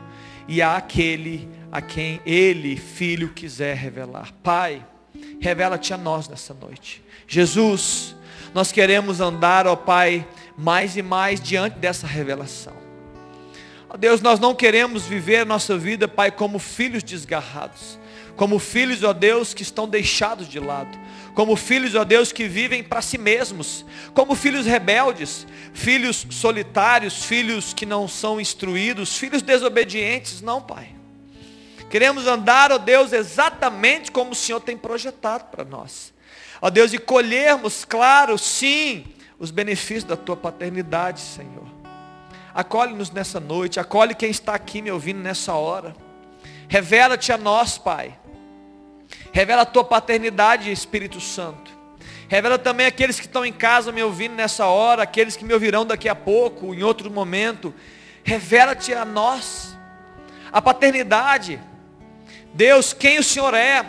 E 0.49 0.62
aquele 0.62 1.49
a 1.75 1.83
quem 1.83 2.20
Ele, 2.25 2.77
Filho, 2.77 3.31
quiser 3.31 3.77
revelar. 3.77 4.33
Pai, 4.45 4.87
revela-te 5.41 5.93
a 5.93 5.99
nós 5.99 6.29
nessa 6.29 6.55
noite. 6.55 7.03
Jesus, 7.27 8.14
nós 8.55 8.70
queremos 8.70 9.20
andar, 9.20 9.66
ó 9.66 9.75
Pai, 9.75 10.25
mais 10.57 10.97
e 10.97 11.03
mais 11.03 11.41
diante 11.41 11.77
dessa 11.81 12.07
revelação. 12.07 12.75
Ó 13.89 13.97
Deus, 13.97 14.20
nós 14.20 14.39
não 14.39 14.55
queremos 14.55 15.05
viver 15.05 15.39
a 15.39 15.45
nossa 15.45 15.77
vida, 15.77 16.07
Pai, 16.07 16.31
como 16.31 16.61
filhos 16.61 17.03
desgarrados. 17.03 17.99
Como 18.37 18.61
filhos, 18.61 19.03
ó 19.03 19.12
Deus, 19.12 19.53
que 19.53 19.62
estão 19.62 19.89
deixados 19.89 20.49
de 20.49 20.61
lado. 20.61 20.97
Como 21.35 21.57
filhos, 21.57 21.97
ó 21.97 22.05
Deus, 22.05 22.31
que 22.31 22.47
vivem 22.47 22.85
para 22.85 23.03
si 23.03 23.18
mesmos. 23.18 23.85
Como 24.12 24.37
filhos 24.37 24.64
rebeldes. 24.64 25.45
Filhos 25.72 26.25
solitários, 26.31 27.25
filhos 27.25 27.75
que 27.75 27.85
não 27.85 28.07
são 28.07 28.41
instruídos, 28.41 29.16
filhos 29.18 29.43
desobedientes. 29.43 30.41
Não, 30.41 30.62
Pai. 30.62 30.95
Queremos 31.95 32.26
andar, 32.26 32.72
ó 32.72 32.78
Deus, 32.78 33.12
exatamente 33.12 34.11
como 34.11 34.32
o 34.32 34.34
Senhor 34.34 34.59
tem 34.59 34.76
projetado 34.76 35.45
para 35.45 35.64
nós. 35.64 36.12
Ó 36.61 36.68
Deus, 36.68 36.92
e 36.92 36.99
colhermos, 36.99 37.84
claro, 37.84 38.36
sim, 38.36 39.05
os 39.38 39.53
benefícios 39.53 40.03
da 40.03 40.16
tua 40.16 40.36
paternidade, 40.36 41.20
Senhor. 41.20 41.68
Acolhe-nos 42.53 43.12
nessa 43.12 43.38
noite, 43.38 43.78
acolhe 43.78 44.12
quem 44.12 44.28
está 44.28 44.57
aqui 44.57 44.82
me 44.82 44.90
ouvindo 44.90 45.20
nessa 45.20 45.55
hora. 45.55 45.95
Revela-te 46.66 47.30
a 47.30 47.38
nós, 47.38 47.78
Pai. 47.78 48.18
Revela 49.30 49.62
a 49.62 49.64
tua 49.64 49.84
paternidade, 49.84 50.72
Espírito 50.72 51.20
Santo. 51.20 51.70
Revela 52.26 52.59
também 52.59 52.86
aqueles 52.86 53.20
que 53.20 53.26
estão 53.26 53.47
em 53.47 53.53
casa 53.53 53.92
me 53.92 54.03
ouvindo 54.03 54.34
nessa 54.34 54.66
hora, 54.66 55.05
aqueles 55.05 55.36
que 55.36 55.45
me 55.45 55.55
ouvirão 55.55 55.86
daqui 55.86 56.09
a 56.09 56.14
pouco, 56.16 56.74
em 56.74 56.82
outro 56.82 57.09
momento. 57.09 57.72
Revela-te 58.24 58.92
a 58.92 59.05
nós. 59.05 59.76
A 60.51 60.61
paternidade 60.61 61.61
Deus, 62.55 62.93
quem 62.93 63.19
o 63.19 63.23
Senhor 63.23 63.53
é. 63.53 63.85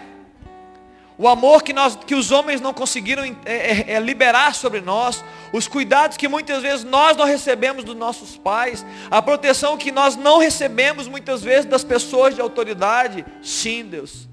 O 1.17 1.29
amor 1.29 1.63
que, 1.63 1.71
nós, 1.71 1.95
que 1.95 2.13
os 2.13 2.31
homens 2.31 2.59
não 2.59 2.73
conseguiram 2.73 3.23
é, 3.23 3.35
é, 3.45 3.93
é, 3.93 3.99
liberar 3.99 4.53
sobre 4.53 4.81
nós, 4.81 5.23
os 5.53 5.65
cuidados 5.65 6.17
que 6.17 6.27
muitas 6.27 6.61
vezes 6.61 6.83
nós 6.83 7.15
não 7.15 7.25
recebemos 7.25 7.85
dos 7.85 7.95
nossos 7.95 8.35
pais, 8.35 8.85
a 9.09 9.21
proteção 9.21 9.77
que 9.77 9.93
nós 9.93 10.17
não 10.17 10.39
recebemos 10.39 11.07
muitas 11.07 11.41
vezes 11.41 11.65
das 11.65 11.85
pessoas 11.85 12.35
de 12.35 12.41
autoridade. 12.41 13.25
Sim, 13.41 13.85
Deus. 13.85 14.27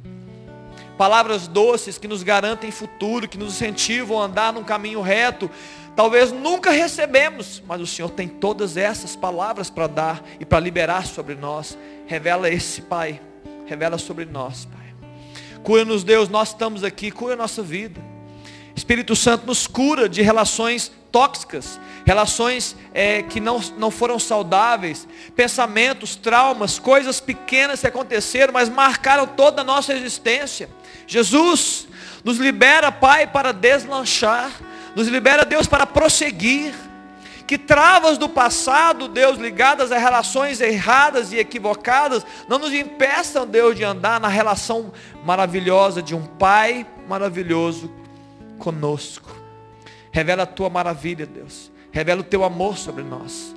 Palavras 0.99 1.47
doces 1.47 1.99
que 1.99 2.09
nos 2.09 2.25
garantem 2.25 2.73
futuro, 2.73 3.29
que 3.29 3.39
nos 3.39 3.55
incentivam 3.55 4.21
a 4.21 4.25
andar 4.25 4.53
num 4.53 4.65
caminho 4.65 5.01
reto. 5.01 5.49
Talvez 5.95 6.33
nunca 6.33 6.71
recebemos, 6.71 7.63
mas 7.67 7.81
o 7.81 7.87
Senhor 7.87 8.11
tem 8.11 8.27
todas 8.27 8.77
essas 8.77 9.15
palavras 9.15 9.71
para 9.71 9.87
dar 9.87 10.23
e 10.41 10.45
para 10.45 10.59
liberar 10.59 11.07
sobre 11.07 11.37
nós. 11.37 11.79
Revela 12.07 12.51
esse 12.51 12.83
Pai 12.83 13.21
Revela 13.73 13.97
sobre 13.97 14.27
nós, 14.27 14.67
Pai. 14.67 15.09
Cura-nos, 15.63 16.05
Deus, 16.05 16.29
nós 16.29 16.49
estamos 16.49 16.85
aqui, 16.85 17.11
cura 17.11 17.33
a 17.33 17.37
nossa 17.39 17.63
vida. 17.63 17.99
Espírito 18.77 19.17
Santo 19.17 19.47
nos 19.47 19.67
cura 19.67 20.11
de 20.11 20.21
relações 20.21 20.93
tóxicas, 21.11 21.81
relações 22.05 22.77
é, 22.93 23.23
que 23.23 23.41
não, 23.41 23.61
não 23.79 23.91
foram 23.91 24.19
saudáveis, 24.19 25.09
pensamentos, 25.35 26.15
traumas, 26.17 26.79
coisas 26.79 27.19
pequenas 27.19 27.81
que 27.81 27.87
aconteceram, 27.87 28.53
mas 28.53 28.69
marcaram 28.69 29.27
toda 29.27 29.63
a 29.63 29.65
nossa 29.65 29.95
existência. 29.95 30.69
Jesus 31.07 31.89
nos 32.23 32.37
libera, 32.37 32.93
Pai, 32.93 33.27
para 33.27 33.53
deslanchar, 33.53 34.53
nos 34.95 35.09
libera, 35.09 35.47
Deus, 35.47 35.67
para 35.67 35.87
prosseguir. 35.87 36.75
Que 37.53 37.59
travas 37.59 38.17
do 38.17 38.31
passado, 38.31 39.07
Deus, 39.09 39.37
ligadas 39.37 39.93
a 39.93 39.99
relações 39.99 40.59
erradas 40.59 41.35
e 41.35 41.37
equivocadas, 41.37 42.25
não 42.49 42.59
nos 42.59 42.73
impeçam, 42.73 43.47
Deus, 43.47 43.77
de 43.77 43.85
andar 43.85 44.19
na 44.19 44.29
relação 44.29 44.91
maravilhosa 45.23 46.03
de 46.03 46.15
um 46.15 46.25
Pai 46.25 46.87
maravilhoso 47.07 47.93
conosco. 48.59 49.37
Revela 50.11 50.45
a 50.45 50.47
tua 50.47 50.71
maravilha, 50.71 51.27
Deus. 51.27 51.71
Revela 51.91 52.23
o 52.23 52.25
teu 52.25 52.43
amor 52.43 52.79
sobre 52.79 53.05
nós. 53.05 53.55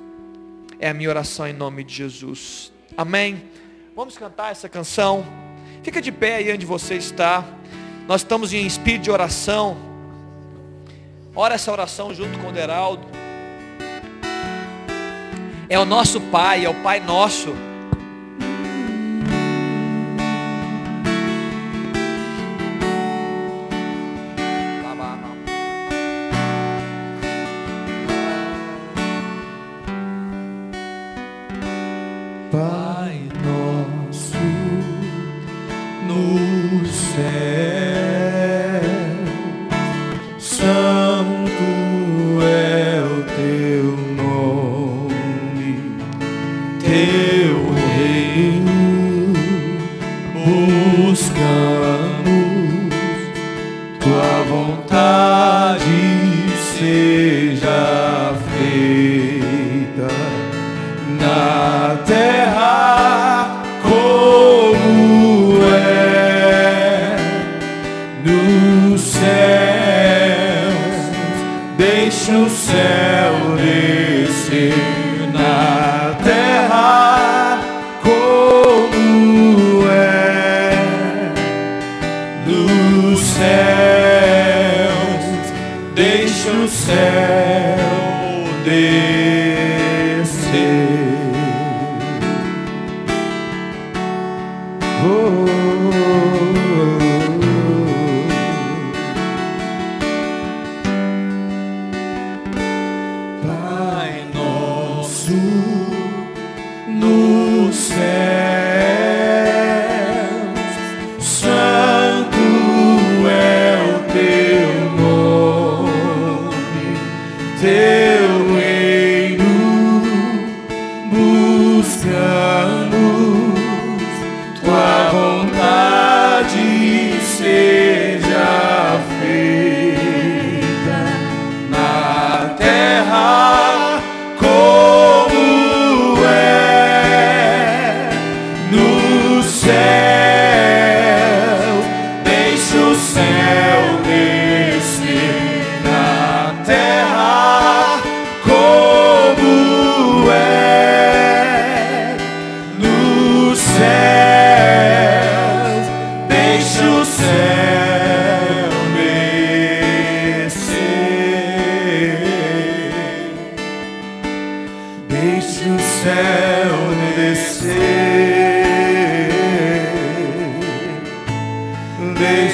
É 0.78 0.90
a 0.90 0.92
minha 0.92 1.08
oração 1.08 1.48
em 1.48 1.54
nome 1.54 1.82
de 1.82 1.94
Jesus. 1.94 2.70
Amém. 2.98 3.44
Vamos 3.96 4.18
cantar 4.18 4.52
essa 4.52 4.68
canção. 4.68 5.24
Fica 5.82 6.02
de 6.02 6.12
pé 6.12 6.34
aí 6.34 6.52
onde 6.52 6.66
você 6.66 6.96
está. 6.96 7.42
Nós 8.06 8.20
estamos 8.20 8.52
em 8.52 8.66
espírito 8.66 9.04
de 9.04 9.10
oração. 9.10 9.74
Ora 11.34 11.54
essa 11.54 11.72
oração 11.72 12.12
junto 12.12 12.38
com 12.40 12.48
o 12.48 12.52
Deraldo. 12.52 13.24
É 15.68 15.78
o 15.78 15.84
nosso 15.84 16.20
Pai, 16.20 16.64
é 16.64 16.68
o 16.68 16.74
Pai 16.74 17.00
nosso. 17.00 17.54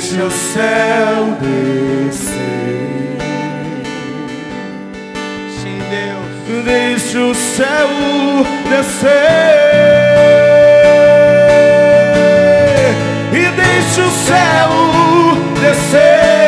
Deixe 0.03 0.20
o 0.20 0.30
céu 0.32 1.38
descer. 1.40 2.32
Sim, 5.62 5.78
Deus. 5.90 6.64
Deixe 6.64 7.18
o 7.18 7.32
céu 7.32 7.88
descer. 8.68 9.12
E 13.32 13.48
deixe 13.57 14.00
o 14.00 14.11
céu 14.11 14.70
descer. 15.61 16.41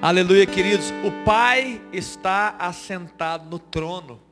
Aleluia, 0.00 0.46
queridos. 0.46 0.92
O 1.04 1.24
Pai 1.24 1.82
está 1.92 2.54
assentado 2.56 3.50
no 3.50 3.58
trono. 3.58 4.22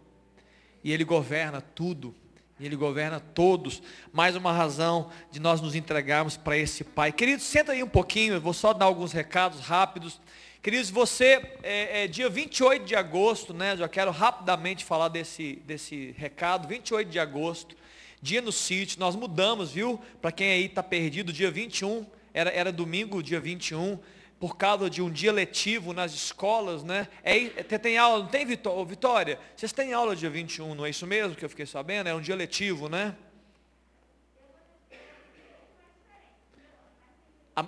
E 0.83 0.93
Ele 0.93 1.03
governa 1.03 1.61
tudo. 1.61 2.15
E 2.61 2.65
Ele 2.65 2.77
governa 2.77 3.19
todos. 3.19 3.83
Mais 4.13 4.37
uma 4.37 4.53
razão 4.53 5.11
de 5.29 5.41
nós 5.41 5.61
nos 5.61 5.75
entregarmos 5.75 6.37
para 6.37 6.57
esse 6.57 6.85
Pai. 6.85 7.11
Queridos, 7.11 7.45
senta 7.45 7.73
aí 7.73 7.83
um 7.83 7.89
pouquinho. 7.89 8.35
Eu 8.35 8.41
vou 8.41 8.53
só 8.53 8.73
dar 8.73 8.85
alguns 8.85 9.11
recados 9.11 9.59
rápidos. 9.59 10.21
Queridos, 10.63 10.89
você, 10.89 11.43
é, 11.65 12.05
é, 12.05 12.07
dia 12.07 12.29
28 12.29 12.85
de 12.85 12.95
agosto, 12.95 13.53
né? 13.53 13.77
Já 13.77 13.89
quero 13.89 14.13
rapidamente 14.13 14.85
falar 14.85 15.09
desse, 15.09 15.57
desse 15.67 16.15
recado. 16.17 16.69
28 16.69 17.11
de 17.11 17.19
agosto, 17.19 17.75
dia 18.23 18.41
no 18.41 18.53
sítio. 18.53 19.01
Nós 19.01 19.17
mudamos, 19.17 19.73
viu? 19.73 20.01
Para 20.23 20.31
quem 20.31 20.53
aí 20.53 20.67
está 20.67 20.83
perdido, 20.83 21.33
dia 21.33 21.51
21. 21.51 22.07
Era, 22.33 22.51
era 22.51 22.71
domingo, 22.71 23.21
dia 23.21 23.41
21 23.41 23.99
por 24.39 24.57
causa 24.57 24.91
de 24.91 25.01
um 25.01 25.11
dia 25.11 25.33
letivo 25.33 25.93
nas 25.93 26.13
escolas, 26.13 26.83
né? 26.85 27.09
É, 27.23 27.37
é, 27.37 27.63
tem 27.79 27.97
aula, 27.97 28.25
não 28.25 28.29
tem 28.29 28.45
Vitória? 28.85 29.39
Vocês 29.57 29.73
têm 29.73 29.93
aula 29.93 30.15
dia 30.15 30.29
21, 30.29 30.75
não 30.75 30.85
é 30.85 30.91
isso 30.91 31.07
mesmo 31.07 31.35
que 31.35 31.45
eu 31.45 31.49
fiquei 31.49 31.67
sabendo? 31.67 32.09
É 32.09 32.15
um 32.15 32.21
dia 32.21 32.37
letivo, 32.37 32.89
né? 32.89 33.17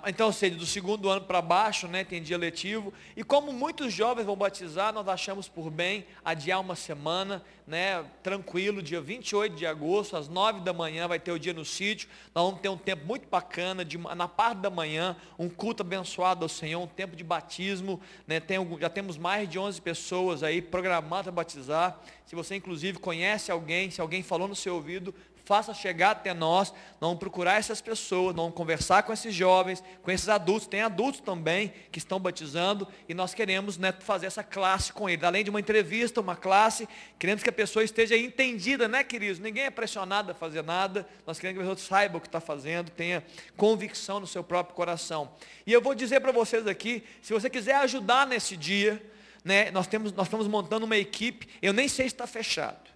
Então, 0.05 0.27
ou 0.27 0.33
seja, 0.33 0.55
do 0.55 0.67
segundo 0.67 1.09
ano 1.09 1.21
para 1.21 1.41
baixo, 1.41 1.87
né, 1.87 2.03
tem 2.03 2.21
dia 2.21 2.37
letivo. 2.37 2.93
E 3.17 3.23
como 3.23 3.51
muitos 3.51 3.91
jovens 3.91 4.23
vão 4.23 4.35
batizar, 4.35 4.93
nós 4.93 5.07
achamos 5.07 5.49
por 5.49 5.71
bem 5.71 6.05
adiar 6.23 6.61
uma 6.61 6.75
semana, 6.75 7.43
né, 7.65 8.05
tranquilo, 8.21 8.83
dia 8.83 9.01
28 9.01 9.55
de 9.55 9.65
agosto, 9.65 10.15
às 10.15 10.27
9 10.27 10.59
da 10.59 10.71
manhã, 10.71 11.07
vai 11.07 11.19
ter 11.19 11.31
o 11.31 11.39
dia 11.39 11.55
no 11.55 11.65
sítio. 11.65 12.07
Nós 12.35 12.45
vamos 12.45 12.61
ter 12.61 12.69
um 12.69 12.77
tempo 12.77 13.03
muito 13.07 13.27
bacana, 13.27 13.83
de, 13.83 13.97
na 13.97 14.27
parte 14.27 14.59
da 14.59 14.69
manhã, 14.69 15.17
um 15.39 15.49
culto 15.49 15.81
abençoado 15.81 16.45
ao 16.45 16.49
Senhor, 16.49 16.79
um 16.79 16.85
tempo 16.87 17.15
de 17.15 17.23
batismo. 17.23 17.99
Né, 18.27 18.39
tem, 18.39 18.59
já 18.79 18.91
temos 18.91 19.17
mais 19.17 19.49
de 19.49 19.57
11 19.57 19.81
pessoas 19.81 20.43
aí 20.43 20.61
programadas 20.61 21.23
para 21.23 21.31
batizar. 21.31 21.99
Se 22.27 22.35
você, 22.35 22.55
inclusive, 22.55 22.99
conhece 22.99 23.51
alguém, 23.51 23.89
se 23.89 23.99
alguém 23.99 24.21
falou 24.21 24.47
no 24.47 24.55
seu 24.55 24.75
ouvido, 24.75 25.15
faça 25.49 25.73
chegar 25.73 26.11
até 26.11 26.31
nós, 26.31 26.71
não 27.01 27.17
procurar 27.17 27.57
essas 27.57 27.81
pessoas, 27.81 28.35
não 28.35 28.51
conversar 28.51 29.01
com 29.01 29.11
esses 29.11 29.33
jovens, 29.33 29.83
com 30.03 30.11
esses 30.11 30.29
adultos, 30.29 30.67
tem 30.67 30.83
adultos 30.83 31.21
também 31.21 31.73
que 31.91 31.97
estão 31.97 32.19
batizando, 32.19 32.87
e 33.07 33.15
nós 33.15 33.33
queremos 33.33 33.75
né, 33.75 33.91
fazer 33.91 34.27
essa 34.27 34.43
classe 34.43 34.93
com 34.93 35.09
eles, 35.09 35.23
além 35.23 35.43
de 35.43 35.49
uma 35.49 35.59
entrevista, 35.59 36.21
uma 36.21 36.35
classe, 36.35 36.87
queremos 37.17 37.41
que 37.41 37.49
a 37.49 37.51
pessoa 37.51 37.83
esteja 37.83 38.15
entendida, 38.15 38.87
né 38.87 39.03
queridos? 39.03 39.39
Ninguém 39.39 39.63
é 39.63 39.71
pressionado 39.71 40.29
a 40.29 40.35
fazer 40.35 40.61
nada, 40.61 41.03
nós 41.25 41.39
queremos 41.39 41.63
que 41.63 41.67
a 41.67 41.75
pessoa 41.75 41.89
saiba 41.89 42.19
o 42.19 42.21
que 42.21 42.27
está 42.27 42.39
fazendo, 42.39 42.91
tenha 42.91 43.23
convicção 43.57 44.19
no 44.19 44.27
seu 44.27 44.43
próprio 44.43 44.75
coração. 44.75 45.31
E 45.65 45.73
eu 45.73 45.81
vou 45.81 45.95
dizer 45.95 46.19
para 46.19 46.31
vocês 46.31 46.67
aqui, 46.67 47.03
se 47.23 47.33
você 47.33 47.49
quiser 47.49 47.77
ajudar 47.77 48.27
nesse 48.27 48.55
dia, 48.55 49.03
né, 49.43 49.71
nós, 49.71 49.87
temos, 49.87 50.13
nós 50.13 50.27
estamos 50.27 50.47
montando 50.47 50.85
uma 50.85 50.97
equipe, 50.97 51.49
eu 51.59 51.73
nem 51.73 51.87
sei 51.87 52.07
se 52.07 52.13
está 52.13 52.27
fechado. 52.27 52.88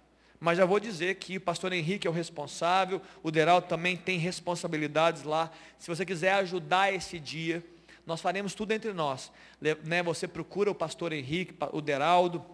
Mas 0.44 0.58
já 0.58 0.66
vou 0.66 0.78
dizer 0.78 1.14
que 1.14 1.38
o 1.38 1.40
pastor 1.40 1.72
Henrique 1.72 2.06
é 2.06 2.10
o 2.10 2.12
responsável, 2.12 3.00
o 3.22 3.30
Deraldo 3.30 3.66
também 3.66 3.96
tem 3.96 4.18
responsabilidades 4.18 5.22
lá. 5.22 5.50
Se 5.78 5.88
você 5.88 6.04
quiser 6.04 6.34
ajudar 6.34 6.92
esse 6.92 7.18
dia, 7.18 7.64
nós 8.06 8.20
faremos 8.20 8.52
tudo 8.54 8.72
entre 8.72 8.92
nós. 8.92 9.32
Né, 9.82 10.02
você 10.02 10.28
procura 10.28 10.70
o 10.70 10.74
pastor 10.74 11.14
Henrique, 11.14 11.54
o 11.72 11.80
Deraldo, 11.80 12.44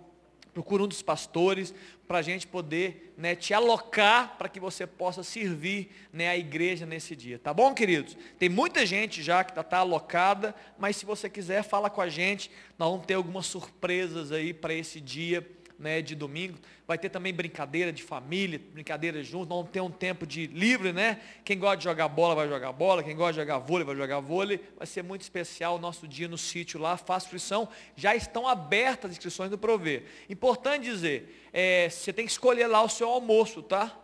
procura 0.55 0.85
um 0.85 0.87
dos 0.87 1.03
pastores, 1.03 1.75
para 2.07 2.19
a 2.19 2.23
gente 2.23 2.47
poder 2.47 3.13
né, 3.17 3.35
te 3.35 3.53
alocar 3.53 4.37
para 4.39 4.49
que 4.49 4.61
você 4.61 4.87
possa 4.87 5.25
servir 5.25 5.91
né, 6.13 6.29
a 6.29 6.37
igreja 6.37 6.87
nesse 6.87 7.17
dia. 7.17 7.41
Tá 7.41 7.53
bom, 7.53 7.75
queridos? 7.75 8.17
Tem 8.39 8.49
muita 8.49 8.87
gente 8.87 9.21
já 9.21 9.43
que 9.43 9.51
está 9.51 9.65
tá 9.65 9.79
alocada, 9.79 10.55
mas 10.79 10.95
se 10.95 11.05
você 11.05 11.29
quiser, 11.29 11.65
fala 11.65 11.91
com 11.91 12.01
a 12.01 12.09
gente. 12.09 12.53
Nós 12.79 12.89
vamos 12.89 13.05
ter 13.05 13.15
algumas 13.15 13.47
surpresas 13.47 14.31
aí 14.31 14.55
para 14.55 14.73
esse 14.73 15.01
dia 15.01 15.45
né, 15.81 16.03
de 16.03 16.15
domingo. 16.15 16.59
Vai 16.87 16.99
ter 16.99 17.09
também 17.09 17.33
brincadeira 17.33 17.93
de 17.93 18.03
família, 18.03 18.61
brincadeira 18.73 19.23
junto. 19.25 19.49
Vamos 19.49 19.71
ter 19.71 19.81
um 19.81 19.91
tempo 19.91 20.27
de 20.27 20.47
livre, 20.47 20.93
né? 20.93 21.21
Quem 21.45 21.59
gosta 21.59 21.79
de 21.79 21.85
jogar 21.85 22.09
bola 22.09 22.35
vai 22.35 22.49
jogar 22.49 22.73
bola, 22.73 23.03
quem 23.03 23.17
gosta 23.17 23.33
de 23.33 23.39
jogar 23.41 23.59
vôlei 23.59 23.85
vai 23.85 23.97
jogar 23.97 24.21
vôlei. 24.21 24.61
Vai 24.77 24.87
ser 24.87 25.03
muito 25.03 25.23
especial 25.23 25.77
o 25.77 25.79
nosso 25.79 26.07
dia 26.07 26.29
no 26.29 26.39
sítio 26.39 26.79
lá. 26.79 26.97
Faça 26.97 27.27
inscrição. 27.27 27.69
Já 27.97 28.15
estão 28.15 28.47
abertas 28.47 29.11
as 29.11 29.17
inscrições 29.17 29.51
do 29.51 29.57
Prover. 29.57 30.05
Importante 30.29 30.85
dizer, 30.85 31.49
é, 31.53 31.89
você 31.89 32.13
tem 32.13 32.27
que 32.27 32.31
escolher 32.31 32.67
lá 32.67 32.83
o 32.83 32.89
seu 32.89 33.09
almoço, 33.09 33.63
tá? 33.63 33.97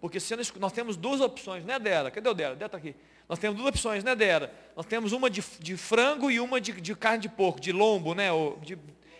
Porque 0.00 0.18
se 0.18 0.34
nós 0.58 0.72
temos 0.72 0.96
duas 0.96 1.20
opções, 1.20 1.64
né, 1.64 1.78
Dera? 1.78 2.10
Cadê 2.10 2.28
o 2.28 2.34
Dera? 2.34 2.56
Dera 2.56 2.66
está 2.66 2.76
aqui. 2.76 2.92
Nós 3.28 3.38
temos 3.38 3.56
duas 3.56 3.68
opções, 3.68 4.02
né, 4.02 4.16
Dera? 4.16 4.52
Nós 4.76 4.84
temos 4.84 5.12
uma 5.12 5.30
de, 5.30 5.42
de 5.60 5.76
frango 5.76 6.30
e 6.30 6.40
uma 6.40 6.60
de, 6.60 6.72
de, 6.72 6.94
carne 6.96 7.22
de 7.22 7.28
porco, 7.28 7.60
de 7.60 7.70
lombo, 7.70 8.14
né? 8.14 8.32
Ou 8.32 8.58
de, 8.58 8.76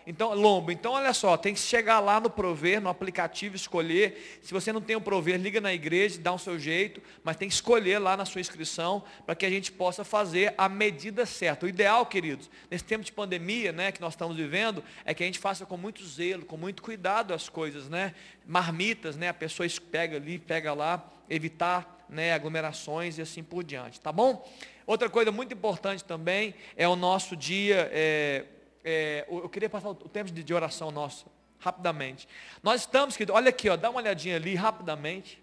então, 0.06 0.34
lombo. 0.34 0.72
Então, 0.72 0.92
olha 0.92 1.12
só, 1.12 1.36
tem 1.36 1.54
que 1.54 1.60
chegar 1.60 2.00
lá 2.00 2.20
no 2.20 2.28
Prover, 2.28 2.80
no 2.80 2.88
aplicativo, 2.88 3.54
escolher. 3.54 4.40
Se 4.42 4.52
você 4.52 4.72
não 4.72 4.80
tem 4.80 4.96
o 4.96 5.00
Prover, 5.00 5.40
liga 5.40 5.60
na 5.60 5.72
igreja, 5.72 6.18
dá 6.18 6.32
o 6.32 6.34
um 6.34 6.38
seu 6.38 6.58
jeito, 6.58 7.00
mas 7.22 7.36
tem 7.36 7.48
que 7.48 7.54
escolher 7.54 7.98
lá 7.98 8.16
na 8.16 8.24
sua 8.24 8.40
inscrição 8.40 9.02
para 9.24 9.34
que 9.34 9.46
a 9.46 9.50
gente 9.50 9.70
possa 9.70 10.04
fazer 10.04 10.54
a 10.58 10.68
medida 10.68 11.24
certa. 11.24 11.66
O 11.66 11.68
ideal, 11.68 12.04
queridos, 12.06 12.50
nesse 12.70 12.84
tempo 12.84 13.04
de 13.04 13.12
pandemia, 13.12 13.72
né, 13.72 13.92
que 13.92 14.00
nós 14.00 14.14
estamos 14.14 14.36
vivendo, 14.36 14.82
é 15.04 15.14
que 15.14 15.22
a 15.22 15.26
gente 15.26 15.38
faça 15.38 15.64
com 15.64 15.76
muito 15.76 16.04
zelo, 16.04 16.44
com 16.44 16.56
muito 16.56 16.82
cuidado 16.82 17.32
as 17.32 17.48
coisas, 17.48 17.88
né? 17.88 18.14
Marmitas, 18.46 19.16
né? 19.16 19.28
A 19.28 19.34
pessoa 19.34 19.68
pega 19.90 20.16
ali, 20.16 20.38
pega 20.38 20.74
lá, 20.74 21.08
evitar 21.30 22.04
né, 22.08 22.32
aglomerações 22.32 23.18
e 23.18 23.22
assim 23.22 23.42
por 23.42 23.64
diante, 23.64 24.00
tá 24.00 24.12
bom? 24.12 24.46
Outra 24.86 25.08
coisa 25.08 25.30
muito 25.30 25.54
importante 25.54 26.04
também 26.04 26.54
é 26.76 26.86
o 26.86 26.96
nosso 26.96 27.36
dia. 27.36 27.88
É, 27.92 28.44
é, 28.84 29.24
eu 29.28 29.48
queria 29.48 29.68
passar 29.68 29.90
o 29.90 29.94
tempo 29.94 30.30
de, 30.30 30.42
de 30.42 30.54
oração 30.54 30.90
nosso, 30.90 31.26
rapidamente. 31.58 32.28
Nós 32.62 32.82
estamos, 32.82 33.16
querido, 33.16 33.32
olha 33.32 33.50
aqui, 33.50 33.68
ó, 33.68 33.76
dá 33.76 33.90
uma 33.90 34.00
olhadinha 34.00 34.36
ali 34.36 34.54
rapidamente. 34.54 35.42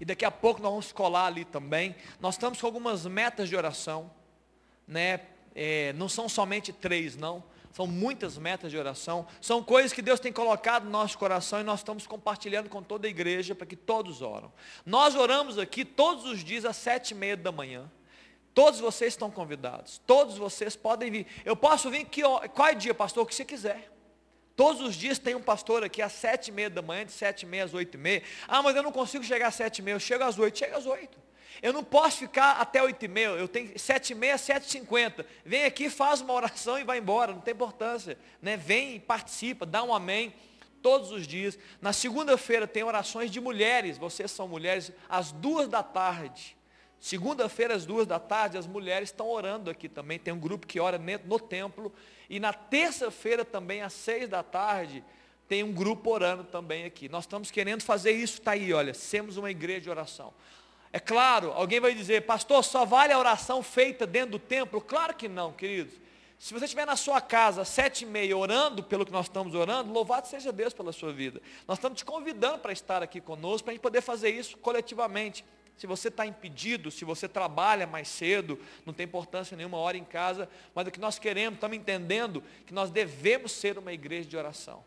E 0.00 0.04
daqui 0.04 0.24
a 0.24 0.30
pouco 0.30 0.62
nós 0.62 0.70
vamos 0.70 0.92
colar 0.92 1.26
ali 1.26 1.44
também. 1.44 1.94
Nós 2.20 2.34
estamos 2.34 2.60
com 2.60 2.66
algumas 2.66 3.04
metas 3.06 3.48
de 3.48 3.56
oração. 3.56 4.10
Né? 4.86 5.20
É, 5.54 5.92
não 5.94 6.08
são 6.08 6.28
somente 6.28 6.72
três, 6.72 7.16
não. 7.16 7.42
São 7.72 7.86
muitas 7.86 8.38
metas 8.38 8.70
de 8.70 8.78
oração. 8.78 9.26
São 9.40 9.62
coisas 9.62 9.92
que 9.92 10.00
Deus 10.00 10.20
tem 10.20 10.32
colocado 10.32 10.84
no 10.84 10.90
nosso 10.90 11.18
coração 11.18 11.60
e 11.60 11.64
nós 11.64 11.80
estamos 11.80 12.06
compartilhando 12.06 12.68
com 12.68 12.82
toda 12.82 13.08
a 13.08 13.10
igreja 13.10 13.54
para 13.54 13.66
que 13.66 13.76
todos 13.76 14.22
oram. 14.22 14.52
Nós 14.86 15.16
oramos 15.16 15.58
aqui 15.58 15.84
todos 15.84 16.24
os 16.24 16.44
dias 16.44 16.64
às 16.64 16.76
sete 16.76 17.10
e 17.10 17.14
meia 17.14 17.36
da 17.36 17.50
manhã. 17.50 17.90
Todos 18.58 18.80
vocês 18.80 19.12
estão 19.12 19.30
convidados. 19.30 20.02
Todos 20.04 20.36
vocês 20.36 20.74
podem 20.74 21.08
vir. 21.12 21.26
Eu 21.44 21.54
posso 21.54 21.88
vir 21.88 22.04
que 22.04 22.22
qual 22.22 22.66
é 22.66 22.74
dia, 22.74 22.92
pastor? 22.92 23.24
Que 23.24 23.32
você 23.32 23.44
quiser. 23.44 23.88
Todos 24.56 24.82
os 24.82 24.96
dias 24.96 25.16
tem 25.16 25.36
um 25.36 25.40
pastor 25.40 25.84
aqui 25.84 26.02
às 26.02 26.10
sete 26.10 26.48
e 26.48 26.50
meia 26.50 26.68
da 26.68 26.82
manhã, 26.82 27.06
de 27.06 27.12
sete 27.12 27.44
e 27.44 27.46
meia 27.46 27.62
às 27.62 27.72
oito 27.72 27.94
e 27.94 28.00
meia. 28.00 28.20
Ah, 28.48 28.60
mas 28.60 28.74
eu 28.74 28.82
não 28.82 28.90
consigo 28.90 29.22
chegar 29.22 29.46
às 29.46 29.54
sete 29.54 29.78
e 29.78 29.82
meia. 29.82 29.94
Eu 29.94 30.00
chego 30.00 30.24
às 30.24 30.40
oito. 30.40 30.58
Chega 30.58 30.76
às 30.76 30.86
oito. 30.86 31.16
Eu 31.62 31.72
não 31.72 31.84
posso 31.84 32.18
ficar 32.18 32.60
até 32.60 32.82
oito 32.82 33.04
e 33.04 33.06
meia. 33.06 33.28
Eu 33.28 33.46
tenho 33.46 33.78
sete 33.78 34.10
e 34.10 34.16
meia, 34.16 34.36
sete 34.36 34.66
e 34.66 34.70
cinquenta. 34.72 35.24
Vem 35.44 35.62
aqui, 35.62 35.88
faz 35.88 36.20
uma 36.20 36.34
oração 36.34 36.76
e 36.76 36.82
vai 36.82 36.98
embora. 36.98 37.32
Não 37.32 37.40
tem 37.40 37.54
importância. 37.54 38.18
Né? 38.42 38.56
Vem 38.56 38.96
e 38.96 38.98
participa, 38.98 39.64
dá 39.64 39.84
um 39.84 39.94
amém 39.94 40.34
todos 40.82 41.12
os 41.12 41.28
dias. 41.28 41.56
Na 41.80 41.92
segunda-feira 41.92 42.66
tem 42.66 42.82
orações 42.82 43.30
de 43.30 43.40
mulheres, 43.40 43.96
vocês 43.98 44.32
são 44.32 44.48
mulheres, 44.48 44.90
às 45.08 45.30
duas 45.30 45.68
da 45.68 45.84
tarde. 45.84 46.57
Segunda-feira, 47.00 47.74
às 47.74 47.86
duas 47.86 48.06
da 48.06 48.18
tarde, 48.18 48.58
as 48.58 48.66
mulheres 48.66 49.10
estão 49.10 49.28
orando 49.28 49.70
aqui 49.70 49.88
também. 49.88 50.18
Tem 50.18 50.34
um 50.34 50.38
grupo 50.38 50.66
que 50.66 50.80
ora 50.80 51.00
no 51.24 51.38
templo. 51.38 51.92
E 52.28 52.40
na 52.40 52.52
terça-feira 52.52 53.44
também, 53.44 53.82
às 53.82 53.92
seis 53.92 54.28
da 54.28 54.42
tarde, 54.42 55.04
tem 55.46 55.62
um 55.62 55.72
grupo 55.72 56.10
orando 56.10 56.44
também 56.44 56.84
aqui. 56.84 57.08
Nós 57.08 57.24
estamos 57.24 57.50
querendo 57.50 57.82
fazer 57.82 58.12
isso, 58.12 58.34
está 58.38 58.52
aí, 58.52 58.72
olha, 58.72 58.92
sermos 58.92 59.36
uma 59.36 59.50
igreja 59.50 59.82
de 59.82 59.90
oração. 59.90 60.34
É 60.92 60.98
claro, 60.98 61.52
alguém 61.52 61.80
vai 61.80 61.94
dizer, 61.94 62.22
pastor, 62.22 62.64
só 62.64 62.84
vale 62.84 63.12
a 63.12 63.18
oração 63.18 63.62
feita 63.62 64.06
dentro 64.06 64.32
do 64.32 64.38
templo? 64.38 64.80
Claro 64.80 65.14
que 65.14 65.28
não, 65.28 65.52
queridos. 65.52 65.94
Se 66.38 66.54
você 66.54 66.66
estiver 66.66 66.86
na 66.86 66.96
sua 66.96 67.20
casa 67.20 67.64
sete 67.64 68.02
e 68.02 68.06
meia 68.06 68.36
orando 68.36 68.82
pelo 68.82 69.04
que 69.04 69.10
nós 69.12 69.26
estamos 69.26 69.54
orando, 69.54 69.92
louvado 69.92 70.28
seja 70.28 70.52
Deus 70.52 70.72
pela 70.72 70.92
sua 70.92 71.12
vida. 71.12 71.42
Nós 71.66 71.78
estamos 71.78 71.98
te 71.98 72.04
convidando 72.04 72.58
para 72.58 72.72
estar 72.72 73.02
aqui 73.02 73.20
conosco, 73.20 73.64
para 73.64 73.72
a 73.72 73.74
gente 73.74 73.82
poder 73.82 74.00
fazer 74.00 74.30
isso 74.30 74.56
coletivamente. 74.58 75.44
Se 75.78 75.86
você 75.86 76.08
está 76.08 76.26
impedido, 76.26 76.90
se 76.90 77.04
você 77.04 77.28
trabalha 77.28 77.86
mais 77.86 78.08
cedo, 78.08 78.58
não 78.84 78.92
tem 78.92 79.04
importância 79.04 79.56
nenhuma 79.56 79.78
hora 79.78 79.96
em 79.96 80.04
casa, 80.04 80.48
mas 80.74 80.86
o 80.86 80.90
que 80.90 80.98
nós 80.98 81.20
queremos, 81.20 81.54
estamos 81.54 81.76
entendendo 81.76 82.42
que 82.66 82.74
nós 82.74 82.90
devemos 82.90 83.52
ser 83.52 83.78
uma 83.78 83.92
igreja 83.92 84.28
de 84.28 84.36
oração. 84.36 84.84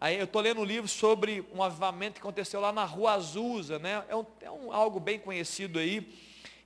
Aí 0.00 0.16
eu 0.18 0.24
estou 0.24 0.42
lendo 0.42 0.60
um 0.60 0.64
livro 0.64 0.88
sobre 0.88 1.44
um 1.54 1.62
avivamento 1.62 2.14
que 2.14 2.20
aconteceu 2.20 2.60
lá 2.60 2.72
na 2.72 2.84
Rua 2.84 3.12
Azusa, 3.12 3.78
né? 3.78 4.04
É, 4.08 4.16
um, 4.16 4.26
é 4.40 4.50
um, 4.50 4.72
algo 4.72 4.98
bem 4.98 5.20
conhecido 5.20 5.78
aí. 5.78 6.12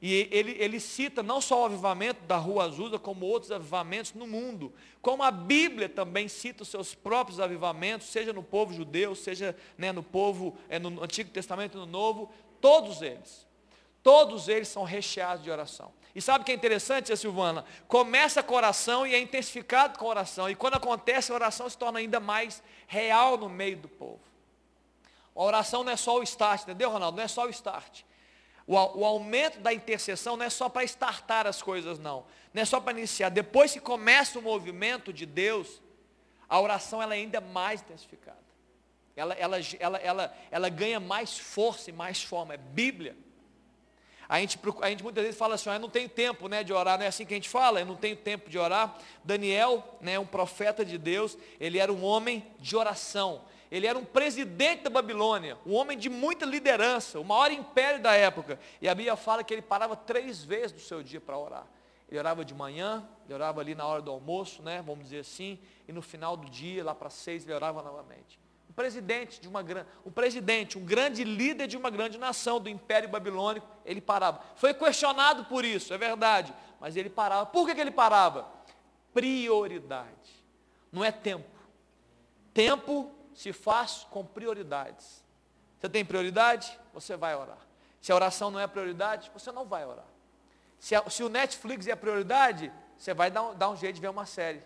E 0.01 0.29
ele, 0.33 0.57
ele 0.59 0.81
cita 0.81 1.23
não 1.23 1.41
só 1.41 1.63
o 1.63 1.65
avivamento 1.67 2.25
da 2.25 2.37
Rua 2.37 2.65
Azusa, 2.65 2.99
como 2.99 3.25
outros 3.25 3.53
avivamentos 3.53 4.15
no 4.15 4.27
mundo. 4.27 4.73
Como 5.01 5.23
a 5.23 5.31
Bíblia 5.31 5.89
também 5.89 6.27
cita 6.27 6.63
os 6.63 6.69
seus 6.69 6.95
próprios 6.95 7.39
avivamentos, 7.39 8.09
seja 8.09 8.33
no 8.33 8.43
povo 8.43 8.75
judeu, 8.75 9.15
seja 9.15 9.57
né, 9.79 9.93
no 9.93 10.03
povo, 10.03 10.57
é, 10.69 10.79
no 10.79 11.03
Antigo 11.03 11.31
Testamento 11.31 11.79
e 11.79 11.81
no 11.81 11.87
Novo, 11.87 12.31
todos 12.63 13.03
eles. 13.03 13.47
Todos 14.03 14.49
eles 14.49 14.69
são 14.69 14.85
recheados 14.85 15.45
de 15.45 15.51
oração. 15.51 15.93
E 16.15 16.21
sabe 16.21 16.43
o 16.43 16.45
que 16.45 16.53
é 16.53 16.55
interessante, 16.55 17.15
Silvana? 17.17 17.65
Começa 17.89 18.43
com 18.43 18.55
oração 18.55 19.07
e 19.07 19.15
é 19.15 19.21
intensificado 19.21 19.99
com 19.99 20.07
oração. 20.07 20.49
E 20.49 20.55
quando 20.55 20.75
acontece, 20.75 21.33
a 21.33 21.35
oração 21.35 21.69
se 21.69 21.77
torna 21.77 21.99
ainda 21.99 22.21
mais 22.21 22.63
real 22.87 23.37
no 23.37 23.49
meio 23.49 23.77
do 23.77 23.89
povo. 23.89 24.21
A 25.35 25.43
oração 25.43 25.83
não 25.83 25.93
é 25.93 25.97
só 25.97 26.19
o 26.19 26.23
start, 26.23 26.63
entendeu, 26.63 26.91
Ronaldo? 26.91 27.17
Não 27.17 27.25
é 27.25 27.29
só 27.29 27.47
o 27.47 27.51
start. 27.51 28.03
O, 28.67 28.75
o 28.75 29.05
aumento 29.05 29.59
da 29.61 29.73
intercessão 29.73 30.37
não 30.37 30.45
é 30.45 30.51
só 30.51 30.69
para 30.69 30.85
startar 30.85 31.47
as 31.47 31.63
coisas, 31.63 31.99
não. 31.99 32.25
Não 32.53 32.63
é 32.63 32.65
só 32.65 32.81
para 32.81 32.97
iniciar. 32.97 33.31
Depois 33.31 33.73
que 33.73 33.81
começa 33.81 34.39
o 34.39 34.43
movimento 34.43 35.13
de 35.13 35.25
Deus, 35.25 35.81
a 36.49 36.61
oração 36.61 37.03
ela 37.03 37.15
é 37.15 37.19
ainda 37.19 37.41
mais 37.41 37.81
intensificada. 37.81 38.42
Ela, 39.15 39.35
ela, 39.35 39.59
ela, 39.79 39.99
ela, 39.99 40.37
ela 40.51 40.69
ganha 40.69 40.99
mais 40.99 41.39
força 41.39 41.91
e 41.91 41.93
mais 41.93 42.23
forma. 42.23 42.55
É 42.55 42.57
Bíblia. 42.57 43.17
A 44.29 44.41
gente, 44.41 44.59
a 44.81 44.89
gente 44.89 45.03
muitas 45.03 45.23
vezes 45.23 45.39
fala 45.39 45.57
assim, 45.57 45.69
ah, 45.69 45.75
eu 45.75 45.81
não 45.81 45.91
tenho 45.91 46.09
tempo 46.09 46.49
né, 46.49 46.65
de 46.65 46.73
orar, 46.73 46.97
não 46.97 47.05
é 47.05 47.09
assim 47.09 47.27
que 47.27 47.35
a 47.35 47.37
gente 47.37 47.51
fala, 47.51 47.81
eu 47.81 47.87
não 47.87 47.97
tenho 47.97 48.17
tempo 48.17 48.49
de 48.49 48.59
orar. 48.59 48.97
Daniel, 49.23 49.99
né, 50.01 50.19
um 50.19 50.25
profeta 50.25 50.85
de 50.85 50.97
Deus, 50.97 51.37
ele 51.61 51.79
era 51.79 51.93
um 51.93 52.03
homem 52.03 52.43
de 52.59 52.75
oração. 52.75 53.43
Ele 53.71 53.87
era 53.87 53.99
um 53.99 54.05
presidente 54.05 54.85
da 54.85 54.91
Babilônia, 54.91 55.59
um 55.67 55.75
homem 55.75 55.99
de 55.99 56.09
muita 56.09 56.47
liderança, 56.47 57.21
o 57.21 57.25
maior 57.25 57.53
império 57.53 58.01
da 58.01 58.15
época. 58.15 58.59
E 58.81 58.89
a 58.89 58.95
Bíblia 58.95 59.17
fala 59.17 59.45
que 59.45 59.53
ele 59.53 59.63
parava 59.63 59.95
três 59.95 60.43
vezes 60.43 60.73
do 60.73 60.81
seu 60.81 61.03
dia 61.03 61.21
para 61.21 61.37
orar. 61.37 61.67
Ele 62.09 62.19
orava 62.19 62.43
de 62.43 62.55
manhã, 62.55 63.07
ele 63.27 63.35
orava 63.35 63.61
ali 63.61 63.75
na 63.75 63.87
hora 63.87 64.01
do 64.01 64.11
almoço, 64.11 64.63
né, 64.63 64.83
vamos 64.83 65.05
dizer 65.05 65.21
assim, 65.21 65.59
e 65.87 65.93
no 65.93 66.01
final 66.01 66.39
do 66.39 66.49
dia, 66.49 66.83
lá 66.83 66.95
para 66.95 67.11
seis, 67.11 67.45
ele 67.45 67.53
orava 67.53 67.83
novamente 67.83 68.42
um 68.73 68.75
presidente 68.75 69.39
de 69.39 69.47
uma 69.47 69.63
um 70.05 70.11
presidente, 70.11 70.79
um 70.79 70.85
grande 70.85 71.23
líder 71.25 71.67
de 71.67 71.77
uma 71.77 71.91
grande 71.91 72.17
nação 72.17 72.59
do 72.59 72.71
Império 72.71 73.07
Babilônico, 73.07 73.69
ele 73.85 74.01
parava. 74.01 74.43
Foi 74.57 74.73
questionado 74.73 75.45
por 75.45 75.63
isso, 75.63 75.93
é 75.93 75.99
verdade, 75.99 76.55
mas 76.81 76.97
ele 76.97 77.11
parava. 77.11 77.45
Por 77.45 77.67
que, 77.67 77.75
que 77.75 77.81
ele 77.83 77.91
parava? 77.91 78.51
Prioridade. 79.13 80.43
Não 80.91 81.05
é 81.05 81.13
tempo. 81.13 81.51
Tempo 82.55 83.13
se 83.35 83.53
faz 83.53 84.07
com 84.11 84.25
prioridades. 84.25 85.23
Você 85.79 85.91
tem 85.91 86.03
prioridade? 86.03 86.79
Você 86.95 87.15
vai 87.15 87.37
orar. 87.37 87.59
Se 88.01 88.11
a 88.11 88.15
oração 88.15 88.51
não 88.51 88.59
é 88.59 88.67
prioridade, 88.67 89.31
você 89.35 89.53
não 89.53 89.67
vai 89.67 89.85
orar. 89.85 90.07
Se, 90.79 90.95
a, 90.95 91.11
se 91.11 91.23
o 91.23 91.29
Netflix 91.29 91.87
é 91.87 91.95
prioridade, 91.95 92.73
você 92.97 93.13
vai 93.13 93.31
dar 93.31 93.53
dar 93.53 93.69
um 93.69 93.77
jeito 93.77 93.97
de 93.97 94.01
ver 94.01 94.09
uma 94.09 94.25
série. 94.25 94.63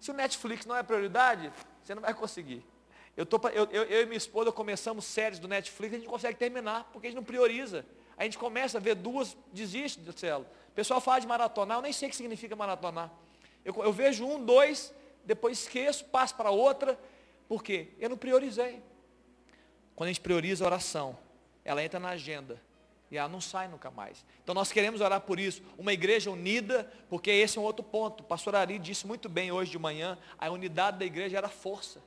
Se 0.00 0.10
o 0.10 0.14
Netflix 0.14 0.64
não 0.64 0.74
é 0.74 0.82
prioridade, 0.82 1.52
você 1.82 1.94
não 1.94 2.00
vai 2.00 2.14
conseguir. 2.14 2.71
Eu, 3.16 3.26
tô, 3.26 3.38
eu, 3.48 3.68
eu, 3.70 3.82
eu, 3.84 4.02
e 4.02 4.06
minha 4.06 4.16
esposa 4.16 4.50
começamos 4.50 5.04
séries 5.04 5.38
do 5.38 5.46
Netflix, 5.46 5.94
a 5.94 5.98
gente 5.98 6.08
consegue 6.08 6.38
terminar, 6.38 6.88
porque 6.92 7.08
a 7.08 7.10
gente 7.10 7.16
não 7.16 7.24
prioriza. 7.24 7.84
A 8.16 8.24
gente 8.24 8.38
começa 8.38 8.78
a 8.78 8.80
ver 8.80 8.94
duas, 8.94 9.36
desiste 9.52 10.00
do 10.00 10.18
céu. 10.18 10.46
O 10.68 10.72
pessoal 10.72 11.00
fala 11.00 11.20
de 11.20 11.26
maratonar, 11.26 11.78
eu 11.78 11.82
nem 11.82 11.92
sei 11.92 12.08
o 12.08 12.10
que 12.10 12.16
significa 12.16 12.56
maratonar. 12.56 13.12
Eu, 13.64 13.74
eu 13.82 13.92
vejo 13.92 14.24
um, 14.24 14.42
dois, 14.42 14.94
depois 15.24 15.60
esqueço, 15.60 16.06
passo 16.06 16.34
para 16.34 16.50
outra. 16.50 16.98
Por 17.46 17.62
quê? 17.62 17.88
Eu 17.98 18.08
não 18.08 18.16
priorizei. 18.16 18.82
Quando 19.94 20.08
a 20.08 20.12
gente 20.12 20.22
prioriza 20.22 20.64
a 20.64 20.68
oração, 20.68 21.18
ela 21.64 21.84
entra 21.84 22.00
na 22.00 22.10
agenda 22.10 22.62
e 23.10 23.18
ela 23.18 23.28
não 23.28 23.42
sai 23.42 23.68
nunca 23.68 23.90
mais. 23.90 24.24
Então 24.42 24.54
nós 24.54 24.72
queremos 24.72 25.02
orar 25.02 25.20
por 25.20 25.38
isso, 25.38 25.62
uma 25.76 25.92
igreja 25.92 26.30
unida, 26.30 26.90
porque 27.10 27.30
esse 27.30 27.58
é 27.58 27.60
um 27.60 27.64
outro 27.64 27.84
ponto. 27.84 28.22
O 28.22 28.24
pastor 28.24 28.56
Ari 28.56 28.78
disse 28.78 29.06
muito 29.06 29.28
bem 29.28 29.52
hoje 29.52 29.70
de 29.70 29.78
manhã, 29.78 30.18
a 30.38 30.48
unidade 30.48 30.98
da 30.98 31.04
igreja 31.04 31.36
era 31.36 31.48
força 31.50 32.00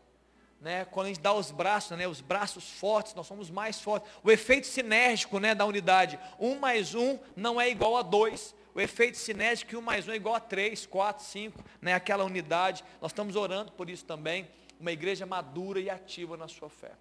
né, 0.66 0.84
quando 0.84 1.06
a 1.06 1.10
gente 1.10 1.22
dá 1.22 1.32
os 1.32 1.52
braços, 1.52 1.96
né, 1.96 2.08
os 2.08 2.22
braços 2.22 2.68
fortes, 2.68 3.14
nós 3.14 3.28
somos 3.28 3.52
mais 3.52 3.80
fortes. 3.80 4.12
O 4.24 4.32
efeito 4.32 4.66
sinérgico 4.66 5.38
né, 5.38 5.54
da 5.54 5.64
unidade, 5.64 6.20
um 6.40 6.58
mais 6.58 6.96
um 6.96 7.20
não 7.36 7.62
é 7.62 7.70
igual 7.70 7.96
a 7.96 8.02
dois. 8.02 8.56
O 8.74 8.82
efeito 8.82 9.16
sinérgico, 9.16 9.78
um 9.78 9.82
mais 9.82 10.08
um 10.08 10.12
é 10.12 10.16
igual 10.16 10.34
a 10.34 10.40
três, 10.40 10.84
quatro, 10.88 11.24
cinco, 11.24 11.64
né, 11.80 11.94
aquela 11.94 12.24
unidade. 12.24 12.84
Nós 13.00 13.12
estamos 13.12 13.36
orando 13.36 13.74
por 13.74 13.92
isso 13.92 14.06
também. 14.06 14.48
Uma 14.80 14.92
igreja 14.92 15.24
madura 15.24 15.80
e 15.80 15.88
ativa 15.88 16.36
na 16.36 16.48
sua 16.48 16.68
fé. 16.68 16.94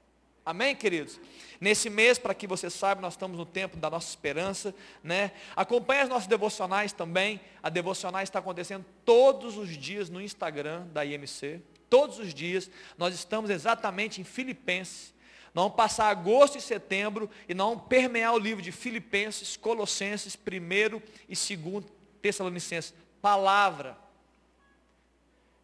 Amém, 0.45 0.77
queridos? 0.77 1.19
Nesse 1.59 1.89
mês, 1.89 2.19
para 2.19 2.35
que 2.35 2.47
você 2.47 2.69
saiba, 2.69 3.01
nós 3.01 3.15
estamos 3.15 3.39
no 3.39 3.47
tempo 3.47 3.79
da 3.79 3.89
nossa 3.89 4.11
esperança, 4.11 4.75
né? 5.03 5.33
Acompanhe 5.57 6.03
as 6.03 6.09
nossas 6.11 6.27
devocionais 6.27 6.93
também. 6.93 7.41
A 7.63 7.71
devocionais 7.71 8.29
está 8.29 8.41
acontecendo 8.41 8.85
todos 9.07 9.57
os 9.57 9.71
dias 9.71 10.11
no 10.11 10.21
Instagram 10.21 10.87
da 10.89 11.03
IMC 11.03 11.63
todos 11.89 12.19
os 12.19 12.35
dias. 12.35 12.71
Nós 12.97 13.15
estamos 13.15 13.51
exatamente 13.51 14.21
em 14.21 14.25
Filipenses. 14.25 15.15
Nós 15.55 15.65
vamos 15.65 15.77
passar 15.77 16.09
agosto 16.09 16.59
e 16.59 16.61
setembro 16.61 17.31
e 17.49 17.55
nós 17.55 17.69
vamos 17.69 17.85
permear 17.89 18.35
o 18.35 18.39
livro 18.39 18.61
de 18.61 18.73
Filipenses, 18.73 19.57
Colossenses, 19.57 20.37
1 20.37 21.03
e 21.29 21.57
2 21.57 21.85
Tessalonicenses. 22.21 22.93
Palavra. 23.23 23.97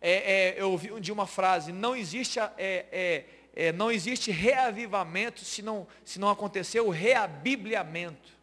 É, 0.00 0.52
é, 0.52 0.62
eu 0.62 0.70
ouvi 0.70 0.92
um 0.92 1.00
dia 1.00 1.12
uma 1.12 1.26
frase, 1.26 1.72
não 1.72 1.94
existe, 1.94 2.38
é, 2.38 2.48
é, 2.56 3.24
é, 3.54 3.72
não 3.72 3.90
existe 3.90 4.30
reavivamento 4.30 5.44
se 5.44 5.60
não, 5.60 5.86
se 6.04 6.18
não 6.18 6.30
acontecer 6.30 6.80
o 6.80 6.88
reabibliamento. 6.88 8.38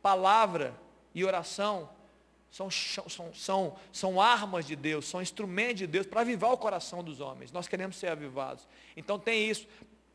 Palavra 0.00 0.74
e 1.14 1.24
oração 1.24 1.90
são, 2.52 2.70
são, 2.70 3.32
são, 3.32 3.76
são 3.90 4.20
armas 4.20 4.66
de 4.66 4.76
Deus, 4.76 5.08
são 5.08 5.22
instrumentos 5.22 5.78
de 5.78 5.86
Deus 5.86 6.06
para 6.06 6.20
avivar 6.20 6.52
o 6.52 6.58
coração 6.58 7.02
dos 7.02 7.18
homens. 7.18 7.50
Nós 7.50 7.66
queremos 7.66 7.96
ser 7.96 8.08
avivados. 8.08 8.68
Então 8.94 9.18
tem 9.18 9.48
isso, 9.48 9.66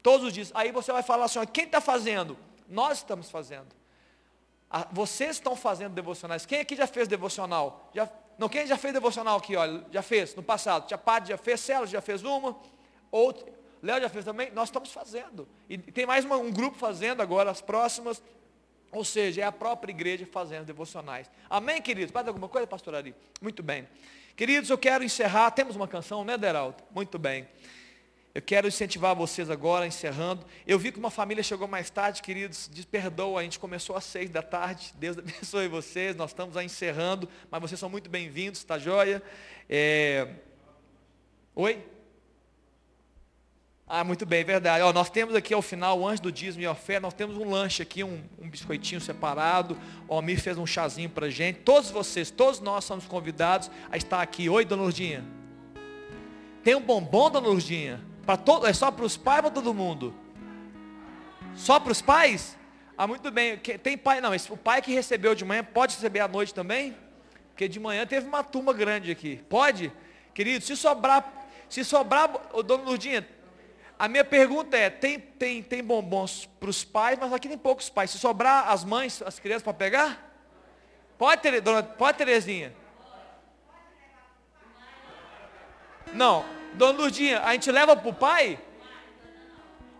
todos 0.03 0.27
os 0.27 0.31
dias. 0.31 0.51
Aí 0.53 0.71
você 0.71 0.91
vai 0.91 1.01
falar 1.01 1.25
assim, 1.25 1.39
quem 1.47 1.65
está 1.65 1.81
fazendo? 1.81 2.37
Nós 2.69 2.99
estamos 2.99 3.31
fazendo. 3.31 3.75
Vocês 4.91 5.37
estão 5.37 5.55
fazendo 5.55 5.93
devocionais. 5.93 6.45
Quem 6.45 6.59
aqui 6.59 6.75
já 6.75 6.85
fez 6.85 7.07
devocional? 7.07 7.89
Já, 7.91 8.07
não, 8.37 8.47
quem 8.47 8.67
já 8.67 8.77
fez 8.77 8.93
devocional 8.93 9.39
aqui, 9.39 9.55
olha, 9.55 9.83
já 9.91 10.03
fez 10.03 10.35
no 10.35 10.43
passado. 10.43 10.85
Tia 10.85 10.97
Pade 10.97 11.29
já 11.29 11.37
fez, 11.37 11.59
Celo 11.59 11.87
já 11.87 12.01
fez 12.01 12.23
uma, 12.23 12.55
outro, 13.09 13.51
Léo 13.81 13.99
já 13.99 14.09
fez 14.09 14.23
também. 14.23 14.51
Nós 14.51 14.69
estamos 14.69 14.91
fazendo. 14.91 15.47
E 15.67 15.77
tem 15.79 16.05
mais 16.05 16.23
uma, 16.23 16.37
um 16.37 16.51
grupo 16.51 16.77
fazendo 16.77 17.21
agora, 17.21 17.49
as 17.49 17.61
próximas. 17.61 18.21
Ou 18.97 19.05
seja, 19.05 19.41
é 19.41 19.43
a 19.43 19.51
própria 19.51 19.91
igreja 19.91 20.25
fazendo 20.25 20.65
devocionais. 20.65 21.29
Amém, 21.47 21.79
queridos? 21.79 22.11
Mais 22.11 22.27
alguma 22.27 22.49
coisa, 22.49 22.65
pastor 22.65 22.95
Ari? 22.95 23.13
Muito 23.39 23.61
bem. 23.61 23.87
Queridos, 24.35 24.71
eu 24.71 24.77
quero 24.77 25.03
encerrar. 25.03 25.51
Temos 25.51 25.75
uma 25.75 25.87
canção, 25.87 26.25
né, 26.25 26.35
Deraldo? 26.35 26.83
Muito 26.89 27.19
bem. 27.19 27.47
Eu 28.33 28.41
quero 28.41 28.67
incentivar 28.67 29.15
vocês 29.15 29.51
agora, 29.51 29.85
encerrando. 29.85 30.43
Eu 30.65 30.79
vi 30.79 30.91
que 30.91 30.97
uma 30.97 31.11
família 31.11 31.43
chegou 31.43 31.67
mais 31.67 31.91
tarde, 31.91 32.23
queridos. 32.23 32.67
Diz, 32.73 32.85
perdoa, 32.85 33.41
a 33.41 33.43
gente 33.43 33.59
começou 33.59 33.95
às 33.95 34.03
seis 34.03 34.31
da 34.31 34.41
tarde. 34.41 34.91
Deus 34.95 35.15
abençoe 35.19 35.67
vocês. 35.67 36.15
Nós 36.15 36.31
estamos 36.31 36.57
aí 36.57 36.65
encerrando, 36.65 37.29
mas 37.51 37.61
vocês 37.61 37.79
são 37.79 37.89
muito 37.89 38.09
bem-vindos, 38.09 38.63
tá 38.63 38.79
joia? 38.79 39.21
É... 39.69 40.27
Oi? 41.53 41.96
Ah, 43.89 44.03
muito 44.03 44.25
bem, 44.25 44.43
verdade. 44.43 44.83
Ó, 44.83 44.91
nós 44.91 45.09
temos 45.09 45.33
aqui 45.33 45.53
ao 45.53 45.61
final, 45.61 46.05
antes 46.05 46.19
do 46.19 46.29
dízimo 46.29 46.61
e 46.61 46.67
oferta, 46.67 47.03
nós 47.03 47.13
temos 47.13 47.37
um 47.37 47.49
lanche 47.49 47.81
aqui, 47.81 48.03
um, 48.03 48.21
um 48.37 48.49
biscoitinho 48.49 48.99
separado. 48.99 49.77
O 50.09 50.13
Almir 50.13 50.41
fez 50.41 50.57
um 50.57 50.65
chazinho 50.65 51.09
para 51.09 51.29
gente. 51.29 51.59
Todos 51.59 51.89
vocês, 51.89 52.29
todos 52.29 52.59
nós 52.59 52.83
somos 52.83 53.05
convidados 53.05 53.71
a 53.89 53.95
estar 53.95 54.21
aqui. 54.21 54.49
Oi, 54.49 54.65
dona 54.65 54.83
Lurdinha. 54.83 55.23
Tem 56.65 56.75
um 56.75 56.81
bombom, 56.81 57.31
dona 57.31 57.47
Lurdinha? 57.47 58.01
Todo, 58.43 58.67
é 58.67 58.73
só 58.73 58.91
para 58.91 59.05
os 59.05 59.15
pais 59.15 59.37
ou 59.37 59.43
para 59.43 59.51
todo 59.51 59.73
mundo? 59.73 60.13
Só 61.55 61.79
para 61.79 61.93
os 61.93 62.01
pais? 62.01 62.57
Ah, 62.97 63.07
muito 63.07 63.31
bem. 63.31 63.55
Tem 63.55 63.97
pai, 63.97 64.19
não, 64.19 64.31
o 64.49 64.57
pai 64.57 64.81
que 64.81 64.93
recebeu 64.93 65.33
de 65.33 65.45
manhã 65.45 65.63
pode 65.63 65.95
receber 65.95 66.19
à 66.19 66.27
noite 66.27 66.53
também? 66.53 66.93
Porque 67.51 67.69
de 67.69 67.79
manhã 67.79 68.05
teve 68.05 68.27
uma 68.27 68.43
turma 68.43 68.73
grande 68.73 69.09
aqui. 69.11 69.37
Pode? 69.47 69.93
Querido, 70.33 70.65
se 70.65 70.75
sobrar, 70.75 71.47
se 71.69 71.85
sobrar, 71.85 72.29
ô, 72.51 72.61
dona 72.61 72.83
Lurdinha, 72.83 73.25
a 73.99 74.07
minha 74.07 74.23
pergunta 74.23 74.77
é, 74.77 74.89
tem, 74.89 75.19
tem, 75.19 75.63
tem 75.63 75.83
bombons 75.83 76.47
para 76.59 76.69
os 76.69 76.83
pais, 76.83 77.17
mas 77.19 77.33
aqui 77.33 77.47
tem 77.47 77.57
poucos 77.57 77.89
pais. 77.89 78.11
Se 78.11 78.19
sobrar 78.19 78.69
as 78.69 78.83
mães, 78.83 79.21
as 79.23 79.39
crianças 79.39 79.63
para 79.63 79.73
pegar? 79.73 80.23
Pode, 81.17 81.41
ter, 81.41 81.59
dona, 81.61 81.81
pode, 81.81 82.17
Terezinha? 82.17 82.73
Não, 86.13 86.45
dona 86.73 86.99
Lurdinha, 86.99 87.41
a 87.41 87.53
gente 87.53 87.71
leva 87.71 87.95
para 87.95 88.09
o 88.09 88.13
pai? 88.13 88.59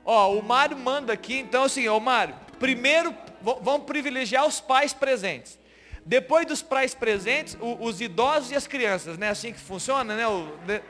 Ó, 0.05 0.33
o 0.33 0.43
Mário 0.43 0.77
manda 0.77 1.11
aqui, 1.11 1.37
então 1.39 1.63
assim, 1.63 1.87
ó 1.87 1.99
Mário, 1.99 2.35
primeiro 2.59 3.13
vamos 3.41 3.85
privilegiar 3.85 4.45
os 4.45 4.59
pais 4.59 4.93
presentes. 4.93 5.59
Depois 6.07 6.47
dos 6.47 6.61
pais 6.61 6.95
presentes, 6.95 7.57
o, 7.59 7.83
os 7.83 7.99
idosos 7.99 8.49
e 8.51 8.55
as 8.55 8.65
crianças, 8.65 9.17
né? 9.17 9.27
Assim 9.27 9.51
que 9.51 9.59
funciona, 9.59 10.15
né? 10.15 10.25
O, 10.25 10.47
de... 10.65 10.81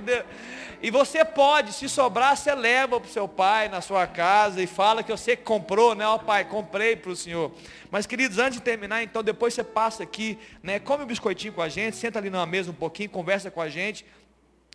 e 0.80 0.90
você 0.90 1.22
pode, 1.26 1.74
se 1.74 1.90
sobrar, 1.90 2.34
você 2.34 2.54
leva 2.54 2.98
para 2.98 3.06
o 3.06 3.12
seu 3.12 3.28
pai 3.28 3.68
na 3.68 3.82
sua 3.82 4.06
casa 4.06 4.62
e 4.62 4.66
fala 4.66 5.02
que 5.02 5.12
você 5.12 5.36
comprou, 5.36 5.94
né? 5.94 6.06
Ó 6.06 6.16
pai, 6.16 6.46
comprei 6.46 6.96
para 6.96 7.10
o 7.10 7.16
senhor. 7.16 7.52
Mas 7.90 8.06
queridos, 8.06 8.38
antes 8.38 8.56
de 8.56 8.64
terminar, 8.64 9.02
então 9.02 9.22
depois 9.22 9.52
você 9.52 9.62
passa 9.62 10.02
aqui, 10.02 10.38
né? 10.62 10.78
Come 10.78 11.04
um 11.04 11.06
biscoitinho 11.06 11.52
com 11.52 11.60
a 11.60 11.68
gente, 11.68 11.94
senta 11.94 12.18
ali 12.18 12.30
na 12.30 12.46
mesa 12.46 12.70
um 12.70 12.74
pouquinho, 12.74 13.10
conversa 13.10 13.50
com 13.50 13.60
a 13.60 13.68
gente. 13.68 14.06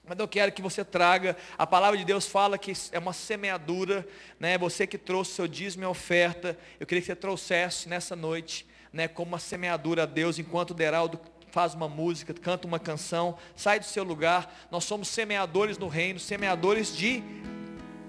Mas 0.08 0.20
eu 0.20 0.28
quero 0.28 0.52
que 0.52 0.62
você 0.62 0.86
traga, 0.86 1.36
a 1.58 1.66
palavra 1.66 1.98
de 1.98 2.06
Deus 2.06 2.28
fala 2.28 2.56
que 2.56 2.74
é 2.92 3.00
uma 3.00 3.14
semeadura, 3.14 4.08
né? 4.40 4.60
Você 4.60 4.86
que 4.86 4.98
trouxe 5.00 5.32
seu 5.32 5.48
dízimo 5.48 5.86
e 5.86 5.88
oferta, 5.88 6.56
eu 6.80 6.86
queria 6.86 7.02
que 7.02 7.08
você 7.08 7.16
trouxesse 7.16 7.90
nessa 7.90 8.16
noite 8.16 8.70
né, 8.92 9.08
como 9.08 9.32
uma 9.32 9.40
semeadura 9.40 10.04
a 10.04 10.06
Deus, 10.06 10.40
enquanto 10.40 10.72
o 10.72 10.74
Deraldo 10.74 11.20
faz 11.52 11.74
uma 11.74 11.88
música, 11.88 12.34
canta 12.34 12.68
uma 12.68 12.80
canção, 12.80 13.38
sai 13.56 13.80
do 13.80 13.86
seu 13.86 14.04
lugar. 14.04 14.68
Nós 14.72 14.84
somos 14.84 15.08
semeadores 15.08 15.78
no 15.78 15.88
reino, 15.88 16.20
semeadores 16.20 16.96
de 16.96 17.24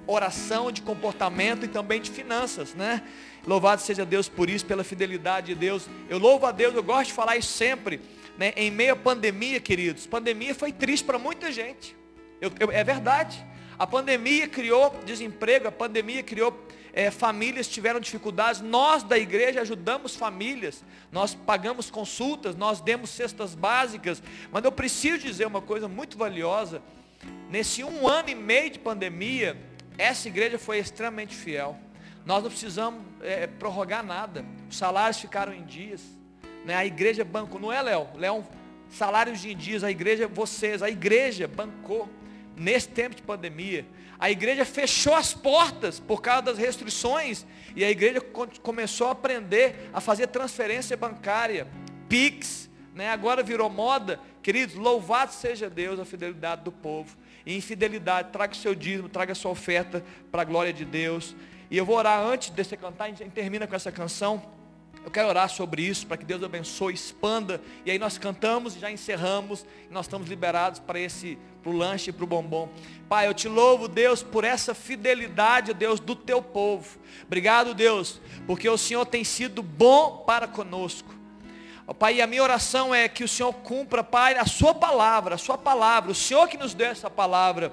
oração, 0.06 0.72
de 0.72 0.82
comportamento 0.82 1.64
e 1.64 1.68
também 1.68 2.00
de 2.00 2.10
finanças, 2.10 2.74
né? 2.74 3.02
Louvado 3.46 3.80
seja 3.80 4.04
Deus 4.04 4.28
por 4.28 4.50
isso, 4.50 4.66
pela 4.66 4.84
fidelidade 4.84 5.48
de 5.48 5.54
Deus. 5.54 5.88
Eu 6.08 6.18
louvo 6.18 6.46
a 6.46 6.52
Deus, 6.52 6.74
eu 6.74 6.82
gosto 6.82 7.08
de 7.08 7.12
falar 7.12 7.36
isso 7.36 7.52
sempre, 7.52 8.00
né? 8.36 8.52
Em 8.56 8.70
meio 8.70 8.92
à 8.92 8.96
pandemia, 8.96 9.60
queridos. 9.60 10.06
Pandemia 10.06 10.54
foi 10.54 10.72
triste 10.72 11.04
para 11.04 11.18
muita 11.18 11.50
gente. 11.50 11.96
Eu, 12.40 12.50
eu, 12.58 12.70
é 12.70 12.82
verdade. 12.82 13.44
A 13.78 13.86
pandemia 13.86 14.46
criou 14.46 14.94
desemprego, 15.06 15.68
a 15.68 15.72
pandemia 15.72 16.22
criou 16.22 16.52
é, 16.92 17.10
famílias 17.10 17.68
tiveram 17.68 18.00
dificuldades, 18.00 18.60
nós 18.60 19.02
da 19.02 19.18
igreja 19.18 19.60
ajudamos 19.60 20.16
famílias, 20.16 20.84
nós 21.12 21.34
pagamos 21.34 21.90
consultas, 21.90 22.56
nós 22.56 22.80
demos 22.80 23.10
cestas 23.10 23.54
básicas, 23.54 24.22
mas 24.50 24.64
eu 24.64 24.72
preciso 24.72 25.18
dizer 25.18 25.46
uma 25.46 25.60
coisa 25.60 25.88
muito 25.88 26.18
valiosa, 26.18 26.82
nesse 27.48 27.84
um 27.84 28.08
ano 28.08 28.30
e 28.30 28.34
meio 28.34 28.70
de 28.70 28.78
pandemia, 28.78 29.56
essa 29.96 30.28
igreja 30.28 30.58
foi 30.58 30.78
extremamente 30.78 31.34
fiel, 31.34 31.76
nós 32.24 32.42
não 32.42 32.50
precisamos 32.50 33.02
é, 33.22 33.46
prorrogar 33.46 34.04
nada, 34.04 34.44
os 34.68 34.76
salários 34.76 35.20
ficaram 35.20 35.52
em 35.52 35.64
dias, 35.64 36.02
né? 36.64 36.74
a 36.74 36.84
igreja 36.84 37.24
bancou, 37.24 37.60
não 37.60 37.72
é 37.72 37.80
Léo? 37.82 38.08
Léo, 38.16 38.44
salários 38.90 39.40
de 39.40 39.54
dias, 39.54 39.84
a 39.84 39.90
igreja, 39.90 40.26
vocês, 40.26 40.82
a 40.82 40.90
igreja 40.90 41.46
bancou, 41.46 42.08
nesse 42.56 42.88
tempo 42.88 43.14
de 43.14 43.22
pandemia, 43.22 43.86
a 44.20 44.30
igreja 44.30 44.66
fechou 44.66 45.14
as 45.14 45.32
portas 45.32 45.98
por 45.98 46.20
causa 46.20 46.42
das 46.42 46.58
restrições 46.58 47.46
e 47.74 47.82
a 47.82 47.90
igreja 47.90 48.20
começou 48.62 49.08
a 49.08 49.12
aprender 49.12 49.88
a 49.94 50.00
fazer 50.00 50.26
transferência 50.26 50.94
bancária, 50.94 51.66
Pix, 52.06 52.68
né? 52.94 53.08
agora 53.08 53.42
virou 53.42 53.70
moda. 53.70 54.20
Queridos, 54.42 54.74
louvado 54.74 55.32
seja 55.32 55.70
Deus 55.70 55.98
a 55.98 56.04
fidelidade 56.04 56.62
do 56.64 56.70
povo. 56.70 57.16
E 57.46 57.56
infidelidade, 57.56 58.30
traga 58.30 58.52
o 58.52 58.56
seu 58.56 58.74
dízimo, 58.74 59.08
traga 59.08 59.32
a 59.32 59.34
sua 59.34 59.52
oferta 59.52 60.04
para 60.30 60.42
a 60.42 60.44
glória 60.44 60.72
de 60.72 60.84
Deus. 60.84 61.34
E 61.70 61.78
eu 61.78 61.86
vou 61.86 61.96
orar 61.96 62.20
antes 62.20 62.50
de 62.50 62.62
você 62.62 62.76
cantar, 62.76 63.04
a 63.04 63.08
gente 63.08 63.30
termina 63.30 63.66
com 63.66 63.74
essa 63.74 63.90
canção. 63.90 64.42
Eu 65.02 65.10
quero 65.10 65.28
orar 65.28 65.48
sobre 65.48 65.82
isso, 65.82 66.06
para 66.06 66.18
que 66.18 66.24
Deus 66.24 66.42
abençoe, 66.42 66.92
expanda. 66.92 67.60
E 67.86 67.90
aí 67.90 67.98
nós 67.98 68.18
cantamos 68.18 68.76
e 68.76 68.80
já 68.80 68.90
encerramos. 68.90 69.64
E 69.88 69.92
nós 69.92 70.04
estamos 70.04 70.28
liberados 70.28 70.78
para 70.78 71.00
esse, 71.00 71.38
para 71.62 71.70
o 71.70 71.76
lanche 71.76 72.10
e 72.10 72.12
para 72.12 72.24
o 72.24 72.26
bombom. 72.26 72.68
Pai, 73.08 73.26
eu 73.26 73.34
te 73.34 73.48
louvo, 73.48 73.88
Deus, 73.88 74.22
por 74.22 74.44
essa 74.44 74.74
fidelidade, 74.74 75.72
Deus, 75.72 76.00
do 76.00 76.14
teu 76.14 76.42
povo. 76.42 76.98
Obrigado, 77.26 77.74
Deus, 77.74 78.20
porque 78.46 78.68
o 78.68 78.76
Senhor 78.76 79.06
tem 79.06 79.24
sido 79.24 79.62
bom 79.62 80.18
para 80.26 80.46
conosco. 80.46 81.20
Pai, 81.98 82.16
e 82.16 82.22
a 82.22 82.26
minha 82.26 82.42
oração 82.42 82.94
é 82.94 83.08
que 83.08 83.24
o 83.24 83.28
Senhor 83.28 83.52
cumpra, 83.52 84.04
Pai, 84.04 84.36
a 84.36 84.46
sua 84.46 84.72
palavra, 84.72 85.34
a 85.34 85.38
sua 85.38 85.58
palavra, 85.58 86.12
o 86.12 86.14
Senhor 86.14 86.46
que 86.46 86.56
nos 86.56 86.72
deu 86.72 86.86
essa 86.88 87.10
palavra 87.10 87.72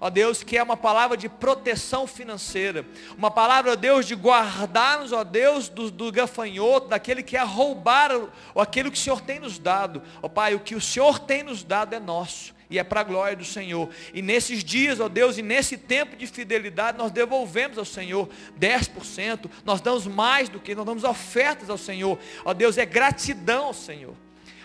ó 0.00 0.10
Deus, 0.10 0.42
que 0.42 0.56
é 0.56 0.62
uma 0.62 0.76
palavra 0.76 1.16
de 1.16 1.28
proteção 1.28 2.06
financeira, 2.06 2.86
uma 3.16 3.30
palavra, 3.30 3.72
ó 3.72 3.76
Deus, 3.76 4.06
de 4.06 4.14
guardar-nos, 4.14 5.12
ó 5.12 5.24
Deus, 5.24 5.68
do, 5.68 5.90
do 5.90 6.12
gafanhoto, 6.12 6.88
daquele 6.88 7.22
que 7.22 7.36
é 7.36 7.42
roubar 7.42 8.10
ó, 8.54 8.60
aquilo 8.60 8.90
que 8.90 8.98
o 8.98 9.00
Senhor 9.00 9.20
tem 9.20 9.38
nos 9.38 9.58
dado. 9.58 10.02
Ó 10.22 10.28
Pai, 10.28 10.54
o 10.54 10.60
que 10.60 10.74
o 10.74 10.80
Senhor 10.80 11.18
tem 11.18 11.42
nos 11.42 11.62
dado 11.62 11.94
é 11.94 12.00
nosso 12.00 12.54
e 12.68 12.78
é 12.78 12.84
para 12.84 13.00
a 13.00 13.04
glória 13.04 13.36
do 13.36 13.44
Senhor. 13.44 13.88
E 14.12 14.20
nesses 14.20 14.64
dias, 14.64 15.00
ó 15.00 15.08
Deus, 15.08 15.38
e 15.38 15.42
nesse 15.42 15.76
tempo 15.76 16.16
de 16.16 16.26
fidelidade, 16.26 16.98
nós 16.98 17.12
devolvemos 17.12 17.78
ao 17.78 17.84
Senhor 17.84 18.28
10%, 18.58 19.48
nós 19.64 19.80
damos 19.80 20.06
mais 20.06 20.48
do 20.48 20.60
que, 20.60 20.74
nós 20.74 20.84
damos 20.84 21.04
ofertas 21.04 21.70
ao 21.70 21.78
Senhor. 21.78 22.18
Ó 22.44 22.52
Deus, 22.52 22.76
é 22.78 22.84
gratidão 22.84 23.66
ao 23.66 23.74
Senhor. 23.74 24.14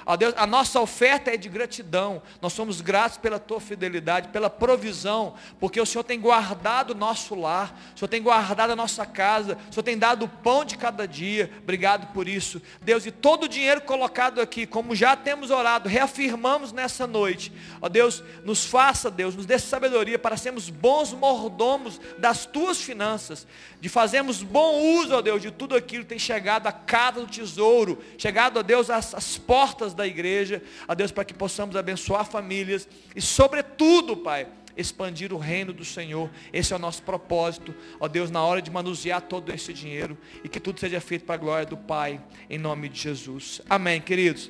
Ó 0.06 0.16
Deus, 0.16 0.34
a 0.38 0.47
nossa 0.47 0.80
oferta 0.80 1.32
é 1.32 1.38
de 1.38 1.47
gratidão. 1.47 2.22
Nós 2.41 2.54
somos 2.54 2.82
gratos 2.82 3.18
pela 3.18 3.39
tua 3.39 3.60
fidelidade, 3.60 4.30
pela 4.30 4.49
provisão, 4.49 5.36
porque 5.60 5.80
o 5.80 5.86
Senhor 5.86 6.04
tem 6.04 6.20
guardado 6.20 6.91
o 6.91 6.95
nosso 6.95 7.36
lar, 7.36 7.80
o 7.95 7.99
Senhor 7.99 8.10
tem 8.10 8.22
guardado 8.22 8.72
a 8.72 8.76
nossa 8.76 9.06
casa, 9.06 9.58
o 9.70 9.74
Senhor 9.74 9.84
tem 9.84 9.97
dado 9.97 10.26
o 10.26 10.30
pão 10.30 10.66
de 10.66 10.78
cada 10.78 11.08
dia. 11.08 11.52
Obrigado 11.62 12.12
por 12.14 12.28
isso. 12.28 12.62
Deus, 12.82 13.06
e 13.06 13.12
todo 13.12 13.43
o 13.43 13.47
dinheiro 13.47 13.82
colocado 13.82 14.41
aqui, 14.41 14.66
como 14.66 14.95
já 14.95 15.16
temos 15.16 15.52
orado, 15.52 15.88
reafirmamos 15.88 16.72
nessa 16.72 17.06
noite. 17.06 17.52
Ó 17.82 17.88
Deus, 17.88 18.24
nos 18.43 18.66
faça, 18.66 19.12
Deus, 19.12 19.36
nos 19.36 19.45
dê 19.45 19.60
sabedoria 19.60 20.18
para 20.18 20.38
sermos 20.38 20.70
bons 20.70 21.14
mordomos 21.14 21.99
das 22.18 22.45
tuas 22.45 22.82
finanças, 22.82 23.45
de 23.80 23.89
fazermos 23.89 24.41
bom 24.41 24.97
uso, 24.97 25.16
ó 25.16 25.22
Deus, 25.22 25.41
de 25.41 25.52
tudo 25.52 25.76
aquilo 25.76 26.04
que 26.04 26.10
tem 26.10 26.20
chegado 26.20 26.68
à 26.68 26.72
casa 26.72 27.22
do 27.22 27.28
tesouro, 27.28 28.02
chegado, 28.18 28.58
ó 28.58 28.64
Deus, 28.64 28.89
às, 28.89 29.14
às 29.14 29.38
portas 29.38 29.91
da 29.94 30.08
igreja, 30.08 30.62
a 30.88 30.94
Deus, 30.94 31.12
para 31.12 31.26
que 31.26 31.34
possamos 31.34 31.76
abençoar 31.76 32.26
famílias 32.26 32.88
e, 33.16 33.22
sobretudo, 33.22 34.18
Pai, 34.18 34.48
expandir 34.76 35.34
o 35.34 35.38
reino 35.38 35.74
do 35.74 35.86
Senhor. 35.86 36.30
Esse 36.52 36.74
é 36.74 36.76
o 36.76 36.80
nosso 36.80 37.04
propósito, 37.04 37.74
ó 38.00 38.08
Deus, 38.08 38.32
na 38.32 38.44
hora 38.44 38.62
de 38.62 38.72
manusear 38.72 39.22
todo 39.22 39.54
esse 39.54 39.74
dinheiro 39.74 40.18
e 40.44 40.50
que 40.50 40.60
tudo 40.60 40.80
seja 40.80 41.00
feito 41.00 41.26
para 41.26 41.36
a 41.36 41.38
glória 41.38 41.66
do 41.66 41.78
Pai, 41.78 42.22
em 42.50 42.58
nome 42.58 42.89
de 42.89 43.00
Jesus. 43.00 43.62
Amém, 43.70 44.02
queridos. 44.02 44.50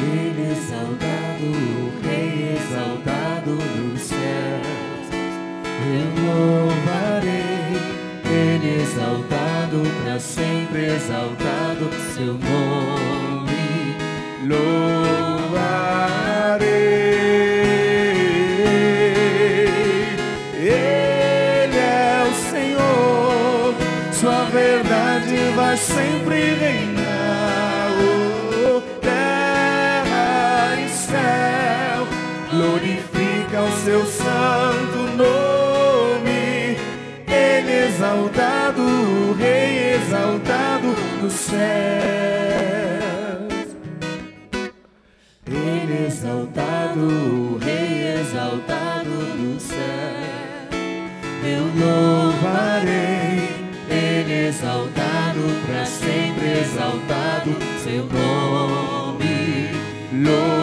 Ele 0.00 0.52
exaltado, 0.52 1.44
o 1.44 1.97
eu 5.88 6.08
louvarei, 6.24 7.76
Ele 8.24 8.82
exaltado, 8.82 9.82
para 10.02 10.18
sempre 10.20 10.86
exaltado, 10.86 11.90
seu 12.14 12.34
nome 12.34 13.28
louvarei. 14.46 14.78
Ele 20.54 21.76
é 21.76 22.26
o 22.28 22.32
Senhor, 22.50 23.74
Sua 24.12 24.44
verdade 24.44 25.36
vai 25.54 25.76
sempre 25.76 26.54
reinar. 26.54 26.87
Exaltado, 38.08 38.80
o 38.80 39.34
Rei 39.34 39.94
exaltado 39.94 40.96
nos 41.20 41.32
céus. 41.32 41.58
Ele 45.46 46.06
exaltado, 46.06 47.00
o 47.00 47.58
Rei 47.58 48.20
exaltado 48.20 49.10
nos 49.10 49.62
céus. 49.62 49.78
Eu 51.44 51.64
louvarei, 51.78 53.50
Ele 53.90 54.48
exaltado, 54.48 55.40
para 55.66 55.84
sempre 55.84 56.60
exaltado, 56.60 57.56
seu 57.82 58.04
nome 58.06 59.68
louvarei. 60.12 60.57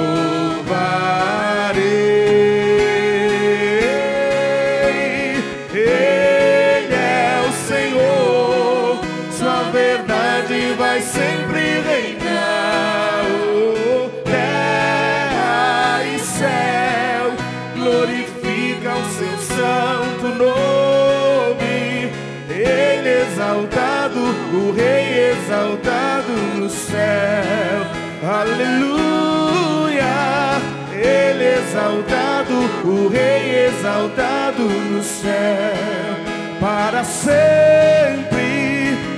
Céu. 26.75 27.85
Aleluia. 28.29 30.05
Ele 30.91 31.59
exaltado, 31.59 32.53
o 32.83 33.07
Rei 33.07 33.67
exaltado 33.67 34.63
no 34.63 35.03
céu, 35.03 36.15
para 36.59 37.03
sempre. 37.03 38.35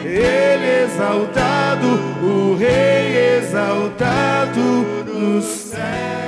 Ele 0.03 0.83
exaltado, 0.85 1.87
o 2.21 2.55
Rei 2.57 3.37
exaltado 3.37 4.85
no 5.05 5.41
céu. 5.41 6.26